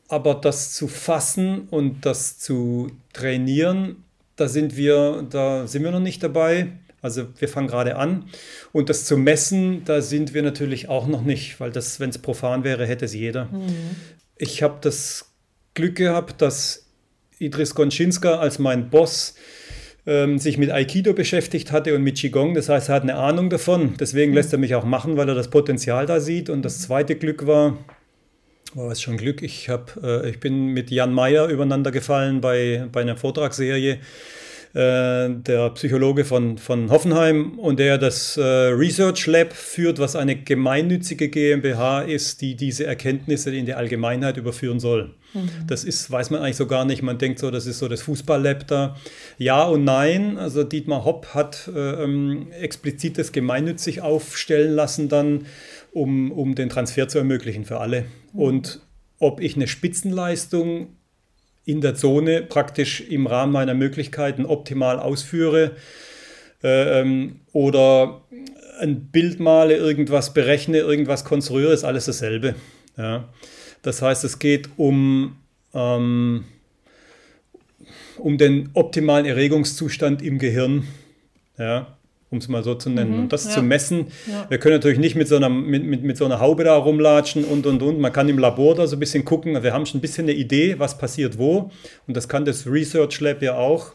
aber 0.10 0.36
das 0.36 0.74
zu 0.74 0.88
fassen 0.88 1.68
und 1.72 2.06
das 2.06 2.38
zu 2.38 2.92
trainieren, 3.14 4.04
da 4.36 4.48
sind 4.48 4.76
wir, 4.76 5.26
da 5.30 5.66
sind 5.66 5.84
wir 5.84 5.92
noch 5.92 6.00
nicht 6.00 6.22
dabei. 6.22 6.68
Also 7.06 7.28
wir 7.38 7.48
fangen 7.48 7.68
gerade 7.68 7.98
an. 7.98 8.26
Und 8.74 8.90
das 8.90 9.06
zu 9.06 9.16
messen, 9.16 9.84
da 9.86 10.02
sind 10.02 10.34
wir 10.34 10.42
natürlich 10.42 10.90
auch 10.90 11.06
noch 11.06 11.22
nicht, 11.22 11.60
weil 11.60 11.70
das, 11.70 12.00
wenn 12.00 12.10
es 12.10 12.18
profan 12.18 12.64
wäre, 12.64 12.88
hätte 12.88 13.06
es 13.06 13.14
jeder. 13.14 13.46
Mhm. 13.46 13.96
Ich 14.38 14.64
habe 14.64 14.80
das 14.82 15.32
Glück 15.76 15.96
gehabt, 15.96 16.42
dass 16.42 16.88
Idris 17.38 17.76
Gonczynska 17.76 18.40
als 18.40 18.58
mein 18.58 18.90
Boss 18.90 19.36
ähm, 20.08 20.40
sich 20.40 20.58
mit 20.58 20.72
Aikido 20.72 21.14
beschäftigt 21.14 21.72
hatte 21.72 21.94
und 21.94 22.02
mit 22.02 22.18
Qigong. 22.18 22.56
Das 22.56 22.70
heißt, 22.70 22.90
er 22.90 22.96
hat 22.96 23.04
eine 23.04 23.18
Ahnung 23.18 23.52
davon. 23.52 23.94
Deswegen 24.00 24.34
lässt 24.34 24.52
er 24.52 24.58
mich 24.58 24.74
auch 24.74 24.84
machen, 24.84 25.16
weil 25.16 25.30
er 25.30 25.36
das 25.36 25.52
Potenzial 25.52 26.08
da 26.08 26.20
sieht. 26.20 26.50
Und 26.50 26.64
das 26.64 26.82
zweite 26.82 27.16
Glück 27.16 27.46
war, 27.46 27.78
war 28.74 28.90
es 28.90 29.00
schon 29.00 29.18
Glück, 29.18 29.44
ich, 29.44 29.70
hab, 29.70 29.96
äh, 30.04 30.28
ich 30.28 30.40
bin 30.40 30.70
mit 30.70 30.90
Jan 30.90 31.14
Meyer 31.14 31.50
übereinander 31.50 31.92
gefallen 31.92 32.42
bei, 32.42 32.88
bei 32.92 33.02
einer 33.02 33.16
Vortragsserie 33.16 34.00
äh, 34.76 35.30
der 35.30 35.70
Psychologe 35.70 36.26
von, 36.26 36.58
von 36.58 36.92
Hoffenheim 36.92 37.58
und 37.58 37.80
der 37.80 37.98
das 37.98 38.36
äh, 38.36 38.42
Research 38.44 39.26
Lab 39.26 39.54
führt, 39.54 40.00
was 40.00 40.18
eine 40.18 40.36
gemeinnützige 40.36 41.30
GmbH 41.30 42.02
ist, 42.02 42.42
die 42.42 42.56
diese 42.56 42.86
Erkenntnisse 42.86 43.56
in 43.56 43.66
die 43.66 43.74
Allgemeinheit 43.74 44.36
überführen 44.36 44.82
soll. 44.82 45.16
Mhm. 45.34 45.50
Das 45.66 45.86
ist, 45.86 46.12
weiß 46.12 46.30
man 46.30 46.42
eigentlich 46.42 46.58
so 46.58 46.68
gar 46.68 46.84
nicht. 46.84 47.02
Man 47.02 47.18
denkt 47.18 47.40
so, 47.40 47.52
das 47.52 47.68
ist 47.68 47.80
so 47.80 47.88
das 47.88 48.02
Fußballlab 48.02 48.68
da. 48.68 48.98
Ja 49.38 49.64
und 49.64 49.86
nein. 49.86 50.38
Also 50.38 50.66
Dietmar 50.66 51.06
Hopp 51.06 51.28
hat 51.34 51.70
äh, 51.74 52.04
ähm, 52.04 52.48
explizit 52.52 53.18
das 53.18 53.32
gemeinnützig 53.32 54.02
aufstellen 54.02 54.74
lassen 54.74 55.08
dann, 55.08 55.46
um, 55.94 56.34
um 56.34 56.54
den 56.54 56.68
Transfer 56.68 57.08
zu 57.08 57.18
ermöglichen 57.18 57.64
für 57.64 57.80
alle. 57.80 58.08
Mhm. 58.34 58.42
Und 58.42 58.82
ob 59.20 59.40
ich 59.40 59.56
eine 59.56 59.68
Spitzenleistung 59.68 60.90
in 61.66 61.82
der 61.82 61.96
Zone 61.96 62.44
praktisch 62.44 63.02
im 63.02 63.28
Rahmen 63.28 63.52
meiner 63.52 63.74
Möglichkeiten 63.74 64.46
optimal 64.46 65.00
ausführe 65.00 65.76
äh, 66.64 67.02
ähm, 67.02 67.42
oder 67.52 68.22
ein 68.80 69.08
Bild 69.08 69.40
male, 69.40 69.76
irgendwas 69.76 70.34
berechne, 70.34 70.80
irgendwas 70.80 71.26
konstruiere, 71.26 71.74
ist 71.74 71.84
alles 71.84 72.06
dasselbe. 72.06 72.56
Ja. 72.98 73.30
Das 73.82 74.02
heißt, 74.02 74.24
es 74.24 74.40
geht 74.40 74.70
um, 74.78 75.38
ähm, 75.74 76.46
um 78.18 78.38
den 78.38 78.70
optimalen 78.74 79.26
Erregungszustand 79.26 80.22
im 80.22 80.40
Gehirn. 80.40 80.88
Ja 81.58 81.96
um 82.32 82.40
es 82.40 82.48
mal 82.48 82.64
so 82.64 82.76
zu 82.76 82.90
nennen. 82.90 83.14
Mhm, 83.14 83.20
und 83.20 83.34
das 83.34 83.46
ja. 83.46 83.52
zu 83.52 83.62
messen, 83.62 84.08
ja. 84.28 84.46
wir 84.50 84.58
können 84.58 84.76
natürlich 84.76 85.00
nicht 85.00 85.16
mit 85.16 85.28
so, 85.28 85.36
einer, 85.36 85.50
mit, 85.50 85.84
mit, 85.84 86.04
mit 86.04 86.18
so 86.18 86.26
einer 86.26 86.40
Haube 86.40 86.64
da 86.64 86.76
rumlatschen 86.76 87.44
und, 87.46 87.66
und, 87.66 87.82
und. 87.82 88.00
Man 88.00 88.12
kann 88.12 88.28
im 88.30 88.40
Labor 88.40 88.76
da 88.76 88.88
so 88.88 88.96
ein 88.96 89.00
bisschen 89.00 89.26
gucken. 89.26 89.62
Wir 89.62 89.74
haben 89.74 89.86
schon 89.86 90.00
ein 90.00 90.02
bisschen 90.02 90.26
eine 90.26 90.34
Idee, 90.34 90.76
was 90.80 90.98
passiert 90.98 91.38
wo. 91.38 91.72
Und 92.08 92.18
das 92.18 92.28
kann 92.28 92.46
das 92.46 92.66
Research 92.68 93.20
Lab 93.22 93.42
ja 93.42 93.56
auch. 93.56 93.94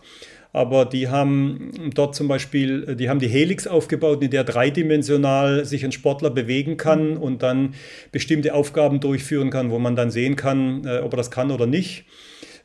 Aber 0.53 0.85
die 0.85 1.09
haben 1.09 1.93
dort 1.95 2.17
zum 2.17 2.27
Beispiel, 2.27 2.97
die 2.97 3.09
haben 3.09 3.21
die 3.21 3.29
Helix 3.29 3.67
aufgebaut, 3.67 4.23
in 4.23 4.31
der 4.31 4.43
dreidimensional 4.43 5.65
sich 5.65 5.85
ein 5.85 5.93
Sportler 5.93 6.31
bewegen 6.31 6.77
kann 6.77 7.13
mhm. 7.13 7.17
und 7.19 7.43
dann 7.43 7.75
bestimmte 8.11 8.55
Aufgaben 8.55 9.01
durchführen 9.01 9.51
kann, 9.51 9.71
wo 9.71 9.79
man 9.79 9.95
dann 9.95 10.11
sehen 10.11 10.35
kann, 10.35 10.85
äh, 10.85 11.01
ob 11.01 11.13
er 11.13 11.19
das 11.19 11.31
kann 11.31 11.53
oder 11.53 11.67
nicht 11.67 12.05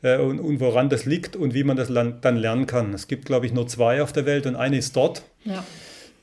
äh, 0.02 0.18
und, 0.18 0.40
und, 0.40 0.58
woran 0.58 0.88
das 0.88 1.04
liegt 1.04 1.36
und 1.36 1.54
wie 1.54 1.62
man 1.62 1.76
das 1.76 1.88
dann 1.88 2.36
lernen 2.36 2.66
kann. 2.66 2.92
Es 2.92 3.06
gibt, 3.06 3.26
glaube 3.26 3.46
ich, 3.46 3.52
nur 3.52 3.68
zwei 3.68 4.02
auf 4.02 4.12
der 4.12 4.26
Welt 4.26 4.46
und 4.46 4.56
eine 4.56 4.78
ist 4.78 4.96
dort. 4.96 5.22
Ja. 5.46 5.64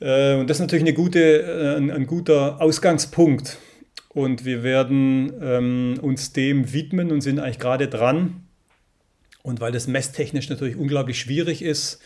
Äh, 0.00 0.36
und 0.38 0.48
das 0.48 0.58
ist 0.58 0.60
natürlich 0.60 0.84
eine 0.84 0.94
gute, 0.94 1.20
äh, 1.20 1.76
ein, 1.76 1.90
ein 1.90 2.06
guter 2.06 2.60
Ausgangspunkt. 2.60 3.58
und 4.14 4.44
wir 4.44 4.62
werden 4.62 5.32
ähm, 5.42 5.98
uns 6.00 6.32
dem 6.32 6.72
widmen 6.72 7.10
und 7.10 7.20
sind 7.20 7.40
eigentlich 7.40 7.58
gerade 7.58 7.88
dran. 7.88 8.44
Und 9.42 9.60
weil 9.60 9.72
das 9.72 9.88
messtechnisch 9.88 10.48
natürlich 10.48 10.76
unglaublich 10.76 11.18
schwierig 11.18 11.62
ist, 11.62 12.00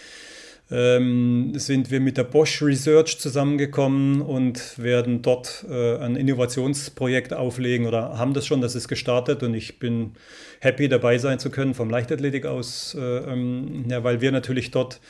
ähm, 0.70 1.52
sind 1.54 1.90
wir 1.90 2.00
mit 2.00 2.16
der 2.16 2.24
Bosch 2.24 2.62
Research 2.62 3.18
zusammengekommen 3.18 4.20
und 4.20 4.78
werden 4.78 5.22
dort 5.22 5.64
äh, 5.68 5.96
ein 5.98 6.16
Innovationsprojekt 6.16 7.32
auflegen 7.32 7.86
oder 7.86 8.18
haben 8.18 8.34
das 8.34 8.46
schon, 8.46 8.60
das 8.60 8.74
ist 8.74 8.88
gestartet 8.88 9.42
und 9.42 9.54
ich 9.54 9.78
bin 9.78 10.12
happy 10.60 10.88
dabei 10.88 11.16
sein 11.18 11.38
zu 11.38 11.50
können 11.50 11.74
vom 11.74 11.88
Leichtathletik 11.88 12.44
aus, 12.44 12.94
äh, 12.98 13.00
ähm, 13.00 13.84
ja, 13.88 14.04
weil 14.04 14.20
wir 14.20 14.32
natürlich 14.32 14.70
dort 14.70 15.00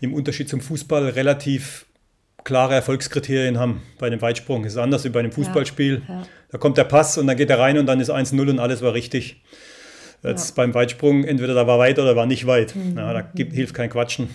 im 0.00 0.14
Unterschied 0.14 0.48
zum 0.48 0.60
Fußball 0.60 1.08
relativ 1.10 1.86
klare 2.44 2.74
Erfolgskriterien 2.74 3.58
haben. 3.58 3.82
Bei 3.98 4.10
dem 4.10 4.22
Weitsprung 4.22 4.64
ist 4.64 4.72
es 4.72 4.78
anders 4.78 5.04
wie 5.04 5.10
bei 5.10 5.20
einem 5.20 5.32
Fußballspiel. 5.32 6.02
Ja, 6.06 6.14
ja. 6.14 6.26
Da 6.50 6.58
kommt 6.58 6.78
der 6.78 6.84
Pass 6.84 7.18
und 7.18 7.26
dann 7.26 7.36
geht 7.36 7.50
er 7.50 7.58
rein 7.58 7.78
und 7.78 7.86
dann 7.86 8.00
ist 8.00 8.10
1-0 8.10 8.48
und 8.48 8.58
alles 8.58 8.82
war 8.82 8.94
richtig. 8.94 9.42
Jetzt 10.22 10.50
ja. 10.50 10.54
beim 10.56 10.74
Weitsprung, 10.74 11.24
entweder 11.24 11.54
da 11.54 11.66
war 11.66 11.78
weit 11.78 11.98
oder 11.98 12.14
war 12.16 12.26
nicht 12.26 12.46
weit. 12.46 12.76
Mhm. 12.76 12.96
Ja, 12.96 13.12
da 13.12 13.20
gibt, 13.22 13.54
hilft 13.54 13.74
kein 13.74 13.90
Quatschen. 13.90 14.28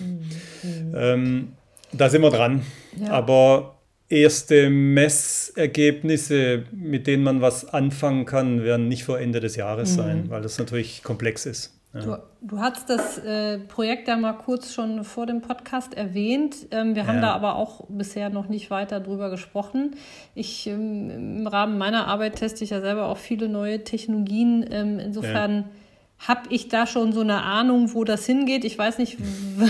Mhm. 0.64 0.96
Ähm, 0.96 1.54
da 1.92 2.10
sind 2.10 2.22
wir 2.22 2.32
dran. 2.32 2.64
Aber 3.10 3.76
erste 4.10 4.70
Messergebnisse, 4.70 6.64
mit 6.72 7.08
denen 7.08 7.24
man 7.24 7.42
was 7.42 7.66
anfangen 7.66 8.26
kann, 8.26 8.64
werden 8.64 8.88
nicht 8.88 9.04
vor 9.04 9.20
Ende 9.20 9.40
des 9.40 9.56
Jahres 9.56 9.92
mhm. 9.92 9.96
sein, 9.96 10.30
weil 10.30 10.42
das 10.42 10.58
natürlich 10.58 11.04
komplex 11.04 11.46
ist. 11.46 11.80
Du, 12.02 12.18
du 12.42 12.60
hast 12.60 12.90
das 12.90 13.18
äh, 13.20 13.58
Projekt 13.58 14.08
ja 14.08 14.18
mal 14.18 14.34
kurz 14.34 14.74
schon 14.74 15.04
vor 15.06 15.26
dem 15.26 15.42
Podcast 15.42 15.94
erwähnt. 15.94 16.68
Ähm, 16.72 16.96
wir 16.96 17.08
haben 17.08 17.16
ja. 17.16 17.22
da 17.22 17.32
aber 17.34 17.56
auch 17.56 17.86
bisher 17.88 18.30
noch 18.30 18.50
nicht 18.50 18.70
weiter 18.70 19.00
drüber 19.00 19.30
gesprochen. 19.30 19.96
Ich 20.34 20.68
ähm, 20.68 21.10
im 21.10 21.48
Rahmen 21.48 21.78
meiner 21.78 22.08
Arbeit 22.08 22.36
teste 22.36 22.64
ich 22.66 22.72
ja 22.72 22.82
selber 22.82 23.08
auch 23.08 23.18
viele 23.18 23.48
neue 23.48 23.84
Technologien. 23.84 24.66
Ähm, 24.70 25.00
insofern 25.00 25.56
ja 25.56 25.64
habe 26.20 26.42
ich 26.50 26.70
da 26.70 26.88
schon 26.88 27.14
so 27.14 27.22
eine 27.22 27.44
Ahnung, 27.44 27.94
wo 27.94 28.04
das 28.04 28.26
hingeht. 28.26 28.64
Ich 28.64 28.78
weiß 28.78 28.98
nicht, 28.98 29.18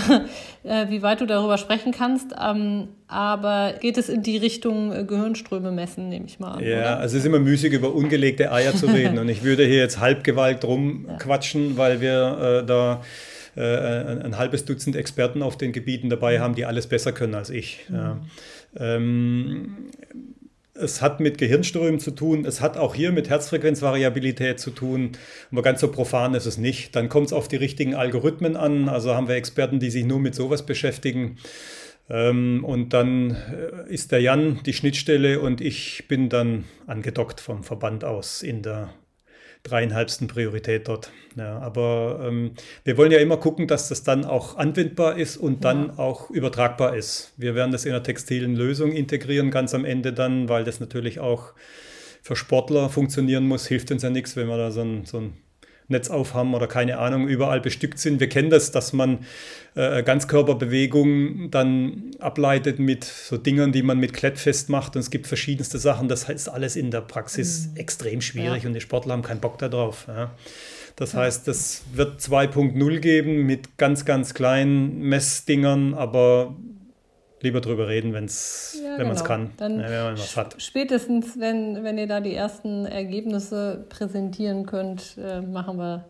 äh, 0.62 0.88
wie 0.88 1.02
weit 1.02 1.20
du 1.20 1.26
darüber 1.26 1.58
sprechen 1.58 1.92
kannst, 1.92 2.28
ähm, 2.40 2.88
aber 3.08 3.74
geht 3.80 3.98
es 3.98 4.08
in 4.08 4.22
die 4.22 4.36
Richtung 4.36 4.92
äh, 4.92 5.04
Gehirnströme 5.04 5.72
messen, 5.72 6.08
nehme 6.08 6.26
ich 6.26 6.38
mal 6.38 6.52
an. 6.52 6.64
Ja, 6.64 6.78
oder? 6.78 6.98
also 7.00 7.16
es 7.16 7.22
ist 7.22 7.26
immer 7.26 7.40
müßig, 7.40 7.72
über 7.72 7.94
ungelegte 7.94 8.52
Eier 8.52 8.74
zu 8.74 8.86
reden 8.94 9.18
und 9.18 9.28
ich 9.28 9.42
würde 9.42 9.64
hier 9.66 9.78
jetzt 9.78 10.00
Halbgewalt 10.00 10.64
rumquatschen, 10.64 11.70
ja. 11.70 11.76
weil 11.76 12.00
wir 12.00 12.62
äh, 12.62 12.66
da 12.66 13.02
äh, 13.56 13.62
ein, 13.62 14.22
ein, 14.22 14.38
halbes 14.38 14.64
Dutzend 14.64 14.96
Experten 14.96 15.42
auf 15.42 15.58
den 15.58 15.72
Gebieten 15.72 16.10
dabei 16.10 16.40
haben, 16.40 16.54
die 16.54 16.64
alles 16.64 16.86
besser 16.86 17.12
können 17.12 17.34
als 17.34 17.50
ich. 17.50 17.84
Mhm. 17.88 17.96
Ja. 17.96 18.20
Ähm, 18.78 19.76
es 20.80 21.02
hat 21.02 21.20
mit 21.20 21.38
Gehirnströmen 21.38 22.00
zu 22.00 22.10
tun, 22.10 22.44
es 22.44 22.60
hat 22.60 22.76
auch 22.76 22.94
hier 22.94 23.12
mit 23.12 23.28
Herzfrequenzvariabilität 23.28 24.60
zu 24.60 24.70
tun, 24.70 25.12
aber 25.50 25.62
ganz 25.62 25.80
so 25.80 25.88
profan 25.88 26.34
ist 26.34 26.46
es 26.46 26.58
nicht. 26.58 26.94
Dann 26.96 27.08
kommt 27.08 27.26
es 27.26 27.32
auf 27.32 27.48
die 27.48 27.56
richtigen 27.56 27.94
Algorithmen 27.94 28.56
an, 28.56 28.88
also 28.88 29.14
haben 29.14 29.28
wir 29.28 29.34
Experten, 29.34 29.80
die 29.80 29.90
sich 29.90 30.04
nur 30.04 30.20
mit 30.20 30.34
sowas 30.34 30.64
beschäftigen. 30.66 31.38
Ähm, 32.08 32.64
und 32.64 32.92
dann 32.92 33.32
äh, 33.32 33.92
ist 33.92 34.12
der 34.12 34.20
Jan 34.20 34.60
die 34.64 34.72
Schnittstelle 34.72 35.40
und 35.40 35.60
ich 35.60 36.06
bin 36.08 36.28
dann 36.28 36.64
angedockt 36.86 37.40
vom 37.40 37.64
Verband 37.64 38.04
aus 38.04 38.42
in 38.42 38.62
der 38.62 38.94
dreieinhalbsten 39.70 40.28
Priorität 40.28 40.88
dort. 40.88 41.10
Ja, 41.36 41.58
aber 41.58 42.20
ähm, 42.26 42.52
wir 42.84 42.96
wollen 42.96 43.12
ja 43.12 43.18
immer 43.18 43.36
gucken, 43.36 43.66
dass 43.66 43.88
das 43.88 44.02
dann 44.02 44.24
auch 44.24 44.56
anwendbar 44.56 45.18
ist 45.18 45.36
und 45.36 45.64
dann 45.64 45.88
ja. 45.88 45.98
auch 45.98 46.30
übertragbar 46.30 46.96
ist. 46.96 47.32
Wir 47.36 47.54
werden 47.54 47.72
das 47.72 47.84
in 47.84 47.92
einer 47.92 48.02
textilen 48.02 48.54
Lösung 48.54 48.92
integrieren, 48.92 49.50
ganz 49.50 49.74
am 49.74 49.84
Ende 49.84 50.12
dann, 50.12 50.48
weil 50.48 50.64
das 50.64 50.80
natürlich 50.80 51.20
auch 51.20 51.52
für 52.22 52.36
Sportler 52.36 52.88
funktionieren 52.88 53.46
muss. 53.46 53.66
Hilft 53.66 53.90
uns 53.90 54.02
ja 54.02 54.10
nichts, 54.10 54.36
wenn 54.36 54.48
wir 54.48 54.56
da 54.56 54.70
so 54.70 54.82
ein, 54.82 55.04
so 55.04 55.18
ein 55.18 55.34
Netz 55.88 56.10
aufhaben 56.10 56.54
oder 56.54 56.66
keine 56.66 56.98
Ahnung, 56.98 57.28
überall 57.28 57.60
bestückt 57.60 57.98
sind. 57.98 58.20
Wir 58.20 58.28
kennen 58.28 58.50
das, 58.50 58.72
dass 58.72 58.92
man 58.92 59.20
äh, 59.74 60.02
Ganzkörperbewegung 60.02 61.50
dann 61.50 62.10
ableitet 62.18 62.78
mit 62.78 63.04
so 63.04 63.36
Dingern, 63.36 63.72
die 63.72 63.82
man 63.82 63.98
mit 63.98 64.12
Klettfest 64.12 64.68
macht. 64.68 64.96
Und 64.96 65.00
es 65.00 65.10
gibt 65.10 65.26
verschiedenste 65.26 65.78
Sachen. 65.78 66.08
Das 66.08 66.28
heißt 66.28 66.48
alles 66.48 66.76
in 66.76 66.90
der 66.90 67.02
Praxis 67.02 67.68
mhm. 67.68 67.76
extrem 67.76 68.20
schwierig 68.20 68.62
ja. 68.62 68.68
und 68.68 68.74
die 68.74 68.80
Sportler 68.80 69.12
haben 69.12 69.22
keinen 69.22 69.40
Bock 69.40 69.58
darauf. 69.58 70.06
Ja. 70.08 70.32
Das 70.96 71.12
heißt, 71.12 71.46
es 71.48 71.82
wird 71.92 72.20
2.0 72.20 72.98
geben 73.00 73.42
mit 73.44 73.76
ganz, 73.76 74.06
ganz 74.06 74.32
kleinen 74.32 75.02
Messdingern, 75.02 75.92
aber 75.92 76.56
lieber 77.46 77.60
drüber 77.60 77.88
reden, 77.88 78.12
wenn's, 78.12 78.78
ja, 78.82 78.98
wenn 78.98 79.06
man 79.06 79.16
es 79.16 79.22
genau. 79.22 79.34
kann, 79.34 79.50
Dann 79.56 79.80
ja, 79.80 79.88
wenn 79.88 80.02
man 80.02 80.12
was 80.18 80.36
hat. 80.36 80.56
Spätestens, 80.58 81.38
wenn, 81.38 81.82
wenn 81.82 81.96
ihr 81.98 82.06
da 82.06 82.20
die 82.20 82.34
ersten 82.34 82.84
Ergebnisse 82.84 83.86
präsentieren 83.88 84.66
könnt, 84.66 85.16
äh, 85.18 85.40
machen 85.40 85.78
wir 85.78 86.04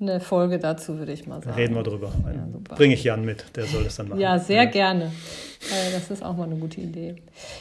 eine 0.00 0.18
Folge 0.18 0.58
dazu, 0.58 0.98
würde 0.98 1.12
ich 1.12 1.26
mal 1.26 1.40
sagen. 1.40 1.56
Reden 1.56 1.74
wir 1.74 1.84
drüber. 1.84 2.12
Ja, 2.26 2.76
Bringe 2.76 2.94
ich 2.94 3.04
Jan 3.04 3.24
mit, 3.24 3.44
der 3.56 3.64
soll 3.64 3.84
das 3.84 3.96
dann 3.96 4.08
machen. 4.08 4.20
Ja, 4.20 4.38
sehr 4.38 4.64
ja. 4.64 4.70
gerne. 4.70 5.04
Äh, 5.04 5.92
das 5.92 6.10
ist 6.10 6.24
auch 6.24 6.36
mal 6.36 6.44
eine 6.44 6.56
gute 6.56 6.80
Idee. 6.80 7.16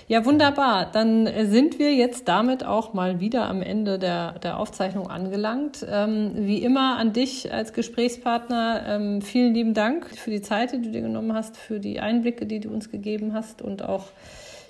Ja, 0.07 0.25
wunderbar. 0.25 0.91
Dann 0.91 1.29
sind 1.49 1.77
wir 1.77 1.93
jetzt 1.93 2.27
damit 2.27 2.65
auch 2.65 2.93
mal 2.93 3.19
wieder 3.19 3.47
am 3.47 3.61
Ende 3.61 3.99
der, 3.99 4.39
der 4.39 4.57
Aufzeichnung 4.57 5.09
angelangt. 5.09 5.85
Ähm, 5.87 6.31
wie 6.35 6.63
immer 6.63 6.97
an 6.97 7.13
dich 7.13 7.53
als 7.53 7.71
Gesprächspartner 7.71 8.83
ähm, 8.87 9.21
vielen 9.21 9.53
lieben 9.53 9.75
Dank 9.75 10.09
für 10.09 10.31
die 10.31 10.41
Zeit, 10.41 10.73
die 10.73 10.81
du 10.81 10.89
dir 10.89 11.01
genommen 11.01 11.33
hast, 11.33 11.55
für 11.55 11.79
die 11.79 11.99
Einblicke, 11.99 12.47
die 12.47 12.59
du 12.59 12.69
uns 12.69 12.89
gegeben 12.89 13.33
hast 13.33 13.61
und 13.61 13.83
auch 13.83 14.07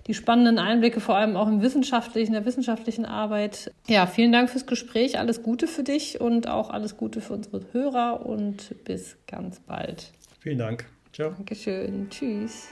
die 0.07 0.13
spannenden 0.13 0.59
Einblicke, 0.59 0.99
vor 0.99 1.15
allem 1.15 1.35
auch 1.35 1.47
im 1.47 1.61
wissenschaftlichen, 1.61 2.33
der 2.33 2.45
wissenschaftlichen 2.45 3.05
Arbeit. 3.05 3.71
Ja, 3.87 4.05
vielen 4.05 4.31
Dank 4.31 4.49
fürs 4.49 4.65
Gespräch. 4.65 5.19
Alles 5.19 5.43
Gute 5.43 5.67
für 5.67 5.83
dich 5.83 6.19
und 6.19 6.47
auch 6.47 6.69
alles 6.69 6.97
Gute 6.97 7.21
für 7.21 7.33
unsere 7.33 7.61
Hörer 7.71 8.25
und 8.25 8.83
bis 8.83 9.17
ganz 9.27 9.59
bald. 9.61 10.11
Vielen 10.39 10.59
Dank. 10.59 10.85
Ciao. 11.13 11.31
Dankeschön. 11.31 12.09
Tschüss. 12.09 12.67